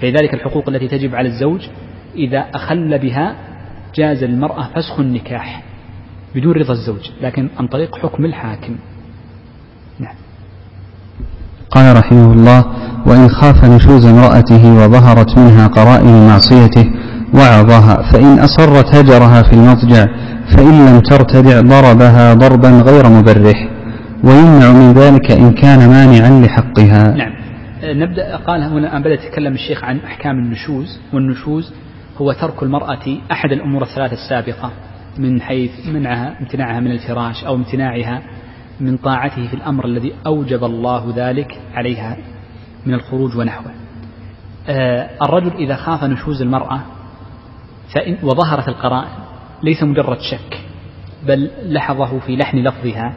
فلذلك 0.00 0.34
الحقوق 0.34 0.68
التي 0.68 0.88
تجب 0.88 1.14
على 1.14 1.28
الزوج 1.28 1.68
إذا 2.14 2.38
أخل 2.38 2.98
بها 2.98 3.36
جاز 3.94 4.24
للمرأة 4.24 4.68
فسخ 4.74 5.00
النكاح 5.00 5.62
بدون 6.34 6.52
رضا 6.52 6.72
الزوج 6.72 7.10
لكن 7.22 7.48
عن 7.58 7.66
طريق 7.66 7.96
حكم 7.96 8.24
الحاكم. 8.24 8.76
نعم. 9.98 10.14
قال 11.70 11.96
رحمه 11.96 12.32
الله 12.32 12.64
وإن 13.06 13.28
خاف 13.28 13.64
نشوز 13.64 14.06
امرأته 14.06 14.74
وظهرت 14.74 15.38
منها 15.38 15.66
قرائن 15.66 16.26
معصيته 16.26 16.92
وعظها 17.34 18.12
فإن 18.12 18.38
أصرت 18.38 18.94
هجرها 18.94 19.42
في 19.42 19.52
المضجع 19.52 20.06
فإن 20.56 20.86
لم 20.86 21.00
ترتدع 21.00 21.60
ضربها 21.60 22.34
ضربا 22.34 22.70
غير 22.70 23.08
مبرح 23.08 23.68
ويمنع 24.24 24.72
من 24.72 24.92
ذلك 24.92 25.30
إن 25.30 25.52
كان 25.52 25.88
مانعا 25.88 26.46
لحقها. 26.46 27.14
نعم. 27.16 27.32
نبدأ 27.84 28.36
قال 28.36 28.62
هنا 28.62 28.98
بدأ 28.98 29.14
يتكلم 29.14 29.52
الشيخ 29.54 29.84
عن 29.84 29.98
أحكام 29.98 30.38
النشوز 30.38 31.00
والنشوز 31.12 31.72
هو 32.20 32.32
ترك 32.32 32.62
المرأة 32.62 33.18
أحد 33.32 33.52
الأمور 33.52 33.82
الثلاثة 33.82 34.12
السابقة 34.12 34.70
من 35.18 35.40
حيث 35.40 35.86
منعها 35.88 36.38
امتناعها 36.40 36.80
من 36.80 36.90
الفراش 36.90 37.44
أو 37.44 37.54
امتناعها 37.54 38.22
من 38.80 38.96
طاعته 38.96 39.48
في 39.48 39.54
الأمر 39.54 39.84
الذي 39.84 40.14
أوجب 40.26 40.64
الله 40.64 41.12
ذلك 41.16 41.60
عليها 41.74 42.16
من 42.86 42.94
الخروج 42.94 43.36
ونحوه. 43.36 43.72
آه 44.68 45.10
الرجل 45.22 45.52
إذا 45.56 45.76
خاف 45.76 46.04
نشوز 46.04 46.42
المرأة 46.42 46.80
فإن 47.94 48.16
وظهرت 48.22 48.68
القرائن 48.68 49.10
ليس 49.62 49.82
مجرد 49.82 50.18
شك 50.20 50.60
بل 51.26 51.50
لحظه 51.64 52.18
في 52.18 52.36
لحن 52.36 52.58
لفظها 52.58 53.16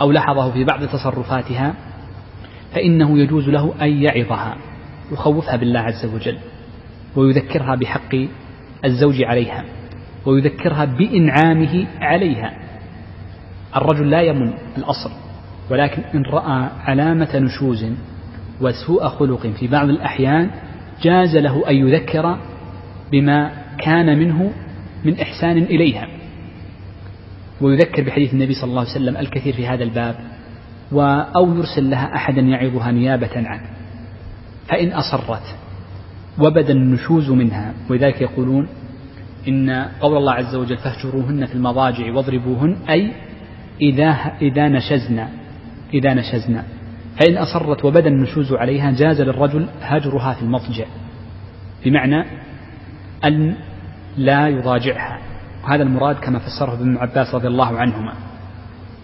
أو 0.00 0.12
لحظه 0.12 0.50
في 0.50 0.64
بعض 0.64 0.84
تصرفاتها 0.84 1.74
فإنه 2.72 3.18
يجوز 3.18 3.48
له 3.48 3.74
أن 3.82 4.02
يعظها 4.02 4.56
يخوفها 5.12 5.56
بالله 5.56 5.80
عز 5.80 6.06
وجل. 6.06 6.38
ويذكرها 7.16 7.74
بحق 7.74 8.14
الزوج 8.84 9.22
عليها 9.22 9.64
ويذكرها 10.26 10.84
بإنعامه 10.84 11.86
عليها. 12.00 12.52
الرجل 13.76 14.10
لا 14.10 14.22
يمن 14.22 14.52
الأصل 14.78 15.10
ولكن 15.70 16.02
إن 16.14 16.22
رأى 16.22 16.68
علامة 16.84 17.38
نشوز 17.38 17.86
وسوء 18.60 19.08
خلق 19.08 19.46
في 19.46 19.68
بعض 19.68 19.88
الأحيان 19.88 20.50
جاز 21.02 21.36
له 21.36 21.70
أن 21.70 21.76
يذكر 21.76 22.38
بما 23.12 23.50
كان 23.78 24.18
منه 24.18 24.52
من 25.04 25.20
إحسان 25.20 25.58
إليها. 25.58 26.08
ويذكر 27.60 28.02
بحديث 28.02 28.34
النبي 28.34 28.54
صلى 28.54 28.70
الله 28.70 28.80
عليه 28.80 28.90
وسلم 28.90 29.16
الكثير 29.16 29.52
في 29.52 29.66
هذا 29.66 29.84
الباب 29.84 30.16
أو 31.36 31.54
يرسل 31.56 31.90
لها 31.90 32.14
أحدا 32.14 32.40
يعظها 32.40 32.90
نيابة 32.90 33.30
عنه. 33.36 33.66
فإن 34.68 34.92
أصرت 34.92 35.63
وبدأ 36.38 36.72
النشوز 36.72 37.30
منها. 37.30 37.74
ولذلك 37.90 38.20
يقولون 38.20 38.68
إن 39.48 39.70
قول 40.00 40.16
الله 40.16 40.32
عز 40.32 40.54
وجل 40.54 40.76
فاهجروهن 40.76 41.46
في 41.46 41.54
المضاجع 41.54 42.12
واضربوهن 42.12 42.76
أي 42.90 43.12
إذا 43.80 44.10
إذا 44.42 44.68
نشزنا 44.68 45.28
إذا 45.94 46.14
نشزنا. 46.14 46.64
فإن 47.20 47.36
أصرت 47.36 47.84
وبدأ 47.84 48.08
النشوز 48.08 48.52
عليها 48.52 48.90
جاز 48.90 49.20
للرجل 49.20 49.66
هجرها 49.80 50.34
في 50.34 50.42
المضجع. 50.42 50.84
بمعنى 51.84 52.24
أن 53.24 53.54
لا 54.16 54.48
يضاجعها. 54.48 55.18
وهذا 55.64 55.82
المراد 55.82 56.16
كما 56.16 56.38
فسره 56.38 56.74
ابن 56.74 56.96
عباس 56.96 57.34
رضي 57.34 57.48
الله 57.48 57.78
عنهما. 57.78 58.12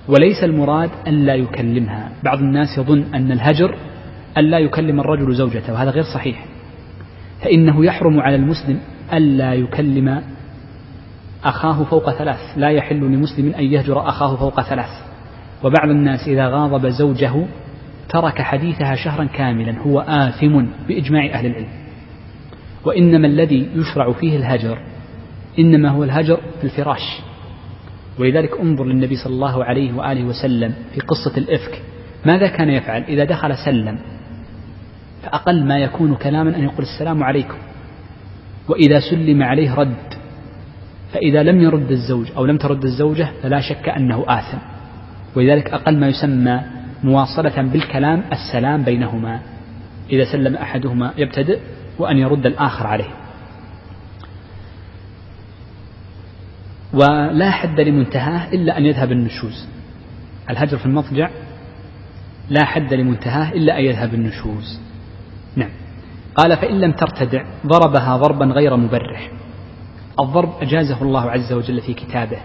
وليس 0.09 0.45
المراد 0.45 0.91
أن 1.09 1.15
لا 1.27 1.35
يكلمها. 1.35 2.11
بعض 2.25 2.39
الناس 2.39 2.79
يظن 2.79 3.05
أن 3.15 3.33
الهجر 3.33 3.75
أن 4.39 4.45
لا 4.45 4.59
يكلم 4.59 5.01
الرجل 5.01 5.35
زوجته. 5.35 5.73
وهذا 5.73 5.91
غير 5.91 6.05
صحيح. 6.15 6.45
فإنه 7.43 7.85
يحرم 7.85 8.21
على 8.21 8.37
المسلم 8.37 8.81
ألا 9.13 9.55
يكلم 9.55 10.23
أخاه 11.45 11.85
فوق 11.85 12.11
ثلاث. 12.11 12.39
لا 12.57 12.69
يحل 12.69 13.01
لمسلم 13.01 13.55
أن 13.55 13.65
يهجر 13.65 14.09
أخاه 14.09 14.37
فوق 14.37 14.61
ثلاث. 14.61 14.91
وبعض 15.65 15.89
الناس 15.89 16.29
إذا 16.29 16.49
غاضب 16.49 16.89
زوجه 16.89 17.33
ترك 18.09 18.43
حديثها 18.43 18.95
شهرا 18.95 19.25
كاملا 19.25 19.79
هو 19.79 20.01
آثم 20.01 20.65
بإجماع 20.89 21.27
أهل 21.27 21.47
العلم. 21.47 21.69
وإنما 22.85 23.27
الذي 23.27 23.69
يشرع 23.75 24.13
فيه 24.13 24.37
الهجر 24.37 24.79
إنما 25.59 25.89
هو 25.89 26.05
الهجر 26.05 26.41
في 26.61 26.65
الفراش. 26.65 27.21
ولذلك 28.19 28.61
انظر 28.61 28.85
للنبي 28.85 29.17
صلى 29.17 29.33
الله 29.33 29.65
عليه 29.65 29.93
وآله 29.93 30.25
وسلم 30.25 30.75
في 30.95 31.01
قصة 31.01 31.37
الإفك. 31.37 31.83
ماذا 32.27 32.49
كان 32.49 32.69
يفعل؟ 32.69 33.03
إذا 33.03 33.25
دخل 33.25 33.57
سلم 33.65 33.99
فأقل 35.23 35.65
ما 35.65 35.79
يكون 35.79 36.15
كلاما 36.15 36.57
أن 36.57 36.65
يقول 36.65 36.87
السلام 36.95 37.23
عليكم. 37.23 37.59
وإذا 38.69 39.01
سلم 39.11 39.43
عليه 39.43 39.75
رد. 39.75 40.15
فإذا 41.13 41.43
لم 41.43 41.61
يرد 41.61 41.91
الزوج 41.91 42.33
أو 42.37 42.47
لم 42.47 42.59
ترد 42.59 42.85
الزوجة 42.85 43.29
فلا 43.43 43.61
شك 43.61 43.89
أنه 43.89 44.25
آثم. 44.29 44.59
ولذلك 45.37 45.71
أقل 45.71 45.99
ما 45.99 46.09
يسمى 46.09 46.61
مواصلة 47.05 47.63
بالكلام 47.63 48.25
السلام 48.33 48.83
بينهما. 48.83 49.41
إذا 50.11 50.33
سلم 50.33 50.57
أحدهما 50.57 51.13
يبتدئ 51.17 51.59
وأن 51.99 52.19
يرد 52.19 52.47
الآخر 52.47 52.87
عليه. 52.87 53.11
ولا 56.93 57.51
حد 57.51 57.81
لمنتهاه 57.81 58.53
إلا 58.53 58.79
أن 58.79 58.87
يذهب 58.87 59.13
النشوز. 59.13 59.67
الهجر 60.51 60.79
في 60.79 60.87
المضجع 60.87 61.31
لا 62.51 62.65
حد 62.65 62.95
لمنتهاه 62.95 63.53
إلا 63.53 63.79
أن 63.79 63.85
يذهب 63.85 64.15
النشوز. 64.15 64.81
نعم. 65.57 65.71
قال 66.35 66.57
فإن 66.57 66.81
لم 66.81 66.93
ترتدع 66.93 67.45
ضربها 67.67 68.17
ضربا 68.17 68.45
غير 68.45 68.77
مبرح. 68.77 69.31
الضرب 70.21 70.53
أجازه 70.61 71.03
الله 71.03 71.31
عز 71.31 71.53
وجل 71.53 71.81
في 71.81 71.95
كتابه. 71.95 72.39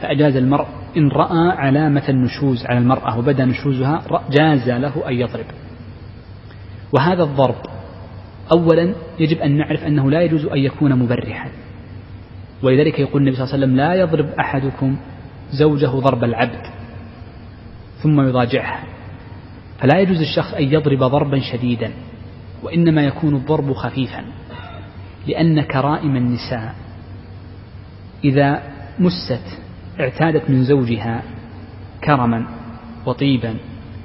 فأجاز 0.00 0.36
المرء 0.36 0.66
إن 0.96 1.08
رأى 1.08 1.48
علامة 1.50 2.08
النشوز 2.08 2.66
على 2.66 2.78
المرأة 2.78 3.18
وبدأ 3.18 3.44
نشوزها 3.44 4.02
جاز 4.30 4.70
له 4.70 5.08
أن 5.08 5.14
يضرب. 5.14 5.46
وهذا 6.92 7.22
الضرب 7.22 7.56
أولا 8.52 8.94
يجب 9.18 9.38
أن 9.38 9.56
نعرف 9.56 9.84
أنه 9.84 10.10
لا 10.10 10.22
يجوز 10.22 10.46
أن 10.46 10.58
يكون 10.58 10.98
مبرحا. 10.98 11.50
ولذلك 12.62 12.98
يقول 12.98 13.22
النبي 13.22 13.36
صلى 13.36 13.44
الله 13.44 13.54
عليه 13.54 13.64
وسلم 13.64 13.76
لا 13.76 13.94
يضرب 13.94 14.26
أحدكم 14.40 14.96
زوجه 15.52 15.86
ضرب 15.86 16.24
العبد 16.24 16.66
ثم 18.02 18.20
يضاجعها. 18.20 18.84
فلا 19.82 20.00
يجوز 20.00 20.20
الشخص 20.20 20.54
أن 20.54 20.64
يضرب 20.64 20.98
ضربا 20.98 21.40
شديدا 21.40 21.90
وإنما 22.62 23.02
يكون 23.02 23.34
الضرب 23.34 23.72
خفيفا 23.72 24.24
لأن 25.26 25.62
كرائم 25.62 26.16
النساء 26.16 26.74
إذا 28.24 28.62
مست 28.98 29.58
اعتادت 30.00 30.50
من 30.50 30.64
زوجها 30.64 31.22
كرما 32.04 32.46
وطيبا 33.06 33.54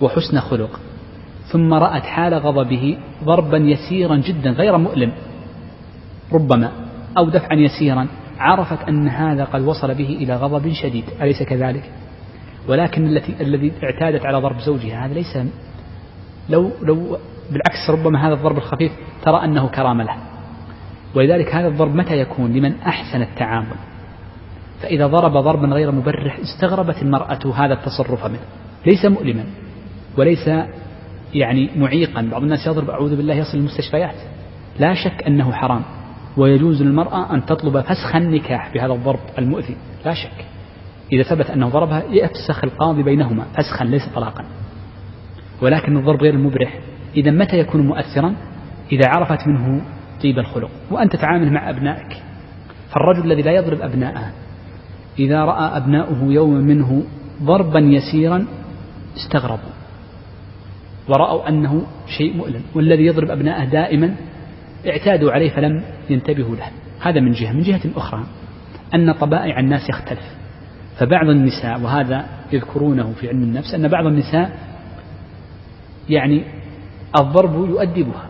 وحسن 0.02 0.40
خلق 0.40 0.80
ثم 1.52 1.74
رأت 1.74 2.04
حال 2.04 2.34
غضبه 2.34 2.98
ضربا 3.24 3.58
يسيرا 3.58 4.16
جدا 4.16 4.50
غير 4.50 4.78
مؤلم 4.78 5.12
ربما 6.34 6.72
أو 7.18 7.30
دفعا 7.30 7.56
يسيرا 7.56 8.08
عرفت 8.40 8.90
أن 8.90 9.08
هذا 9.08 9.44
قد 9.44 9.62
وصل 9.62 9.88
به 9.88 10.10
إلى 10.10 10.36
غضب 10.36 10.72
شديد 10.74 11.04
أليس 11.22 11.44
كذلك؟ 11.44 11.92
ولكن 12.68 13.08
التي 13.08 13.36
الذي 13.42 13.72
اعتادت 13.84 14.26
على 14.26 14.38
ضرب 14.38 14.60
زوجها 14.60 15.06
هذا 15.06 15.14
ليس 15.14 15.38
لو 16.50 16.72
لو 16.82 17.18
بالعكس 17.52 17.90
ربما 17.90 18.28
هذا 18.28 18.34
الضرب 18.34 18.58
الخفيف 18.58 18.92
ترى 19.24 19.44
أنه 19.46 19.68
كرامة 19.68 20.04
له. 20.04 20.16
ولذلك 21.16 21.56
هذا 21.56 21.68
الضرب 21.68 21.96
متى 21.96 22.20
يكون؟ 22.20 22.54
لمن 22.54 22.76
أحسن 22.80 23.22
التعامل. 23.22 23.76
فإذا 24.82 25.08
ضرب 25.08 25.32
ضربا 25.32 25.68
غير 25.68 25.92
مبرح 25.92 26.40
استغربت 26.40 27.02
المرأة 27.02 27.54
هذا 27.56 27.74
التصرف 27.74 28.26
منه. 28.26 28.40
ليس 28.86 29.06
مؤلما 29.06 29.44
وليس 30.18 30.50
يعني 31.34 31.70
معيقا. 31.76 32.22
بعض 32.22 32.42
الناس 32.44 32.68
يضرب 32.68 32.90
أعوذ 32.90 33.16
بالله 33.16 33.34
يصل 33.34 33.58
المستشفيات 33.58 34.16
لا 34.80 34.94
شك 34.94 35.24
أنه 35.28 35.52
حرام. 35.52 35.82
ويجوز 36.38 36.82
للمرأة 36.82 37.34
أن 37.34 37.46
تطلب 37.46 37.82
فسخ 37.82 38.16
النكاح 38.16 38.74
بهذا 38.74 38.94
الضرب 38.94 39.20
المؤذي. 39.38 39.76
لا 40.06 40.14
شك. 40.14 40.57
إذا 41.12 41.24
ثبت 41.24 41.50
أنه 41.50 41.70
ضربها 41.70 42.04
يفسخ 42.10 42.64
القاضي 42.64 43.04
بينهما 43.04 43.46
فسخا 43.54 43.86
ليس 43.86 44.10
طلاقا. 44.16 44.46
ولكن 45.62 45.98
الضرب 45.98 46.22
غير 46.22 46.34
المبرح 46.34 46.80
إذا 47.18 47.32
متى 47.32 47.60
يكون 47.60 47.82
مؤثرا؟ 47.82 48.36
إذا 48.92 49.10
عرفت 49.10 49.48
منه 49.48 49.82
طيب 50.24 50.40
الخلق. 50.40 50.70
وأن 50.92 51.10
تتعامل 51.10 51.54
مع 51.54 51.70
أبنائك. 51.70 52.24
فالرجل 52.90 53.32
الذي 53.32 53.42
لا 53.42 53.52
يضرب 53.52 53.82
أبناءه 53.82 54.32
إذا 55.20 55.46
رأى 55.46 55.78
أبناؤه 55.78 56.24
يوما 56.24 56.60
منه 56.60 57.04
ضربا 57.44 57.80
يسيرا 57.80 58.46
استغربوا. 59.18 59.78
ورأوا 61.10 61.50
أنه 61.50 61.84
شيء 62.18 62.38
مؤلم. 62.38 62.62
والذي 62.76 63.06
يضرب 63.06 63.32
أبناءه 63.32 63.66
دائما 63.66 64.16
اعتادوا 64.88 65.32
عليه 65.32 65.50
فلم 65.50 65.84
ينتبهوا 66.10 66.56
له. 66.56 66.68
هذا 67.02 67.20
من 67.20 67.32
جهة. 67.32 67.52
من 67.52 67.62
جهة 67.62 67.82
أخرى 67.96 68.24
أن 68.96 69.12
طبائع 69.12 69.60
الناس 69.60 69.90
يختلف. 69.90 70.37
فبعض 71.00 71.30
النساء 71.30 71.82
وهذا 71.82 72.26
يذكرونه 72.52 73.14
في 73.20 73.28
علم 73.28 73.44
النفس 73.44 73.74
أن 73.74 73.88
بعض 73.88 74.06
النساء 74.06 74.52
يعني 76.10 76.44
الضرب 77.20 77.70
يؤدبها. 77.70 78.26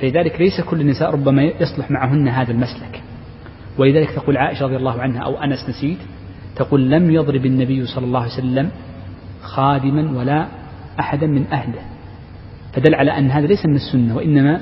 فلذلك 0.00 0.40
ليس 0.40 0.60
كل 0.60 0.80
النساء 0.80 1.10
ربما 1.10 1.42
يصلح 1.42 1.90
معهن 1.90 2.28
هذا 2.28 2.52
المسلك. 2.52 3.02
ولذلك 3.78 4.10
تقول 4.10 4.36
عائشة 4.36 4.64
رضي 4.64 4.76
الله 4.76 5.00
عنها 5.00 5.22
أو 5.22 5.42
أنس 5.42 5.68
نسيت 5.68 5.98
تقول 6.56 6.90
لم 6.90 7.10
يضرب 7.10 7.46
النبي 7.46 7.86
صلى 7.86 8.04
الله 8.04 8.20
عليه 8.20 8.32
وسلم 8.32 8.70
خادما 9.42 10.18
ولا 10.18 10.46
أحدا 11.00 11.26
من 11.26 11.46
أهله. 11.52 11.82
فدل 12.72 12.94
على 12.94 13.18
أن 13.18 13.30
هذا 13.30 13.46
ليس 13.46 13.66
من 13.66 13.74
السنة 13.74 14.16
وإنما 14.16 14.60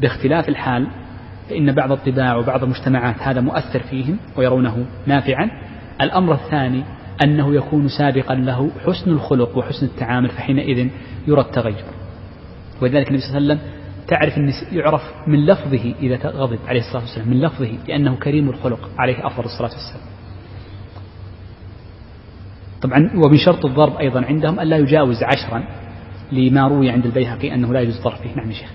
باختلاف 0.00 0.48
الحال 0.48 0.86
فإن 1.50 1.72
بعض 1.72 1.92
الطباع 1.92 2.36
وبعض 2.36 2.62
المجتمعات 2.62 3.16
هذا 3.20 3.40
مؤثر 3.40 3.80
فيهم 3.80 4.16
ويرونه 4.36 4.86
نافعا. 5.06 5.50
الأمر 6.00 6.34
الثاني 6.34 6.84
أنه 7.24 7.54
يكون 7.54 7.88
سابقا 7.88 8.34
له 8.34 8.70
حسن 8.86 9.10
الخلق 9.10 9.58
وحسن 9.58 9.86
التعامل 9.86 10.28
فحينئذ 10.28 10.88
يرى 11.28 11.40
التغير. 11.40 11.84
ولذلك 12.82 13.08
النبي 13.08 13.22
صلى 13.22 13.38
الله 13.38 13.54
عليه 13.54 13.62
وسلم 13.62 13.74
تعرف 14.08 14.38
أن 14.38 14.52
يعرف 14.72 15.02
من 15.26 15.46
لفظه 15.46 15.94
إذا 16.02 16.16
غضب 16.30 16.58
عليه 16.66 16.80
الصلاة 16.80 17.02
والسلام 17.02 17.28
من 17.28 17.40
لفظه 17.40 17.72
لأنه 17.88 18.16
كريم 18.16 18.50
الخلق 18.50 18.90
عليه 18.98 19.26
أفضل 19.26 19.44
الصلاة 19.44 19.70
والسلام. 19.70 20.04
طبعا 22.82 23.10
ومن 23.26 23.36
شرط 23.36 23.66
الضرب 23.66 23.96
أيضا 23.96 24.24
عندهم 24.24 24.60
ألا 24.60 24.76
يجاوز 24.76 25.22
عشرا 25.22 25.64
لما 26.32 26.68
روي 26.68 26.90
عند 26.90 27.06
البيهقي 27.06 27.54
أنه 27.54 27.72
لا 27.72 27.80
يجوز 27.80 27.96
الضرب 27.96 28.16
فيه. 28.16 28.34
نعم 28.36 28.50
يا 28.50 28.54
شيخ. 28.54 28.70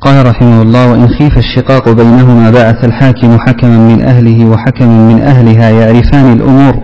قال 0.00 0.26
رحمه 0.26 0.62
الله 0.62 0.90
وإن 0.90 1.08
خيف 1.08 1.38
الشقاق 1.38 1.88
بينهما 1.88 2.50
بعث 2.50 2.84
الحاكم 2.84 3.38
حكما 3.38 3.78
من 3.78 4.02
أهله 4.02 4.50
وحكما 4.50 5.12
من 5.12 5.20
أهلها 5.22 5.70
يعرفان 5.70 6.32
الأمور 6.32 6.74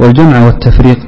والجمع 0.00 0.46
والتفريق 0.46 0.98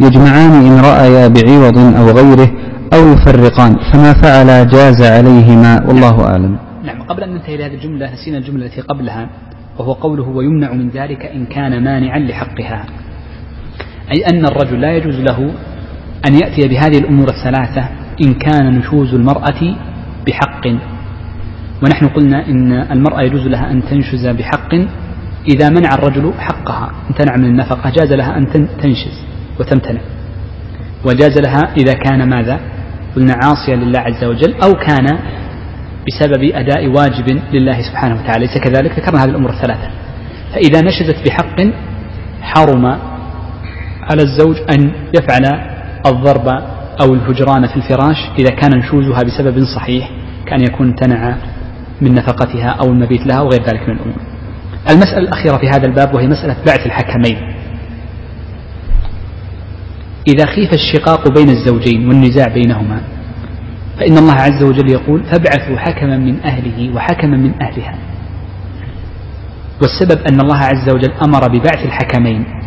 يجمعان 0.00 0.52
إن 0.52 0.80
رأيا 0.80 1.28
بعوض 1.28 1.78
أو 1.78 2.10
غيره 2.10 2.50
أو 2.94 3.12
يفرقان 3.12 3.76
فما 3.92 4.12
فعل 4.12 4.68
جاز 4.68 5.02
عليهما. 5.02 5.84
والله 5.88 6.24
أعلم. 6.24 6.58
نعم. 6.84 7.02
قبل 7.02 7.22
أن 7.22 7.30
ننتهي 7.34 7.56
لهذه 7.56 7.74
الجملة 7.74 8.12
نسينا 8.12 8.38
الجملة 8.38 8.66
التي 8.66 8.80
قبلها 8.80 9.28
وهو 9.78 9.92
قوله 9.92 10.28
ويمنع 10.28 10.72
من 10.72 10.88
ذلك 10.88 11.26
إن 11.26 11.46
كان 11.46 11.84
مانعا 11.84 12.18
لحقها 12.18 12.84
أي 14.14 14.26
أن 14.32 14.44
الرجل 14.46 14.80
لا 14.80 14.96
يجوز 14.96 15.14
له 15.14 15.50
أن 16.26 16.34
يأتي 16.34 16.68
بهذه 16.68 16.98
الأمور 16.98 17.28
الثلاثة 17.28 17.88
إن 18.24 18.34
كان 18.34 18.78
نشوز 18.78 19.14
المرأة 19.14 19.76
بحق. 20.26 20.66
ونحن 21.82 22.08
قلنا 22.08 22.48
إن 22.48 22.72
المرأة 22.72 23.22
يجوز 23.22 23.46
لها 23.46 23.70
أن 23.70 23.82
تنشز 23.82 24.26
بحق 24.26 24.74
إذا 25.54 25.68
منع 25.68 25.94
الرجل 25.94 26.32
حقها. 26.38 26.90
امتنع 27.10 27.36
من 27.36 27.44
النفقة. 27.44 27.90
جاز 27.90 28.12
لها 28.12 28.38
أن 28.38 28.68
تنشز 28.82 29.24
وتمتنع. 29.60 30.00
وجاز 31.04 31.38
لها 31.38 31.74
إذا 31.76 31.92
كان 31.92 32.28
ماذا؟ 32.28 32.60
قلنا 33.16 33.34
عاصيا 33.42 33.76
لله 33.76 34.00
عز 34.00 34.24
وجل 34.24 34.54
أو 34.54 34.72
كان 34.72 35.06
بسبب 36.06 36.42
أداء 36.54 36.86
واجب 36.86 37.40
لله 37.52 37.82
سبحانه 37.82 38.14
وتعالى. 38.14 38.46
ليس 38.46 38.58
كذلك؟ 38.58 38.98
ذكرنا 38.98 39.24
هذه 39.24 39.30
الأمور 39.30 39.50
الثلاثة. 39.50 39.90
فإذا 40.54 40.80
نشزت 40.80 41.28
بحق 41.28 41.60
حرم 42.42 42.86
على 44.10 44.22
الزوج 44.22 44.56
أن 44.56 44.92
يفعل 45.18 45.44
الضرب 46.06 46.73
أو 47.00 47.14
الهجران 47.14 47.66
في 47.66 47.76
الفراش 47.76 48.16
إذا 48.38 48.50
كان 48.50 48.78
نشوزها 48.78 49.22
بسبب 49.22 49.64
صحيح 49.76 50.10
كأن 50.46 50.60
يكون 50.60 50.88
امتنع 50.88 51.36
من 52.00 52.14
نفقتها 52.14 52.68
أو 52.68 52.92
المبيت 52.92 53.26
لها 53.26 53.40
وغير 53.40 53.62
ذلك 53.62 53.88
من 53.88 53.94
الأمور. 53.94 54.16
المسألة 54.90 55.18
الأخيرة 55.18 55.56
في 55.56 55.68
هذا 55.68 55.86
الباب 55.86 56.14
وهي 56.14 56.26
مسألة 56.26 56.56
بعث 56.66 56.86
الحكمين. 56.86 57.36
إذا 60.28 60.46
خيف 60.46 60.72
الشقاق 60.72 61.28
بين 61.28 61.48
الزوجين 61.48 62.08
والنزاع 62.08 62.48
بينهما 62.48 63.00
فإن 63.98 64.18
الله 64.18 64.34
عز 64.34 64.62
وجل 64.62 64.90
يقول 64.90 65.22
فابعثوا 65.24 65.76
حكما 65.76 66.16
من 66.16 66.40
أهله 66.44 66.94
وحكما 66.94 67.36
من 67.36 67.62
أهلها. 67.62 67.94
والسبب 69.82 70.20
أن 70.28 70.40
الله 70.40 70.56
عز 70.56 70.88
وجل 70.94 71.12
أمر 71.26 71.48
ببعث 71.48 71.84
الحكمين 71.84 72.63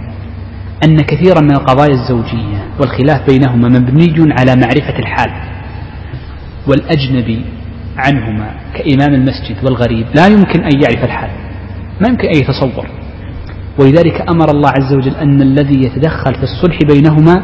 أن 0.84 0.98
كثيرا 0.98 1.42
من 1.42 1.52
القضايا 1.52 1.94
الزوجية 1.94 2.68
والخلاف 2.80 3.30
بينهما 3.30 3.70
مبني 3.70 4.34
على 4.40 4.56
معرفة 4.56 5.00
الحال 5.00 5.32
والأجنبي 6.68 7.42
عنهما 7.98 8.52
كإمام 8.74 9.14
المسجد 9.14 9.56
والغريب 9.64 10.06
لا 10.16 10.28
يمكن 10.28 10.64
أن 10.64 10.82
يعرف 10.84 11.04
الحال 11.04 11.30
ما 12.02 12.08
يمكن 12.08 12.28
أن 12.28 12.36
يتصور. 12.36 12.88
ولذلك 13.80 14.30
أمر 14.30 14.52
الله 14.52 14.70
عز 14.70 14.94
وجل 14.94 15.16
أن 15.16 15.42
الذي 15.42 15.84
يتدخل 15.84 16.36
في 16.36 16.44
الصلح 16.44 16.80
بينهما 16.94 17.44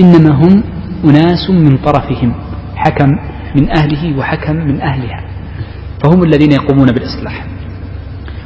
إنما 0.00 0.34
هم 0.34 0.62
أناس 1.04 1.50
من 1.50 1.76
طرفهم 1.76 2.34
حكم 2.76 3.08
من 3.56 3.76
أهله 3.78 4.18
وحكم 4.18 4.56
من 4.56 4.80
أهلها 4.80 5.24
فهم 6.04 6.22
الذين 6.22 6.52
يقومون 6.52 6.86
بالإصلاح. 6.86 7.46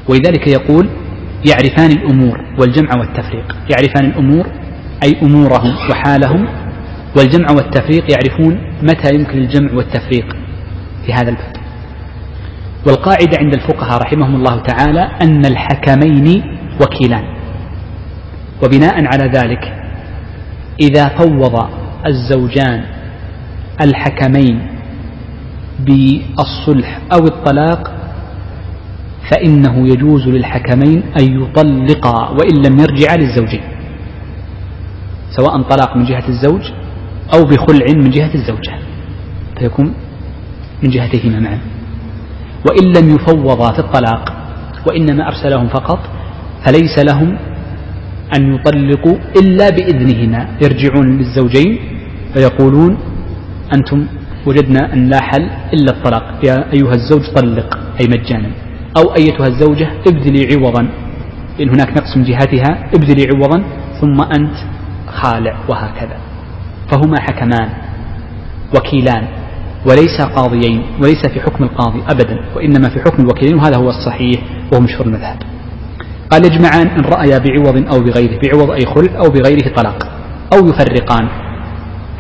ولذلك 0.09 0.47
يقول 0.47 0.89
يعرفان 1.47 1.91
الأمور 1.91 2.41
والجمع 2.59 2.91
والتفريق. 2.99 3.57
يعرفان 3.70 4.05
الأمور 4.11 4.47
أي 5.03 5.20
أمورهم 5.22 5.74
وحالهم. 5.91 6.49
والجمع 7.16 7.47
والتفريق 7.51 8.05
يعرفون 8.12 8.61
متى 8.82 9.14
يمكن 9.14 9.39
الجمع 9.39 9.72
والتفريق 9.72 10.36
في 11.07 11.12
هذا 11.12 11.30
الباب. 11.30 11.57
والقاعدة 12.86 13.39
عند 13.39 13.55
الفقهاء 13.55 14.03
رحمهم 14.03 14.34
الله 14.34 14.62
تعالى 14.62 15.11
أن 15.22 15.47
الحكمين 15.47 16.43
وكيلان. 16.80 17.24
وبناء 18.64 19.05
على 19.07 19.32
ذلك 19.34 19.74
إذا 20.80 21.09
فوض 21.09 21.68
الزوجان 22.07 22.84
الحكمين 23.80 24.68
بالصلح 25.80 27.01
أو 27.12 27.24
الطلاق 27.26 27.98
فإنه 29.31 29.89
يجوز 29.89 30.29
للحكمين 30.29 31.03
أن 31.20 31.43
يطلقا 31.43 32.31
وإن 32.31 32.57
لم 32.66 32.79
يرجعا 32.79 33.16
للزوجين 33.16 33.61
سواء 35.37 35.62
طلاق 35.62 35.97
من 35.97 36.05
جهة 36.05 36.29
الزوج 36.29 36.62
أو 37.35 37.45
بخلع 37.45 37.87
من 37.95 38.11
جهة 38.11 38.35
الزوجة 38.35 38.74
فيكون 39.59 39.95
من 40.83 40.91
جهتهما 40.91 41.41
معا. 41.41 41.59
وإن 42.70 42.85
لم 42.97 43.14
يفوضا 43.14 43.72
في 43.72 43.79
الطلاق 43.79 44.33
وإنما 44.87 45.29
أرسلهم 45.29 45.68
فقط 45.68 45.99
فليس 46.66 46.99
لهم 46.99 47.39
أن 48.37 48.55
يطلقوا 48.55 49.16
إلا 49.41 49.70
بإذنهما. 49.70 50.49
يرجعون 50.62 51.18
للزوجين 51.18 51.79
فيقولون 52.35 52.99
أنتم 53.74 54.07
وجدنا 54.47 54.93
أن 54.95 55.09
لا 55.09 55.20
حل 55.20 55.43
إلا 55.74 55.91
الطلاق. 55.97 56.24
يا 56.45 56.72
أيها 56.72 56.95
الزوج 56.95 57.22
طلق 57.37 57.79
أي 58.01 58.07
مجانا. 58.09 58.51
أو 58.97 59.14
أيتها 59.18 59.47
الزوجة 59.47 59.89
ابذلي 60.07 60.55
عوضا. 60.55 60.89
إن 61.61 61.68
هناك 61.68 61.91
نقص 61.91 62.16
من 62.16 62.22
جهتها 62.22 62.89
ابذلي 62.95 63.26
عوضا 63.32 63.62
ثم 64.01 64.20
أنت 64.20 64.55
خالع 65.07 65.57
وهكذا. 65.68 66.16
فهما 66.91 67.20
حكمان 67.20 67.68
وكيلان 68.76 69.24
وليس 69.86 70.20
قاضيين 70.36 70.82
وليس 71.03 71.26
في 71.26 71.41
حكم 71.41 71.64
القاضي 71.64 72.03
أبدا 72.09 72.39
وإنما 72.57 72.89
في 72.89 73.01
حكم 73.01 73.22
الوكيلين 73.22 73.57
وهذا 73.57 73.76
هو 73.76 73.89
الصحيح 73.89 74.41
وهو 74.72 74.80
مشهور 74.80 75.07
المذهب. 75.07 75.36
قال 76.30 76.45
يجمعان 76.45 76.86
إن 76.86 77.05
رأيا 77.05 77.39
بعوض 77.39 77.93
أو 77.93 78.01
بغيره 78.01 78.41
بعوض 78.43 78.70
أي 78.70 78.86
خلع 78.86 79.18
أو 79.18 79.30
بغيره 79.30 79.74
طلاق 79.76 80.09
أو 80.53 80.68
يفرقان. 80.68 81.28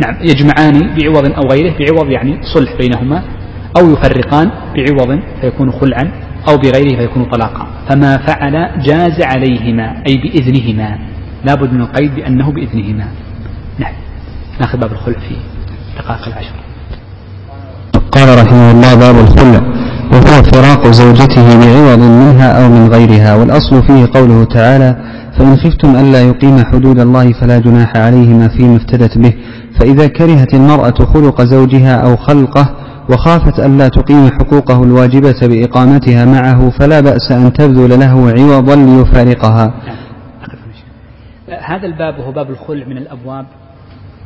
نعم 0.06 0.16
يجمعان 0.20 0.94
بعوض 0.96 1.30
أو 1.32 1.48
غيره 1.50 1.74
بعوض 1.78 2.10
يعني 2.10 2.40
صلح 2.54 2.72
بينهما 2.80 3.22
أو 3.80 3.90
يفرقان 3.92 4.50
بعوض 4.76 5.20
فيكون 5.40 5.72
خلعا 5.72 6.10
أو 6.48 6.56
بغيره 6.56 6.96
فيكون 6.96 7.24
طلاقا. 7.24 7.66
فما 7.88 8.16
فعل 8.16 8.82
جاز 8.82 9.22
عليهما 9.22 10.02
أي 10.08 10.16
بإذنهما. 10.16 10.98
لابد 11.44 11.72
من 11.72 11.80
القيد 11.80 12.14
بأنه 12.14 12.52
بإذنهما. 12.52 13.06
نعم. 13.78 13.92
ناخذ 14.60 14.78
باب 14.78 14.92
الخلع 14.92 15.18
في 15.18 15.34
دقائق 15.98 16.26
العشر. 16.26 16.54
قال 18.12 18.38
رحمه 18.38 18.70
الله 18.70 18.94
باب 18.94 19.18
الخلع. 19.18 19.62
وهو 20.12 20.42
فراق 20.42 20.86
زوجته 20.86 21.46
بعوض 21.60 21.98
منها 21.98 22.64
أو 22.64 22.68
من 22.68 22.88
غيرها 22.88 23.34
والأصل 23.34 23.82
فيه 23.82 24.08
قوله 24.14 24.44
تعالى 24.44 24.96
فإن 25.38 25.56
خفتم 25.56 25.96
ألا 25.96 26.20
يقيم 26.20 26.64
حدود 26.64 26.98
الله 27.00 27.32
فلا 27.32 27.58
جناح 27.58 27.96
عليهما 27.96 28.48
فيما 28.48 28.76
افتدت 28.76 29.18
به 29.18 29.32
فإذا 29.80 30.06
كرهت 30.06 30.54
المرأة 30.54 30.94
خلق 31.14 31.42
زوجها 31.42 31.96
أو 31.96 32.16
خلقه 32.16 32.68
وخافت 33.10 33.60
ألا 33.60 33.88
تقيم 33.88 34.30
حقوقه 34.30 34.84
الواجبة 34.84 35.40
بإقامتها 35.42 36.24
معه 36.24 36.70
فلا 36.70 37.00
بأس 37.00 37.32
أن 37.32 37.52
تبذل 37.52 38.00
له 38.00 38.30
عوضا 38.30 38.76
ليفارقها. 38.76 39.74
هذا 41.48 41.86
الباب 41.86 42.14
هو 42.20 42.32
باب 42.32 42.50
الخلع 42.50 42.86
من 42.86 42.96
الأبواب 42.96 43.46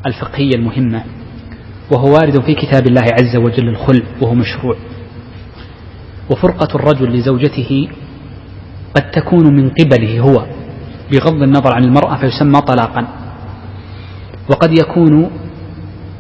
الفقهية 0.07 0.55
المهمة 0.55 1.05
وهو 1.91 2.14
وارد 2.14 2.43
في 2.43 2.55
كتاب 2.55 2.87
الله 2.87 3.03
عز 3.03 3.37
وجل 3.37 3.68
الخلع 3.68 4.03
وهو 4.22 4.35
مشروع. 4.35 4.76
وفرقة 6.30 6.68
الرجل 6.74 7.12
لزوجته 7.12 7.89
قد 8.95 9.11
تكون 9.11 9.57
من 9.57 9.70
قبله 9.70 10.20
هو 10.20 10.47
بغض 11.12 11.43
النظر 11.43 11.74
عن 11.74 11.85
المرأة 11.85 12.16
فيسمى 12.16 12.61
طلاقا. 12.61 13.07
وقد 14.51 14.78
يكون 14.78 15.30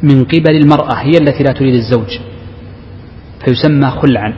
من 0.02 0.24
قبل 0.24 0.56
المرأة 0.56 0.94
هي 0.94 1.10
التي 1.10 1.42
لا 1.42 1.52
تريد 1.52 1.74
الزوج. 1.74 2.31
فيسمى 3.44 3.90
خلعا. 3.90 4.34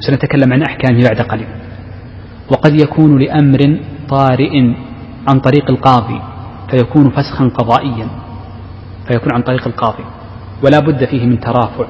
سنتكلم 0.00 0.52
عن 0.52 0.62
أحكامه 0.62 1.02
بعد 1.02 1.20
قليل. 1.20 1.46
وقد 2.50 2.80
يكون 2.80 3.18
لأمر 3.18 3.80
طارئ 4.08 4.74
عن 5.28 5.40
طريق 5.40 5.70
القاضي 5.70 6.20
فيكون 6.70 7.10
فسخا 7.10 7.48
قضائيا 7.48 8.08
فيكون 9.08 9.32
عن 9.34 9.42
طريق 9.42 9.66
القاضي. 9.66 10.04
ولا 10.64 10.78
بد 10.78 11.04
فيه 11.04 11.26
من 11.26 11.40
ترافع 11.40 11.86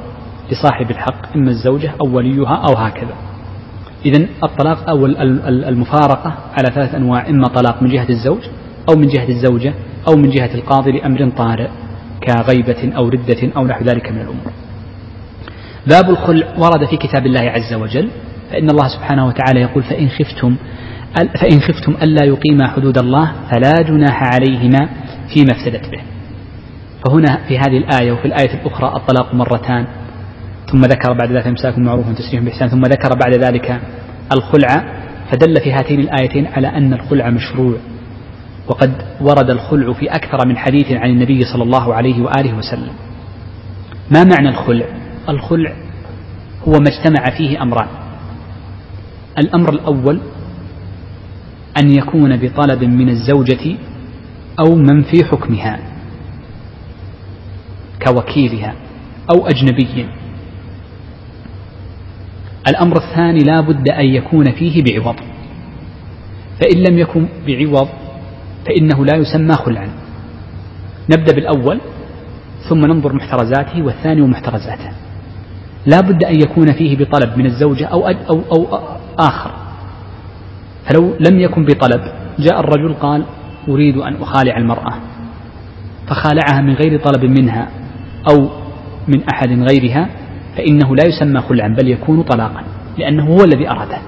لصاحب 0.51 0.91
الحق 0.91 1.37
إما 1.37 1.51
الزوجة 1.51 1.93
أو 2.01 2.17
وليها 2.17 2.55
أو 2.69 2.75
هكذا. 2.77 3.15
إذا 4.07 4.27
الطلاق 4.45 4.91
أو 4.91 5.07
المفارقة 5.47 6.35
على 6.53 6.75
ثلاث 6.75 6.95
أنواع 6.95 7.29
إما 7.29 7.49
طلاق 7.49 7.83
من 7.83 7.89
جهة 7.89 8.09
الزوج 8.09 8.41
أو 8.91 8.97
من 8.97 9.07
جهة 9.07 9.29
الزوجة 9.29 9.75
أو 10.09 10.17
من 10.17 10.31
جهة 10.31 10.55
القاضي 10.55 10.93
لأمر 10.93 11.31
طارئ 11.37 11.69
كغيبة 12.27 12.97
أو 12.97 13.09
ردة 13.09 13.53
أو 13.57 13.67
نحو 13.67 13.85
ذلك 13.85 14.13
من 14.13 14.21
الأمور. 14.21 14.53
باب 15.89 16.11
الخلع 16.11 16.47
ورد 16.59 16.85
في 16.91 16.97
كتاب 16.97 17.27
الله 17.27 17.41
عز 17.41 17.75
وجل 17.75 18.11
فإن 18.51 18.71
الله 18.71 18.89
سبحانه 18.89 19.27
وتعالى 19.27 19.61
يقول 19.61 19.83
فإن 19.83 20.09
خفتم 20.09 20.57
فإن 21.41 21.61
خفتم 21.61 21.93
ألا 22.03 22.25
يقيما 22.25 22.67
حدود 22.69 22.99
الله 22.99 23.33
فلا 23.51 23.73
جناح 23.83 24.23
عليهما 24.23 24.89
فيما 25.35 25.53
افتدت 25.53 25.91
به. 25.91 26.01
فهنا 27.07 27.39
في 27.49 27.59
هذه 27.59 27.79
الآية 27.79 28.13
وفي 28.13 28.25
الآية 28.25 28.55
الأخرى 28.55 28.97
الطلاق 28.97 29.35
مرتان 29.35 29.87
ثم 30.73 30.81
ذكر 30.81 31.13
بعد 31.13 31.33
ذلك 31.33 31.47
إمساك 31.47 31.79
معروف 31.79 32.07
تسريح 32.19 32.43
بإحسان 32.43 32.69
ثم 32.69 32.83
ذكر 32.83 33.09
بعد 33.25 33.35
ذلك 33.45 33.81
الخلع 34.33 34.85
فدل 35.31 35.55
في 35.65 35.73
هاتين 35.73 36.01
الآيتين 36.01 36.47
على 36.47 36.69
أن 36.69 36.93
الخلع 36.93 37.31
مشروع. 37.31 37.75
وقد 38.69 38.93
ورد 39.21 39.51
الخلع 39.51 39.93
في 39.93 40.07
أكثر 40.07 40.49
من 40.49 40.57
حديث 40.57 40.93
عن 40.93 41.11
النبي 41.11 41.45
صلى 41.45 41.63
الله 41.63 41.95
عليه 41.95 42.23
وآله 42.23 42.55
وسلم. 42.55 42.93
ما 44.11 44.25
معنى 44.25 44.49
الخلع؟ 44.49 44.87
الخلع 45.29 45.77
هو 46.69 46.73
ما 46.73 46.89
اجتمع 46.89 47.37
فيه 47.37 47.63
أمران. 47.63 47.89
الأمر 49.39 49.73
الأول 49.73 50.21
أن 51.83 51.91
يكون 51.91 52.37
بطلب 52.37 52.85
من 52.85 53.09
الزوجة 53.09 53.77
أو 54.61 54.75
من 54.75 55.03
في 55.03 55.25
حكمها 55.25 55.79
كوكيلها 58.07 58.75
أو 59.35 59.47
أجنبي. 59.47 60.09
الأمر 62.69 62.97
الثاني 62.97 63.39
لا 63.39 63.61
بد 63.61 63.89
أن 63.89 64.07
يكون 64.07 64.45
فيه 64.45 64.83
بعوض. 64.83 65.17
فإن 66.61 66.85
لم 66.91 66.99
يكن 66.99 67.29
بعوض 67.47 67.89
فإنه 68.67 69.05
لا 69.05 69.17
يسمى 69.17 69.55
خلعا. 69.55 69.89
نبدأ 71.11 71.35
بالأول 71.35 71.81
ثم 72.69 72.87
ننظر 72.87 73.13
محترزاته 73.13 73.83
والثاني 73.83 74.21
ومحترزاته. 74.21 74.91
لا 75.89 76.01
بد 76.01 76.25
أن 76.25 76.41
يكون 76.41 76.73
فيه 76.73 76.97
بطلب 76.97 77.39
من 77.39 77.47
الزوجة 77.47 77.87
أو, 77.87 78.09
أو, 78.09 78.41
أو 78.53 78.79
آخر. 79.19 79.51
فلو 80.85 81.15
لم 81.31 81.41
يكن 81.41 81.65
بطلب 81.65 82.01
جاء 82.39 82.61
الرجل 82.61 82.95
قال 82.95 83.25
أريد 83.69 83.97
أن 83.97 84.17
أخالع 84.23 84.57
المرأة. 84.57 84.95
فخالعها 86.07 86.61
من 86.61 86.75
غير 86.75 87.01
طلب 87.01 87.25
منها 87.25 87.69
أو 88.31 88.49
من 89.09 89.23
أحد 89.35 89.49
غيرها 89.49 90.09
فإنه 90.57 90.97
لا 90.97 91.05
يسمى 91.07 91.41
خلعا 91.41 91.69
بل 91.69 91.89
يكون 91.89 92.23
طلاقا 92.23 92.63
لأنه 92.99 93.27
هو 93.27 93.45
الذي 93.45 93.71
أراده. 93.71 93.99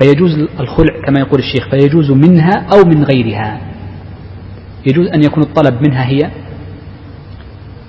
فيجوز 0.00 0.48
الخلع 0.60 0.94
كما 1.06 1.20
يقول 1.20 1.40
الشيخ 1.40 1.68
فيجوز 1.68 2.10
منها 2.10 2.66
أو 2.72 2.84
من 2.84 3.04
غيرها. 3.04 3.60
يجوز 4.86 5.06
أن 5.06 5.24
يكون 5.24 5.42
الطلب 5.42 5.82
منها 5.82 6.06
هي 6.08 6.30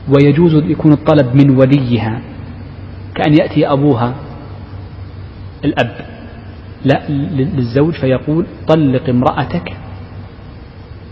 ويجوز 0.08 0.54
يكون 0.54 0.94
الطلب 0.94 1.36
من 1.36 1.50
وليها 1.50 2.22
كأن 3.16 3.34
يأتي 3.34 3.68
أبوها 3.68 4.16
الأب 5.66 5.96
لا 6.86 7.10
للزوج 7.10 7.94
فيقول 7.94 8.46
طلق 8.68 9.10
امرأتك 9.10 9.74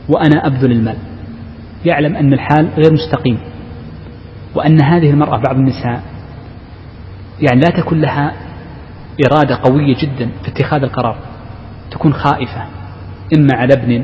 وأنا 0.09 0.47
أبذل 0.47 0.71
المال. 0.71 0.97
يعلم 1.85 2.15
أن 2.15 2.33
الحال 2.33 2.69
غير 2.77 2.93
مستقيم 2.93 3.39
وأن 4.55 4.81
هذه 4.81 5.09
المرأة 5.09 5.37
بعض 5.37 5.55
النساء 5.55 6.03
يعني 7.41 7.61
لا 7.61 7.69
تكون 7.81 8.01
لها 8.01 8.33
إرادة 9.25 9.55
قوية 9.55 9.95
جدا 10.01 10.29
في 10.43 10.47
اتخاذ 10.47 10.83
القرار 10.83 11.17
تكون 11.91 12.13
خائفة 12.13 12.65
إما 13.37 13.49
على 13.53 13.73
ابن 13.73 14.03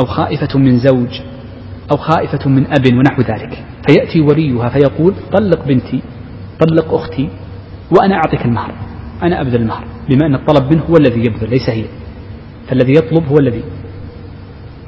أو 0.00 0.06
خائفة 0.06 0.58
من 0.58 0.78
زوج. 0.78 1.20
أو 1.92 1.96
خائفة 1.96 2.50
من 2.50 2.66
أب 2.66 2.94
ونحو 2.94 3.22
ذلك. 3.22 3.64
فيأتي 3.88 4.20
وليها 4.20 4.68
فيقول 4.68 5.14
طلق 5.32 5.64
بنتي 5.64 6.02
طلق 6.60 6.94
أختي 6.94 7.28
وأنا 7.90 8.14
أعطيك 8.14 8.44
المهر. 8.44 8.74
أنا 9.22 9.40
أبذل 9.40 9.60
المهر. 9.60 9.84
بما 10.10 10.26
أن 10.26 10.34
الطلب 10.34 10.72
منه 10.72 10.82
هو 10.82 10.96
الذي 10.96 11.20
يبذل 11.20 11.50
ليس 11.50 11.68
هي. 11.68 11.84
فالذي 12.68 12.92
يطلب 12.92 13.26
هو 13.26 13.38
الذي. 13.38 13.64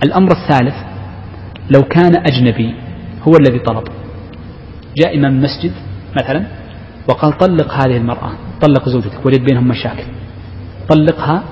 الأمر 0.05 0.28
الثالث 0.32 0.74
لو 1.70 1.82
كان 1.82 2.16
أجنبي 2.16 2.74
هو 3.28 3.32
الذي 3.40 3.59
طلب. 3.59 3.84
جاء 4.97 5.16
إمام 5.16 5.32
المسجد 5.32 5.72
مثلا 6.22 6.47
وقال 7.09 7.38
طلق 7.38 7.72
هذه 7.72 7.97
المرأة 7.97 8.32
طلق 8.62 8.88
زوجتك 8.88 9.26
ولد 9.26 9.44
بينهم 9.44 9.68
مشاكل. 9.68 10.07
طلقها 10.88 11.42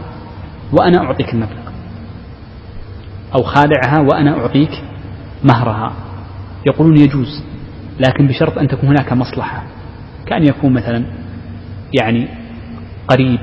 وأنا 0.73 0.99
أعطيك 0.99 1.35
المبلغ. 1.35 1.65
أو 3.35 3.43
خالعها 3.43 4.01
وأنا 4.01 4.39
أعطيك 4.39 4.71
مهرها. 5.45 5.93
يقولون 6.67 6.97
يجوز 6.97 7.43
لكن 8.01 8.27
بشرط 8.29 8.59
أن 8.59 8.69
تكون 8.69 8.89
هناك 8.89 9.13
مصلحة 9.13 9.63
كأن 10.27 10.43
يكون 10.43 10.73
مثلا 10.73 11.05
يعني 12.01 12.29
قريب 13.09 13.41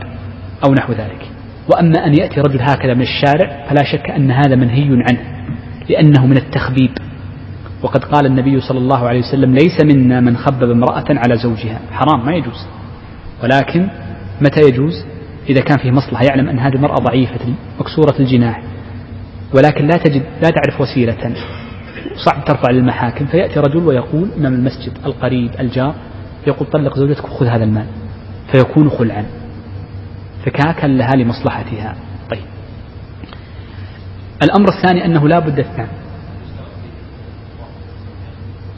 أو 0.65 0.73
نحو 0.73 0.93
ذلك. 0.93 1.27
وأما 1.73 2.05
أن 2.05 2.13
يأتي 2.13 2.41
رجل 2.41 2.61
هكذا 2.61 2.93
من 2.93 3.01
الشارع 3.01 3.65
فلا 3.69 3.83
شك 3.83 4.09
أن 4.09 4.31
هذا 4.31 4.55
منهي 4.55 5.03
عنه 5.09 5.47
لأنه 5.89 6.25
من 6.25 6.37
التخبيب. 6.37 6.91
وقد 7.83 8.03
قال 8.03 8.25
النبي 8.25 8.61
صلى 8.61 8.77
الله 8.77 9.07
عليه 9.07 9.19
وسلم 9.19 9.53
ليس 9.55 9.95
منا 9.95 10.19
من 10.19 10.37
خبب 10.37 10.71
امرأة 10.71 11.05
على 11.09 11.37
زوجها. 11.37 11.79
حرام 11.91 12.25
ما 12.25 12.33
يجوز. 12.33 12.67
ولكن 13.43 13.87
متى 14.41 14.61
يجوز؟ 14.61 15.05
إذا 15.49 15.61
كان 15.61 15.77
فيه 15.77 15.91
مصلحة. 15.91 16.23
يعلم 16.23 16.49
أن 16.49 16.59
هذه 16.59 16.75
المرأة 16.75 16.95
ضعيفة 16.95 17.53
مكسورة 17.79 18.19
الجناح. 18.19 18.61
ولكن 19.55 19.87
لا 19.87 19.97
تجد 19.97 20.23
لا 20.43 20.49
تعرف 20.49 20.81
وسيلة. 20.81 21.35
صعب 22.25 22.45
ترفع 22.45 22.71
للمحاكم. 22.71 23.25
فيأتي 23.25 23.59
رجل 23.59 23.77
ويقول 23.77 24.29
أمام 24.37 24.53
المسجد 24.53 24.97
القريب 25.05 25.51
الجار. 25.59 25.95
يقول 26.47 26.67
طلق 26.67 26.97
زوجتك 26.97 27.23
وخذ 27.23 27.45
هذا 27.45 27.63
المال. 27.63 27.85
فيكون 28.51 28.89
خلعا. 28.89 29.25
فكاكا 30.45 30.87
لها 30.87 31.15
لمصلحتها. 31.15 31.95
طيب. 32.29 32.43
الأمر 34.43 34.69
الثاني 34.69 35.05
أنه 35.05 35.27
لا 35.27 35.39
بد 35.39 35.59
الثاني 35.59 35.87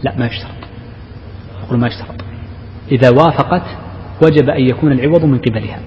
لا 0.03 0.17
ما 0.17 0.25
يشترط. 0.25 0.51
أقول 1.67 1.79
ما 1.79 1.87
يشترط. 1.87 2.21
إذا 2.91 3.09
وافقت 3.09 3.63
وجب 4.23 4.49
أن 4.49 4.61
يكون 4.61 4.91
العوض 4.91 5.25
من 5.25 5.37
قبلها. 5.37 5.79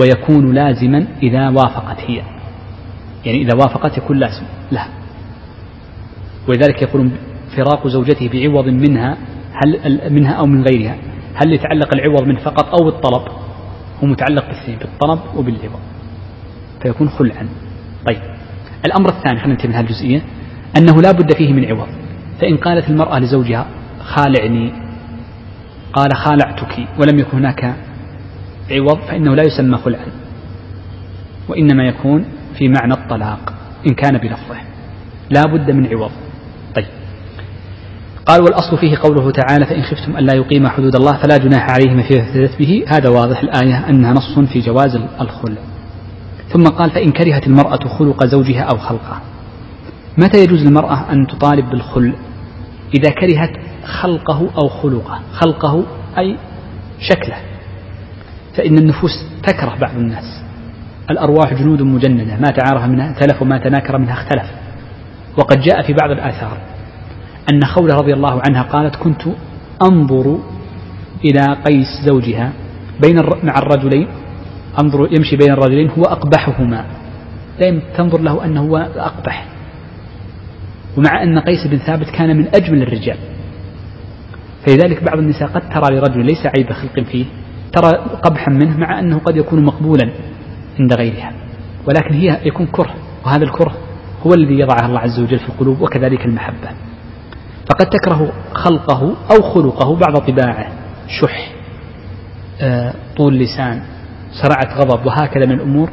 ويكون 0.00 0.54
لازما 0.54 1.06
إذا 1.22 1.48
وافقت 1.48 2.00
هي. 2.00 2.22
يعني 3.24 3.42
إذا 3.42 3.54
وافقت 3.54 3.98
يكون 3.98 4.16
لازم 4.16 4.44
لا 4.70 4.86
ولذلك 6.48 6.82
يقولون 6.82 7.12
فراق 7.56 7.88
زوجته 7.88 8.28
بعوض 8.28 8.68
منها 8.68 9.16
هل 9.52 10.00
منها 10.12 10.32
أو 10.32 10.46
من 10.46 10.62
غيرها 10.62 10.96
هل 11.34 11.52
يتعلق 11.52 11.94
العوض 11.94 12.22
من 12.22 12.36
فقط 12.36 12.80
أو 12.80 12.84
بالطلب؟ 12.84 13.22
هو 14.02 14.06
متعلق 14.06 14.46
بالاثنين 14.46 14.78
بالطلب 14.78 15.20
وبالعوض. 15.36 15.80
فيكون 16.82 17.08
خلعا. 17.08 17.48
طيب. 18.06 18.20
الأمر 18.86 19.08
الثاني 19.08 19.40
خلينا 19.40 19.54
ننتبه 19.54 19.68
من 19.68 19.74
هذه 19.74 19.84
الجزئية 19.84 20.22
أنه 20.78 21.02
لا 21.02 21.12
بد 21.12 21.36
فيه 21.36 21.52
من 21.52 21.64
عوض. 21.64 21.88
فإن 22.40 22.56
قالت 22.56 22.90
المرأة 22.90 23.18
لزوجها 23.18 23.66
خالعني 24.00 24.72
قال 25.92 26.16
خالعتك 26.16 26.88
ولم 26.98 27.18
يكن 27.18 27.38
هناك 27.38 27.74
عوض 28.70 28.98
فإنه 28.98 29.34
لا 29.34 29.42
يسمى 29.42 29.78
خلعا. 29.78 30.06
وإنما 31.48 31.84
يكون 31.84 32.24
في 32.58 32.68
معنى 32.68 32.92
الطلاق 32.92 33.52
إن 33.86 33.94
كان 33.94 34.18
بلفظه. 34.18 34.56
لا 35.30 35.42
بد 35.42 35.70
من 35.70 35.86
عوض. 35.86 36.10
طيب. 36.76 36.86
قال 38.26 38.42
والأصل 38.42 38.78
فيه 38.78 38.96
قوله 38.96 39.30
تعالى 39.30 39.66
فإن 39.66 39.82
خفتم 39.82 40.16
ألا 40.16 40.34
يقيم 40.34 40.68
حدود 40.68 40.96
الله 40.96 41.12
فلا 41.12 41.36
جناح 41.36 41.70
عليهما 41.70 42.02
فيما 42.02 42.22
افتدت 42.22 42.58
به 42.58 42.84
هذا 42.88 43.08
واضح 43.08 43.40
الآية 43.40 43.88
أنها 43.88 44.12
نص 44.12 44.38
في 44.38 44.60
جواز 44.60 44.96
الخلع. 45.20 45.60
ثم 46.48 46.64
قال 46.64 46.90
فإن 46.90 47.10
كرهت 47.10 47.46
المرأة 47.46 47.88
خلق 47.98 48.26
زوجها 48.26 48.62
أو 48.62 48.78
خلقه. 48.78 49.20
متى 50.18 50.38
يجوز 50.38 50.62
للمرأة 50.62 51.12
أن 51.12 51.26
تطالب 51.26 51.70
بالخلع؟ 51.70 52.12
إذا 52.94 53.10
كرهت 53.10 53.50
خلقه 53.84 54.50
أو 54.62 54.68
خلقه. 54.68 55.20
خلقه 55.32 55.84
أي 56.18 56.36
شكله. 57.00 57.36
فإن 58.56 58.78
النفوس 58.78 59.24
تكره 59.42 59.76
بعض 59.80 59.96
الناس. 59.96 60.43
الأرواح 61.10 61.54
جنود 61.54 61.82
مجندة 61.82 62.36
ما 62.36 62.48
تعارف 62.48 62.84
منها 62.84 63.14
تلف 63.20 63.42
وما 63.42 63.58
تناكر 63.58 63.98
منها 63.98 64.12
اختلف. 64.12 64.50
وقد 65.38 65.60
جاء 65.60 65.82
في 65.82 65.92
بعض 65.92 66.10
الآثار 66.10 66.58
أن 67.52 67.64
خولة 67.64 67.94
رضي 67.94 68.12
الله 68.12 68.42
عنها 68.48 68.62
قالت 68.62 68.96
كنت 68.96 69.22
أنظر 69.90 70.38
إلى 71.24 71.56
قيس 71.66 71.86
زوجها 72.06 72.52
بين 73.02 73.16
مع 73.42 73.58
الرجلين 73.58 74.08
أنظر 74.80 75.08
يمشي 75.16 75.36
بين 75.36 75.52
الرجلين 75.52 75.90
هو 75.90 76.02
أقبحهما. 76.02 76.84
دائما 77.60 77.80
تنظر 77.96 78.20
له 78.20 78.44
أنه 78.44 78.60
هو 78.60 78.76
أقبح. 78.96 79.46
ومع 80.96 81.22
أن 81.22 81.38
قيس 81.38 81.66
بن 81.66 81.78
ثابت 81.78 82.10
كان 82.10 82.36
من 82.36 82.46
أجمل 82.54 82.82
الرجال. 82.82 83.16
فلذلك 84.66 85.04
بعض 85.04 85.18
النساء 85.18 85.48
قد 85.48 85.62
ترى 85.68 85.96
لرجل 85.96 86.24
ليس 86.24 86.46
عيب 86.46 86.72
خلق 86.72 87.00
فيه 87.00 87.24
ترى 87.72 87.90
قبحا 88.22 88.52
منه 88.52 88.78
مع 88.78 88.98
أنه 89.00 89.18
قد 89.18 89.36
يكون 89.36 89.64
مقبولا. 89.64 90.10
عند 90.80 90.92
غيرها. 90.92 91.32
ولكن 91.86 92.14
هي 92.14 92.38
يكون 92.44 92.66
كره 92.66 92.94
وهذا 93.24 93.44
الكره 93.44 93.74
هو 94.26 94.34
الذي 94.34 94.58
يضعه 94.58 94.86
الله 94.86 95.00
عز 95.00 95.20
وجل 95.20 95.38
في 95.38 95.48
القلوب 95.48 95.80
وكذلك 95.80 96.24
المحبة. 96.26 96.68
فقد 97.70 97.86
تكره 97.86 98.32
خلقه 98.52 99.16
أو 99.30 99.42
خلقه 99.42 99.96
بعض 99.96 100.16
طباعه 100.18 100.66
شح 101.08 101.52
آه، 102.60 102.94
طول 103.16 103.38
لسان 103.38 103.82
سرعة 104.42 104.78
غضب 104.78 105.06
وهكذا 105.06 105.46
من 105.46 105.52
الأمور. 105.52 105.90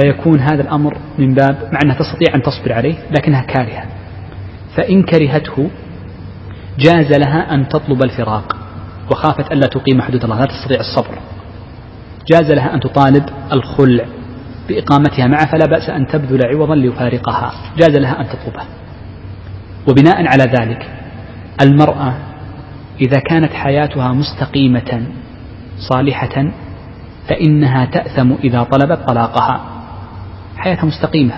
فيكون 0.00 0.40
هذا 0.40 0.62
الأمر 0.62 0.96
من 1.18 1.34
باب 1.34 1.56
مع 1.72 1.78
أنها 1.84 1.96
تستطيع 1.96 2.34
أن 2.34 2.42
تصبر 2.42 2.72
عليه 2.72 2.94
لكنها 3.10 3.42
كارهة. 3.42 3.84
فإن 4.76 5.02
كرهته 5.02 5.70
جاز 6.78 7.12
لها 7.12 7.54
أن 7.54 7.68
تطلب 7.68 8.02
الفراق 8.04 8.56
وخافت 9.10 9.52
ألا 9.52 9.66
تقيم 9.66 10.02
حدود 10.02 10.24
الله 10.24 10.40
لا 10.40 10.46
تستطيع 10.46 10.80
الصبر. 10.80 11.18
جاز 12.32 12.50
لها 12.50 12.74
أن 12.74 12.80
تطالب 12.80 13.24
الخلع 13.52 14.04
بإقامتها 14.68 15.26
معه 15.26 15.52
فلا 15.52 15.66
بأس 15.66 15.90
أن 15.90 16.06
تبذل 16.06 16.46
عوضا 16.46 16.74
ليفارقها. 16.74 17.52
جاز 17.76 17.96
لها 17.96 18.20
أن 18.20 18.26
تطلبه. 18.26 18.64
وبناء 19.88 20.26
على 20.26 20.44
ذلك 20.44 20.90
المرأة 21.62 22.14
إذا 23.00 23.18
كانت 23.18 23.52
حياتها 23.52 24.12
مستقيمة 24.12 25.06
صالحة 25.78 26.46
فإنها 27.28 27.84
تأثم 27.84 28.32
إذا 28.32 28.62
طلبت 28.62 29.08
طلاقها. 29.08 29.60
حياتها 30.56 30.84
مستقيمة. 30.84 31.34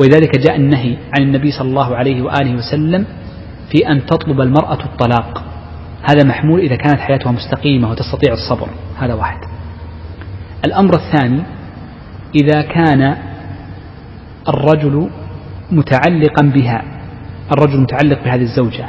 ولذلك 0.00 0.38
جاء 0.38 0.56
النهي 0.56 0.96
عن 1.18 1.22
النبي 1.22 1.50
صلى 1.50 1.68
الله 1.68 1.96
عليه 1.96 2.22
وآله 2.22 2.54
وسلم 2.54 3.04
في 3.70 3.88
أن 3.88 4.06
تطلب 4.06 4.40
المرأة 4.40 4.84
الطلاق. 4.84 5.44
هذا 6.10 6.24
محمول 6.24 6.60
إذا 6.60 6.76
كانت 6.76 7.00
حياتها 7.00 7.32
مستقيمة 7.32 7.90
وتستطيع 7.90 8.32
الصبر. 8.32 8.68
هذا 8.98 9.14
واحد. 9.14 9.59
الأمر 10.64 10.94
الثاني 10.94 11.42
إذا 12.34 12.62
كان 12.62 13.16
الرجل 14.48 15.10
متعلقا 15.70 16.46
بها 16.46 16.82
الرجل 17.52 17.80
متعلق 17.80 18.24
بهذه 18.24 18.42
الزوجة 18.42 18.86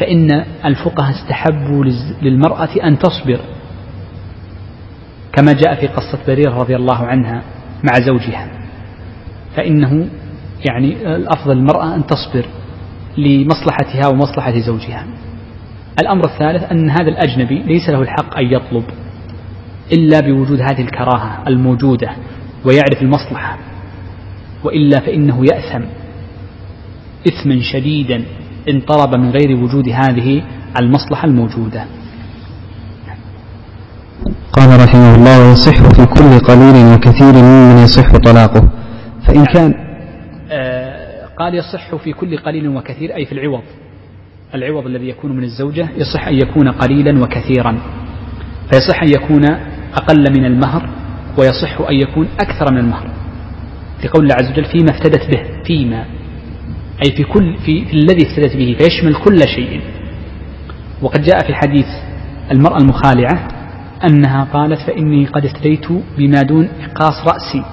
فإن 0.00 0.44
الفقهاء 0.64 1.10
استحبوا 1.10 1.84
للمرأة 2.22 2.68
أن 2.84 2.98
تصبر 2.98 3.40
كما 5.32 5.52
جاء 5.52 5.74
في 5.74 5.86
قصة 5.86 6.18
بريرة 6.26 6.54
رضي 6.54 6.76
الله 6.76 7.06
عنها 7.06 7.42
مع 7.84 8.06
زوجها. 8.06 8.48
فإنه 9.56 10.08
يعني 10.70 11.16
الأفضل 11.16 11.52
المرأة 11.52 11.94
أن 11.94 12.06
تصبر 12.06 12.46
لمصلحتها 13.18 14.08
ومصلحة 14.12 14.60
زوجها. 14.66 15.06
الأمر 16.02 16.24
الثالث 16.24 16.62
أن 16.72 16.90
هذا 16.90 17.08
الأجنبي 17.08 17.62
ليس 17.62 17.88
له 17.88 18.02
الحق 18.02 18.38
أن 18.38 18.44
يطلب. 18.44 18.84
إلا 19.92 20.20
بوجود 20.20 20.60
هذه 20.60 20.80
الكراهة 20.80 21.42
الموجودة 21.48 22.10
ويعرف 22.64 23.02
المصلحة 23.02 23.58
وإلا 24.64 25.00
فإنه 25.00 25.44
يأثم 25.44 25.84
إثما 27.28 27.60
شديدا 27.72 28.24
إن 28.68 28.80
طلب 28.80 29.14
من 29.14 29.30
غير 29.30 29.56
وجود 29.56 29.88
هذه 29.88 30.42
المصلحة 30.80 31.28
الموجودة. 31.28 31.84
قال 34.52 34.80
رحمه 34.80 35.14
الله 35.14 35.48
ويصح 35.48 35.76
في 35.76 36.06
كل 36.06 36.38
قليل 36.38 36.94
وكثير 36.94 37.32
ممن 37.42 37.78
يصح 37.84 38.16
طلاقه. 38.16 38.68
فإن 39.26 39.44
كان 39.44 39.74
آه 40.50 41.26
قال 41.38 41.54
يصح 41.54 41.94
في 41.96 42.12
كل 42.12 42.38
قليل 42.38 42.68
وكثير 42.68 43.14
أي 43.16 43.26
في 43.26 43.32
العوض. 43.32 43.62
العوض 44.54 44.86
الذي 44.86 45.08
يكون 45.08 45.36
من 45.36 45.44
الزوجة 45.44 45.88
يصح 45.96 46.28
أن 46.28 46.34
يكون 46.34 46.68
قليلا 46.68 47.22
وكثيرا. 47.22 47.78
فيصح 48.72 49.02
أن 49.02 49.08
يكون 49.08 49.44
أقل 49.94 50.24
من 50.38 50.44
المهر 50.44 50.88
ويصح 51.38 51.80
أن 51.90 51.94
يكون 51.94 52.28
أكثر 52.40 52.72
من 52.72 52.78
المهر. 52.78 53.08
لقول 54.04 54.22
الله 54.22 54.34
عز 54.34 54.50
وجل 54.50 54.64
فيما 54.64 54.90
افتدت 54.90 55.30
به 55.30 55.42
فيما 55.64 56.04
أي 57.06 57.16
في 57.16 57.24
كل 57.24 57.56
في, 57.56 57.84
في 57.84 57.92
الذي 57.92 58.26
افتدت 58.26 58.56
به 58.56 58.76
فيشمل 58.78 59.14
كل 59.14 59.38
شيء. 59.48 59.80
وقد 61.02 61.22
جاء 61.22 61.46
في 61.46 61.54
حديث 61.54 61.86
المرأة 62.52 62.78
المخالعة 62.78 63.48
أنها 64.04 64.44
قالت 64.44 64.80
فإني 64.80 65.26
قد 65.26 65.44
افتديت 65.44 65.86
بما 66.18 66.42
دون 66.42 66.68
إقاص 66.82 67.28
رأسي 67.28 67.64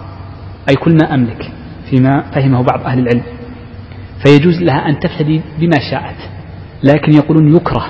أي 0.70 0.76
كل 0.76 0.98
ما 1.02 1.14
أملك 1.14 1.52
فيما 1.90 2.22
فهمه 2.22 2.62
بعض 2.62 2.84
أهل 2.86 3.00
العلم. 3.00 3.24
فيجوز 4.26 4.62
لها 4.62 4.90
أن 4.90 5.00
تفتدي 5.00 5.42
بما 5.60 5.80
شاءت 5.92 6.18
لكن 6.84 7.14
يقولون 7.14 7.56
يكره 7.56 7.86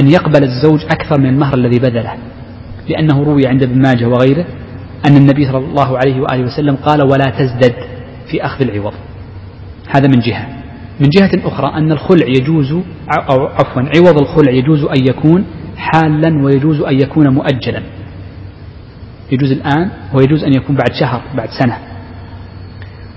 أن 0.00 0.10
يقبل 0.10 0.44
الزوج 0.44 0.80
أكثر 0.84 1.20
من 1.20 1.26
المهر 1.26 1.54
الذي 1.54 1.78
بذله. 1.78 2.14
لأنه 2.90 3.22
روي 3.22 3.46
عند 3.46 3.62
ابن 3.62 3.82
ماجه 3.82 4.08
وغيره 4.08 4.44
أن 5.06 5.16
النبي 5.16 5.44
صلى 5.44 5.58
الله 5.58 5.98
عليه 5.98 6.20
وآله 6.20 6.44
وسلم 6.44 6.76
قال 6.76 7.02
ولا 7.02 7.24
تزدد 7.38 7.74
في 8.30 8.44
أخذ 8.44 8.62
العوض. 8.62 8.92
هذا 9.88 10.08
من 10.08 10.20
جهة. 10.20 10.46
من 11.00 11.08
جهة 11.08 11.30
أخرى 11.44 11.74
أن 11.74 11.92
الخلع 11.92 12.26
يجوز 12.26 12.72
أو 13.30 13.46
عفوا 13.46 13.82
عوض 13.82 14.20
الخلع 14.20 14.52
يجوز 14.52 14.84
أن 14.84 15.04
يكون 15.08 15.44
حالا 15.76 16.44
ويجوز 16.44 16.80
أن 16.80 17.00
يكون 17.00 17.28
مؤجلا. 17.28 17.82
يجوز 19.32 19.50
الآن 19.52 19.90
ويجوز 20.14 20.44
أن 20.44 20.54
يكون 20.54 20.76
بعد 20.76 20.92
شهر 21.00 21.22
بعد 21.36 21.48
سنة. 21.60 21.78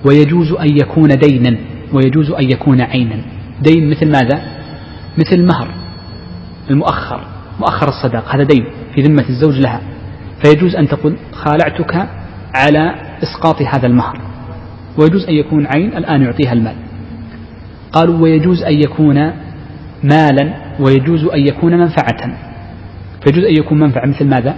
ويجوز 0.08 0.52
أن 0.52 0.78
يكون 0.82 1.10
دينا 1.10 1.58
ويجوز 1.94 2.32
أن 2.32 2.52
يكون 2.52 2.82
عينا. 2.82 3.22
دين 3.62 3.90
مثل 3.90 4.12
ماذا؟ 4.12 4.42
مثل 5.18 5.36
المهر 5.36 5.68
المؤخر. 6.70 7.33
مؤخر 7.60 7.88
الصداق 7.88 8.36
هذا 8.36 8.44
دين 8.44 8.66
في 8.96 9.02
ذمة 9.02 9.30
الزوج 9.30 9.60
لها. 9.60 9.82
فيجوز 10.44 10.76
أن 10.76 10.88
تقول 10.88 11.16
خالعتك 11.32 12.08
على 12.56 12.96
إسقاط 13.24 13.62
هذا 13.62 13.88
المهر. 13.88 14.18
ويجوز 14.98 15.26
أن 15.26 15.34
يكون 15.34 15.68
عين 15.68 15.98
الآن 15.98 16.22
يعطيها 16.22 16.54
المال. 16.54 16.76
قالوا 17.92 18.22
ويجوز 18.22 18.64
أن 18.64 18.74
يكون 18.74 19.16
مالا 20.04 20.54
ويجوز 20.80 21.26
أن 21.26 21.40
يكون 21.40 21.78
منفعة. 21.78 22.38
فيجوز 23.24 23.44
أن 23.44 23.56
يكون 23.58 23.80
منفعة 23.80 24.06
مثل 24.06 24.30
ماذا؟ 24.30 24.56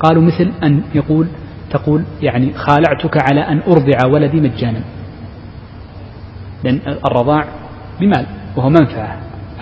قالوا 0.00 0.22
مثل 0.22 0.52
أن 0.64 0.82
يقول 0.94 1.26
تقول 1.70 2.02
يعني 2.22 2.52
خالعتك 2.54 3.22
على 3.22 3.40
أن 3.40 3.60
أرضع 3.68 4.06
ولدي 4.12 4.40
مجانا. 4.40 4.80
لأن 6.64 6.80
الرضاع 7.06 7.44
بمال 8.00 8.26
وهو 8.56 8.70
منفعة. 8.70 9.16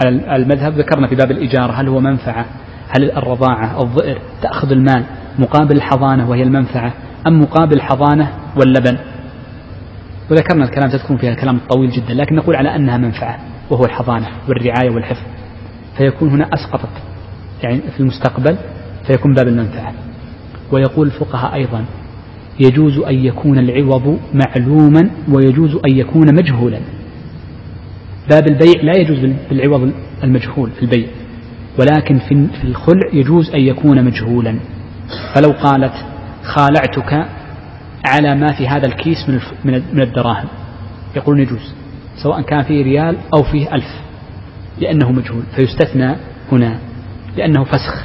على 0.04 0.36
المذهب 0.36 0.78
ذكرنا 0.78 1.06
في 1.06 1.14
باب 1.14 1.30
الإجارة 1.30 1.72
هل 1.72 1.88
هو 1.88 2.00
منفعة؟ 2.00 2.46
هل 2.88 3.10
الرضاعة 3.10 3.82
الظئر 3.82 4.20
تأخذ 4.42 4.70
المال 4.72 5.04
مقابل 5.38 5.76
الحضانة 5.76 6.30
وهي 6.30 6.42
المنفعة 6.42 6.92
أم 7.26 7.40
مقابل 7.40 7.76
الحضانة 7.76 8.32
واللبن؟ 8.56 8.98
وذكرنا 10.30 10.64
الكلام 10.64 10.90
ستكون 10.90 11.16
فيها 11.16 11.34
كلام 11.34 11.60
طويل 11.70 11.90
جدا 11.90 12.14
لكن 12.14 12.36
نقول 12.36 12.56
على 12.56 12.76
أنها 12.76 12.96
منفعة 12.96 13.38
وهو 13.70 13.84
الحضانة 13.84 14.26
والرعاية 14.48 14.90
والحفظ. 14.90 15.22
فيكون 15.98 16.30
هنا 16.30 16.48
أسقطت 16.54 16.88
يعني 17.62 17.80
في 17.96 18.00
المستقبل 18.00 18.56
فيكون 19.06 19.34
باب 19.34 19.48
المنفعة. 19.48 19.92
ويقول 20.72 21.06
الفقهاء 21.06 21.54
أيضا 21.54 21.84
يجوز 22.60 22.98
أن 22.98 23.14
يكون 23.14 23.58
العوض 23.58 24.18
معلوما 24.34 25.10
ويجوز 25.32 25.74
أن 25.74 25.96
يكون 25.96 26.34
مجهولا. 26.34 26.78
باب 28.30 28.48
البيع 28.50 28.82
لا 28.82 28.92
يجوز 28.98 29.32
بالعوض 29.50 29.92
المجهول 30.24 30.70
في 30.70 30.82
البيع. 30.82 31.06
ولكن 31.78 32.18
في 32.18 32.64
الخلع 32.64 33.08
يجوز 33.12 33.50
أن 33.50 33.60
يكون 33.60 34.04
مجهولا. 34.04 34.58
فلو 35.34 35.50
قالت 35.50 35.94
خالعتك 36.42 37.26
على 38.04 38.34
ما 38.34 38.52
في 38.52 38.68
هذا 38.68 38.86
الكيس 38.86 39.28
من 39.64 39.82
من 39.92 40.00
الدراهم. 40.00 40.48
يقولون 41.16 41.40
يجوز 41.42 41.74
سواء 42.22 42.40
كان 42.40 42.62
فيه 42.62 42.84
ريال 42.84 43.16
أو 43.36 43.42
فيه 43.42 43.74
ألف 43.74 44.00
لأنه 44.80 45.12
مجهول. 45.12 45.42
فيستثنى 45.56 46.14
هنا 46.52 46.78
لأنه 47.36 47.64
فسخ 47.64 48.04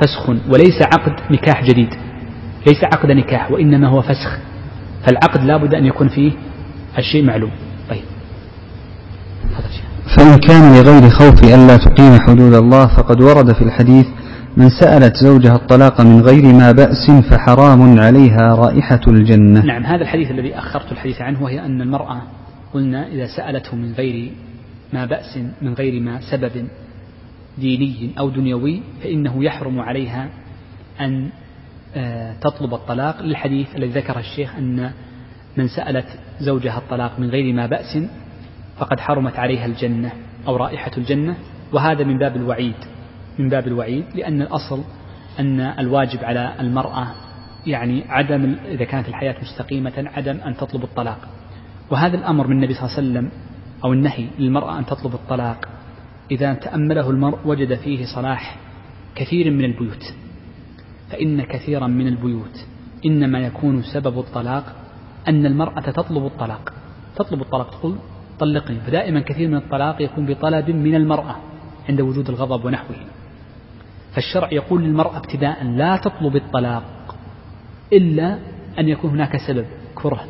فسخ 0.00 0.28
وليس 0.28 0.82
عقد 0.82 1.12
نكاح 1.30 1.64
جديد. 1.64 1.94
ليس 2.66 2.84
عقد 2.84 3.10
نكاح 3.10 3.50
وإنما 3.50 3.88
هو 3.88 4.02
فسخ. 4.02 4.38
فالعقد 5.06 5.44
لا 5.44 5.56
بد 5.56 5.74
أن 5.74 5.86
يكون 5.86 6.08
فيه 6.08 6.32
الشيء 6.98 7.24
معلوم. 7.24 7.50
فإن 10.22 10.38
كان 10.38 10.74
لغير 10.74 11.10
خوف 11.10 11.44
ألا 11.44 11.76
تقيم 11.76 12.18
حدود 12.20 12.54
الله 12.54 12.86
فقد 12.96 13.20
ورد 13.20 13.52
في 13.52 13.62
الحديث 13.64 14.06
من 14.56 14.68
سألت 14.80 15.16
زوجها 15.16 15.54
الطلاق 15.54 16.00
من 16.00 16.20
غير 16.20 16.54
ما 16.54 16.72
بأس 16.72 17.10
فحرام 17.30 18.00
عليها 18.00 18.54
رائحة 18.54 19.00
الجنة. 19.08 19.64
نعم 19.64 19.84
هذا 19.84 20.02
الحديث 20.02 20.30
الذي 20.30 20.58
أخرت 20.58 20.92
الحديث 20.92 21.20
عنه 21.20 21.42
وهي 21.42 21.60
أن 21.60 21.82
المرأة 21.82 22.22
قلنا 22.74 23.08
إذا 23.08 23.26
سألته 23.36 23.76
من 23.76 23.92
غير 23.92 24.32
ما 24.92 25.06
بأس 25.06 25.38
من 25.62 25.74
غير 25.74 26.00
ما 26.00 26.20
سبب 26.30 26.66
ديني 27.58 28.10
أو 28.18 28.30
دنيوي 28.30 28.82
فإنه 29.02 29.44
يحرم 29.44 29.80
عليها 29.80 30.28
أن 31.00 31.28
آه، 31.96 32.34
تطلب 32.40 32.74
الطلاق. 32.74 33.22
للحديث 33.22 33.76
الذي 33.76 33.90
ذكره 33.90 34.18
الشيخ 34.18 34.56
أن 34.58 34.90
من 35.56 35.68
سألت 35.68 36.06
زوجها 36.40 36.78
الطلاق 36.78 37.18
من 37.18 37.30
غير 37.30 37.54
ما 37.54 37.66
بأس 37.66 37.98
فقد 38.82 39.00
حرمت 39.00 39.38
عليها 39.38 39.66
الجنة 39.66 40.12
أو 40.46 40.56
رائحة 40.56 40.90
الجنة 40.98 41.36
وهذا 41.72 42.04
من 42.04 42.18
باب 42.18 42.36
الوعيد 42.36 42.74
من 43.38 43.48
باب 43.48 43.66
الوعيد 43.66 44.04
لأن 44.14 44.42
الأصل 44.42 44.82
أن 45.40 45.60
الواجب 45.60 46.24
على 46.24 46.54
المرأة 46.60 47.06
يعني 47.66 48.04
عدم 48.08 48.56
إذا 48.64 48.84
كانت 48.84 49.08
الحياة 49.08 49.36
مستقيمة 49.42 49.92
عدم 49.96 50.36
أن 50.36 50.56
تطلب 50.56 50.84
الطلاق. 50.84 51.18
وهذا 51.90 52.16
الأمر 52.16 52.46
من 52.46 52.56
النبي 52.56 52.74
صلى 52.74 52.82
الله 52.82 52.96
عليه 52.96 53.08
وسلم 53.08 53.30
أو 53.84 53.92
النهي 53.92 54.26
للمرأة 54.38 54.78
أن 54.78 54.86
تطلب 54.86 55.14
الطلاق. 55.14 55.68
إذا 56.30 56.54
تأمله 56.54 57.10
المرء 57.10 57.38
وجد 57.44 57.74
فيه 57.74 58.04
صلاح 58.14 58.56
كثير 59.14 59.50
من 59.50 59.64
البيوت. 59.64 60.14
فإن 61.10 61.42
كثيرا 61.42 61.86
من 61.86 62.06
البيوت 62.06 62.66
إنما 63.06 63.38
يكون 63.38 63.82
سبب 63.82 64.18
الطلاق 64.18 64.76
أن 65.28 65.46
المرأة 65.46 65.80
تطلب 65.80 66.26
الطلاق. 66.26 66.72
تطلب 67.16 67.40
الطلاق 67.40 67.70
تقول 67.70 67.96
طلقني 68.42 68.80
فدائما 68.80 69.20
كثير 69.20 69.48
من 69.48 69.56
الطلاق 69.56 70.02
يكون 70.02 70.26
بطلب 70.26 70.70
من 70.70 70.94
المرأة 70.94 71.36
عند 71.88 72.00
وجود 72.00 72.28
الغضب 72.28 72.64
ونحوه. 72.64 72.96
فالشرع 74.14 74.52
يقول 74.52 74.82
للمرأة 74.82 75.16
ابتداء 75.16 75.64
لا 75.64 75.96
تطلب 75.96 76.36
الطلاق 76.36 77.16
إلا 77.92 78.38
أن 78.78 78.88
يكون 78.88 79.10
هناك 79.10 79.36
سبب 79.48 79.66
كره 79.94 80.24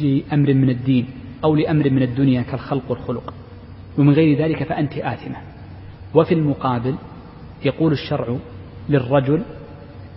لأمر 0.00 0.54
من 0.54 0.70
الدين 0.70 1.06
أو 1.44 1.54
لأمر 1.54 1.90
من 1.90 2.02
الدنيا 2.02 2.42
كالخلق 2.42 2.90
والخلق. 2.90 3.34
ومن 3.98 4.12
غير 4.12 4.38
ذلك 4.38 4.62
فأنت 4.62 4.92
آثمة. 4.92 5.36
وفي 6.14 6.34
المقابل 6.34 6.94
يقول 7.64 7.92
الشرع 7.92 8.36
للرجل 8.88 9.42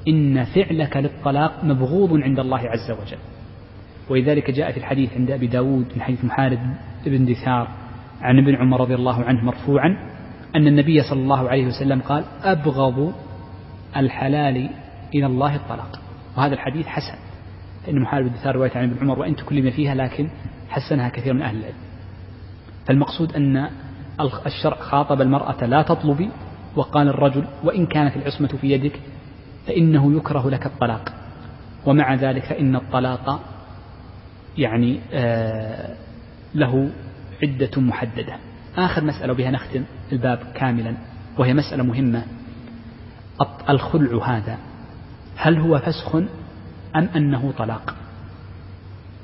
إن 0.08 0.44
فعلك 0.44 0.98
للطلاق 0.98 1.64
مبغوض 1.64 2.22
عند 2.22 2.40
الله 2.40 2.60
عز 2.60 2.92
وجل. 2.92 3.31
ولذلك 4.12 4.52
جاء 4.52 4.72
في 4.72 4.78
الحديث 4.78 5.14
عند 5.14 5.32
أبي 5.32 5.48
داود 5.48 5.86
من 5.96 6.02
حديث 6.02 6.26
محارب 6.26 6.60
بن 7.06 7.26
دثار 7.26 7.68
عن 8.22 8.38
ابن 8.38 8.56
عمر 8.56 8.82
رضي 8.82 8.96
الله 8.96 9.24
عنه 9.24 9.44
مرفوعا 9.44 9.98
أن 10.56 10.68
النبي 10.68 11.02
صلى 11.02 11.20
الله 11.20 11.50
عليه 11.50 11.68
وسلم 11.68 12.02
قال 12.02 12.24
أبغض 12.44 13.14
الحلال 13.98 14.70
إلى 15.16 15.26
الله 15.26 15.56
الطلاق. 15.56 16.00
وهذا 16.38 16.54
الحديث 16.54 16.86
حسن 16.86 17.18
فإن 17.86 18.00
محارب 18.00 18.26
بن 18.26 18.34
دثار 18.34 18.56
رواية 18.56 18.72
عن 18.76 18.84
ابن 18.84 19.00
عمر 19.02 19.20
وإن 19.20 19.36
تكلم 19.36 19.72
فيها 19.72 19.96
لكن 19.96 20.30
حسنها 20.70 21.10
كثير 21.10 21.34
من 21.34 21.42
أهل 21.42 21.58
العلم. 21.58 21.76
فالمقصود 22.86 23.36
أن 23.36 23.70
الشرع 24.46 24.78
خاطب 24.78 25.22
المرأة 25.22 25.66
لا 25.66 25.82
تطلبي 25.82 26.30
وقال 26.76 27.08
الرجل 27.08 27.44
وإن 27.64 27.86
كانت 27.86 28.16
العصمة 28.16 28.48
في 28.48 28.72
يدك 28.72 29.00
فإنه 29.68 30.18
يكره 30.18 30.50
لك 30.50 30.66
الطلاق. 30.66 31.14
ومع 31.86 32.14
ذلك 32.14 32.44
فإن 32.44 32.76
الطلاق 32.76 33.51
يعني 34.58 35.00
آه 35.14 35.96
له 36.56 36.90
عدة 37.44 37.82
محددة. 37.82 38.36
آخر 38.78 39.04
مسألة 39.04 39.34
وبها 39.34 39.52
نختم 39.52 39.84
الباب 40.12 40.40
كاملا 40.56 40.94
وهي 41.38 41.54
مسألة 41.54 41.84
مهمة. 41.84 42.24
الخلع 43.70 44.26
هذا 44.26 44.58
هل 45.36 45.58
هو 45.58 45.80
فسخ 45.80 46.16
أم 46.96 47.10
أنه 47.16 47.54
طلاق؟ 47.58 47.96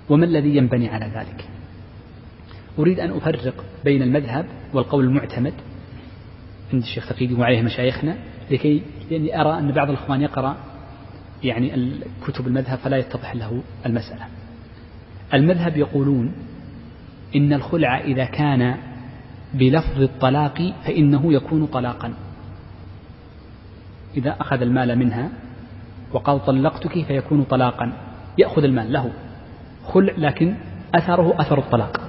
وما 0.09 0.25
الذي 0.25 0.57
ينبني 0.57 0.89
على 0.89 1.05
ذلك؟ 1.05 1.47
أريد 2.79 2.99
أن 2.99 3.11
أفرق 3.11 3.65
بين 3.85 4.01
المذهب 4.01 4.45
والقول 4.73 5.05
المعتمد. 5.05 5.53
عند 6.73 6.81
الشيخ 6.81 7.09
تقيدي 7.09 7.33
وعليه 7.33 7.61
مشايخنا 7.61 8.15
لكي 8.51 8.81
لأني 9.11 9.41
أرى 9.41 9.59
أن 9.59 9.71
بعض 9.71 9.89
الإخوان 9.89 10.21
يقرأ 10.21 10.57
يعني 11.43 11.91
كتب 12.27 12.47
المذهب 12.47 12.77
فلا 12.77 12.97
يتضح 12.97 13.35
له 13.35 13.61
المسألة. 13.85 14.27
المذهب 15.33 15.77
يقولون 15.77 16.31
إن 17.35 17.53
الخلع 17.53 17.99
إذا 17.99 18.25
كان 18.25 18.75
بلفظ 19.53 20.01
الطلاق 20.01 20.73
فإنه 20.85 21.33
يكون 21.33 21.65
طلاقا. 21.65 22.13
إذا 24.17 24.35
أخذ 24.41 24.61
المال 24.61 24.99
منها 24.99 25.29
وقال 26.13 26.45
طلقتك 26.45 27.05
فيكون 27.05 27.43
طلاقا؟ 27.43 27.93
يأخذ 28.37 28.63
المال 28.63 28.93
له. 28.93 29.11
خلع 29.87 30.13
لكن 30.17 30.55
أثره 30.95 31.41
أثر 31.41 31.59
الطلاق. 31.59 32.01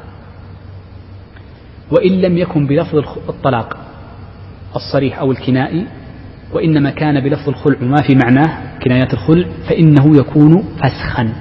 وإن 1.90 2.12
لم 2.12 2.38
يكن 2.38 2.66
بلفظ 2.66 2.96
الطلاق 3.28 3.76
الصريح 4.76 5.18
أو 5.18 5.32
الكنائي 5.32 5.86
وإنما 6.52 6.90
كان 6.90 7.20
بلفظ 7.20 7.48
الخلع 7.48 7.78
ما 7.80 8.02
في 8.06 8.14
معناه 8.14 8.78
كنايات 8.78 9.14
الخلع 9.14 9.48
فإنه 9.68 10.16
يكون 10.16 10.62
فسخا. 10.62 11.32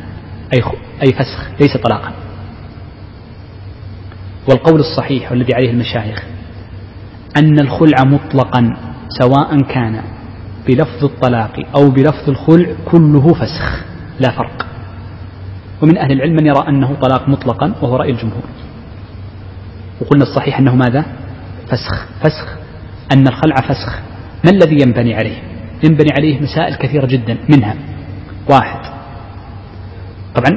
أي 0.53 0.61
أي 1.05 1.13
فسخ 1.13 1.49
ليس 1.61 1.77
طلاقا. 1.77 2.13
والقول 4.49 4.79
الصحيح 4.79 5.31
والذي 5.31 5.53
عليه 5.53 5.71
المشايخ 5.71 6.23
أن 7.37 7.59
الخلع 7.59 8.03
مطلقا 8.05 8.77
سواء 9.09 9.61
كان 9.61 10.01
بلفظ 10.67 11.03
الطلاق 11.03 11.59
أو 11.75 11.89
بلفظ 11.89 12.29
الخلع 12.29 12.75
كله 12.85 13.33
فسخ 13.33 13.85
لا 14.19 14.31
فرق. 14.31 14.65
ومن 15.81 15.97
أهل 15.97 16.11
العلم 16.11 16.33
من 16.33 16.45
يرى 16.45 16.67
أنه 16.67 16.95
طلاق 17.01 17.29
مطلقا 17.29 17.73
وهو 17.81 17.95
رأي 17.95 18.11
الجمهور. 18.11 18.43
وقلنا 20.01 20.23
الصحيح 20.23 20.59
أنه 20.59 20.75
ماذا؟ 20.75 21.05
فسخ 21.67 22.05
فسخ. 22.21 22.57
أن 23.11 23.27
الخلع 23.27 23.55
فسخ. 23.55 23.99
ما 24.45 24.51
الذي 24.51 24.77
ينبني 24.81 25.15
عليه؟ 25.15 25.37
ينبني 25.83 26.09
عليه 26.17 26.41
مسائل 26.41 26.75
كثيرة 26.75 27.05
جدا 27.05 27.37
منها 27.49 27.75
واحد 28.49 28.86
طبعا 30.38 30.49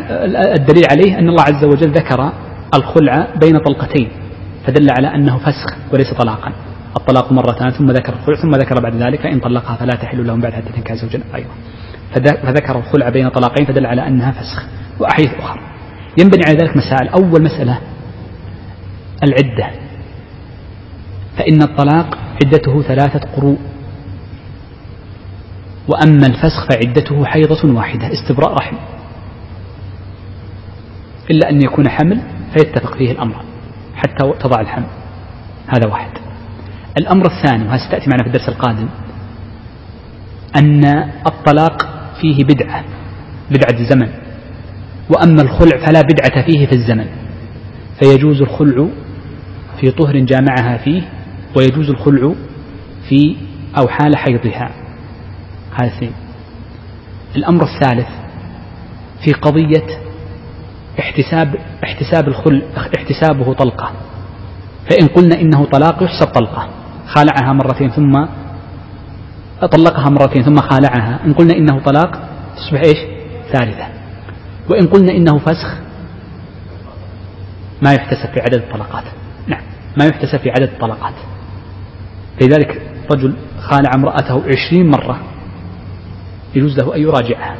الدليل 0.54 0.84
عليه 0.90 1.18
أن 1.18 1.28
الله 1.28 1.42
عز 1.42 1.64
وجل 1.64 1.90
ذكر 1.92 2.32
الخلع 2.74 3.26
بين 3.40 3.58
طلقتين 3.58 4.08
فدل 4.66 4.86
على 4.98 5.14
أنه 5.14 5.38
فسخ 5.38 5.76
وليس 5.92 6.14
طلاقا. 6.14 6.52
الطلاق 6.96 7.32
مرتان 7.32 7.70
ثم 7.70 7.90
ذكر 7.90 8.12
الخلع 8.12 8.42
ثم 8.42 8.50
ذكر 8.50 8.80
بعد 8.80 8.94
ذلك 8.94 9.20
فإن 9.20 9.40
طلقها 9.40 9.76
فلا 9.76 9.94
تحل 9.94 10.26
لهم 10.26 10.40
بعد 10.40 10.52
حتى 10.52 10.72
تنكح 10.72 10.94
زوجا 10.94 11.20
أيضا 11.34 11.50
فذكر 12.14 12.78
الخلع 12.78 13.08
بين 13.08 13.28
طلاقين 13.28 13.66
فدل 13.66 13.86
على 13.86 14.06
أنها 14.06 14.30
فسخ. 14.30 14.66
وأحاديث 14.98 15.34
أخرى. 15.34 15.60
ينبني 16.20 16.42
على 16.46 16.56
ذلك 16.56 16.76
مسائل. 16.76 17.08
أول 17.08 17.42
مسألة 17.42 17.78
العدة. 19.24 19.70
فإن 21.38 21.62
الطلاق 21.62 22.18
عدته 22.44 22.82
ثلاثة 22.82 23.20
قروء. 23.36 23.58
وأما 25.88 26.26
الفسخ 26.26 26.66
فعدته 26.70 27.24
حيضة 27.24 27.74
واحدة 27.74 28.10
استبراء 28.12 28.54
رحم. 28.54 28.76
إلا 31.30 31.50
أن 31.50 31.62
يكون 31.62 31.88
حمل 31.88 32.20
فيتفق 32.52 32.96
فيه 32.96 33.12
الأمر 33.12 33.44
حتى 33.94 34.32
تضع 34.40 34.60
الحمل. 34.60 34.86
هذا 35.66 35.86
واحد. 35.88 36.10
الأمر 37.00 37.26
الثاني 37.26 37.64
وهذا 37.64 37.86
ستأتي 37.88 38.10
معنا 38.10 38.22
في 38.22 38.28
الدرس 38.28 38.48
القادم 38.48 38.88
أن 40.56 40.84
الطلاق 41.26 41.88
فيه 42.20 42.44
بدعة 42.44 42.84
بدعة 43.50 43.80
الزمن. 43.80 44.08
وأما 45.10 45.42
الخلع 45.42 45.86
فلا 45.86 46.00
بدعة 46.00 46.46
فيه 46.46 46.66
في 46.66 46.72
الزمن. 46.72 47.06
فيجوز 48.00 48.42
الخلع 48.42 48.86
في 49.80 49.90
طهر 49.90 50.18
جامعها 50.18 50.78
فيه 50.84 51.02
ويجوز 51.56 51.90
الخلع 51.90 52.34
في 53.08 53.36
أو 53.78 53.88
حال 53.88 54.16
حيضها. 54.16 54.70
هذا 55.80 56.10
الأمر 57.36 57.62
الثالث 57.62 58.08
في 59.24 59.32
قضية 59.32 60.09
احتساب 61.00 61.54
احتساب 61.84 62.28
الخل 62.28 62.62
احتسابه 62.96 63.54
طلقة. 63.54 63.90
فإن 64.90 65.06
قلنا 65.06 65.40
إنه 65.40 65.64
طلاق 65.64 66.02
يحسب 66.02 66.26
طلقة. 66.26 66.68
خالعها 67.06 67.52
مرتين 67.52 67.90
ثم 67.90 68.26
طلقها 69.60 70.10
مرتين 70.10 70.42
ثم 70.42 70.56
خالعها. 70.56 71.20
إن 71.26 71.32
قلنا 71.32 71.56
إنه 71.56 71.82
طلاق 71.84 72.10
تصبح 72.56 72.80
إيش؟ 72.80 72.98
ثالثة. 73.52 73.86
وإن 74.70 74.86
قلنا 74.86 75.12
إنه 75.12 75.38
فسخ 75.38 75.78
ما 77.82 77.92
يحتسب 77.92 78.32
في 78.34 78.40
عدد 78.40 78.54
الطلقات. 78.54 79.04
نعم 79.46 79.62
ما 79.98 80.04
يحتسب 80.04 80.38
في 80.38 80.50
عدد 80.50 80.68
الطلقات. 80.72 81.14
لذلك 82.42 82.82
رجل 83.12 83.34
خالع 83.60 83.90
امرأته 83.94 84.42
عشرين 84.46 84.90
مرة 84.90 85.20
يجوز 86.54 86.78
له 86.78 86.96
أن 86.96 87.00
يراجعها. 87.00 87.56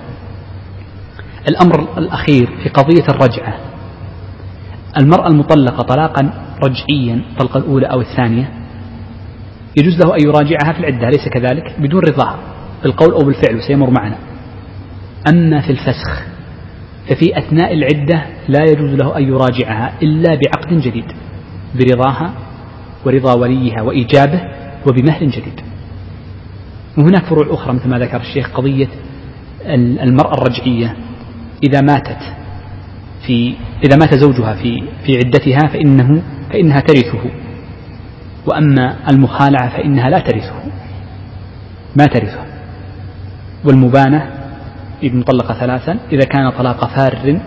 الأمر 1.49 1.99
الأخير 1.99 2.51
في 2.63 2.69
قضية 2.69 3.05
الرجعة. 3.09 3.55
المرأة 5.01 5.29
المطلقة 5.29 5.83
طلاقا 5.83 6.33
رجعيا 6.65 7.23
الطلقة 7.33 7.59
الأولى 7.59 7.87
أو 7.87 8.01
الثانية 8.01 8.51
يجوز 9.79 9.99
له 9.99 10.15
أن 10.15 10.21
يراجعها 10.27 10.73
في 10.73 10.81
العدة 10.81 11.09
أليس 11.09 11.29
كذلك؟ 11.29 11.75
بدون 11.79 12.01
رضاها 12.01 12.39
بالقول 12.83 13.13
أو 13.13 13.19
بالفعل 13.19 13.57
وسيمر 13.57 13.91
معنا. 13.91 14.17
أما 15.29 15.61
في 15.61 15.71
الفسخ 15.71 16.23
ففي 17.09 17.39
أثناء 17.39 17.73
العدة 17.75 18.25
لا 18.49 18.65
يجوز 18.71 18.91
له 18.91 19.17
أن 19.19 19.23
يراجعها 19.23 19.93
إلا 20.03 20.29
بعقد 20.35 20.81
جديد 20.81 21.05
برضاها 21.75 22.33
ورضا 23.05 23.35
وليها 23.35 23.83
وإيجابه 23.83 24.41
وبمهر 24.87 25.25
جديد. 25.25 25.61
وهناك 26.99 27.25
فروع 27.25 27.55
أخرى 27.55 27.73
مثل 27.73 27.89
ما 27.89 27.99
ذكر 27.99 28.21
الشيخ 28.21 28.51
قضية 28.51 28.89
المرأة 30.03 30.35
الرجعية. 30.35 30.97
إذا 31.63 31.81
ماتت 31.81 32.41
في 33.27 33.55
إذا 33.85 33.97
مات 33.97 34.15
زوجها 34.15 34.55
في 34.55 34.83
في 35.07 35.17
عدتها 35.17 35.69
فإنه 35.73 36.23
فإنها 36.51 36.81
ترثه. 36.81 37.31
وأما 38.47 38.97
المخالعة 39.13 39.69
فإنها 39.69 40.11
لا 40.11 40.19
ترثه 40.19 40.63
ما 41.99 42.07
ترثه. 42.07 42.45
والمبانة 43.65 44.31
إذ 45.03 45.17
مطلقة 45.17 45.55
ثلاثا 45.55 45.99
إذا 46.13 46.25
كان 46.25 46.51
طلاق 46.51 46.97
فار 46.97 47.41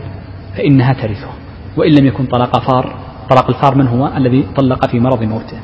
فإنها 0.58 0.94
ترثه. 0.94 1.30
وإن 1.78 1.92
لم 1.92 2.06
يكن 2.06 2.26
طلاق 2.26 2.72
فار 2.72 2.96
طلاق 3.30 3.50
الفار 3.50 3.76
من 3.76 3.88
هو؟ 3.88 4.18
الذي 4.18 4.46
طلق 4.56 4.92
في 4.92 5.00
مرض 5.00 5.24
موته. 5.24 5.58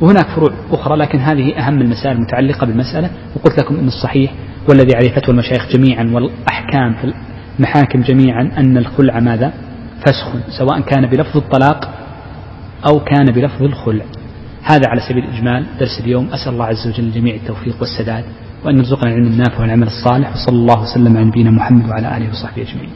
وهناك 0.00 0.26
فروع 0.26 0.50
أخرى 0.72 0.96
لكن 0.96 1.18
هذه 1.18 1.58
أهم 1.58 1.82
المسائل 1.82 2.16
المتعلقة 2.16 2.66
بالمسألة 2.66 3.10
وقلت 3.36 3.58
لكم 3.60 3.76
أن 3.76 3.86
الصحيح 3.86 4.32
والذي 4.68 4.96
عليه 4.96 5.14
فتوى 5.14 5.34
المشايخ 5.34 5.68
جميعا 5.76 6.10
والأحكام 6.14 6.94
في 6.94 7.14
المحاكم 7.58 8.00
جميعا 8.00 8.50
أن 8.58 8.76
الخلع 8.76 9.20
ماذا؟ 9.20 9.52
فسخ 10.06 10.32
سواء 10.58 10.80
كان 10.80 11.06
بلفظ 11.06 11.36
الطلاق 11.36 11.94
أو 12.86 13.00
كان 13.00 13.24
بلفظ 13.24 13.62
الخلع. 13.62 14.04
هذا 14.62 14.88
على 14.88 15.00
سبيل 15.08 15.24
الإجمال 15.24 15.66
درس 15.80 16.00
اليوم. 16.00 16.28
أسأل 16.32 16.52
الله 16.52 16.64
عز 16.64 16.86
وجل 16.88 17.04
الجميع 17.04 17.34
التوفيق 17.34 17.76
والسداد 17.80 18.24
وأن 18.64 18.78
يرزقنا 18.78 19.10
العلم 19.10 19.26
النافع 19.26 19.60
والعمل 19.60 19.86
الصالح 19.86 20.32
وصلى 20.32 20.56
الله 20.56 20.82
وسلم 20.82 21.16
على 21.16 21.26
نبينا 21.26 21.50
محمد 21.50 21.88
وعلى 21.88 22.16
آله 22.16 22.30
وصحبه 22.30 22.62
أجمعين. 22.62 22.90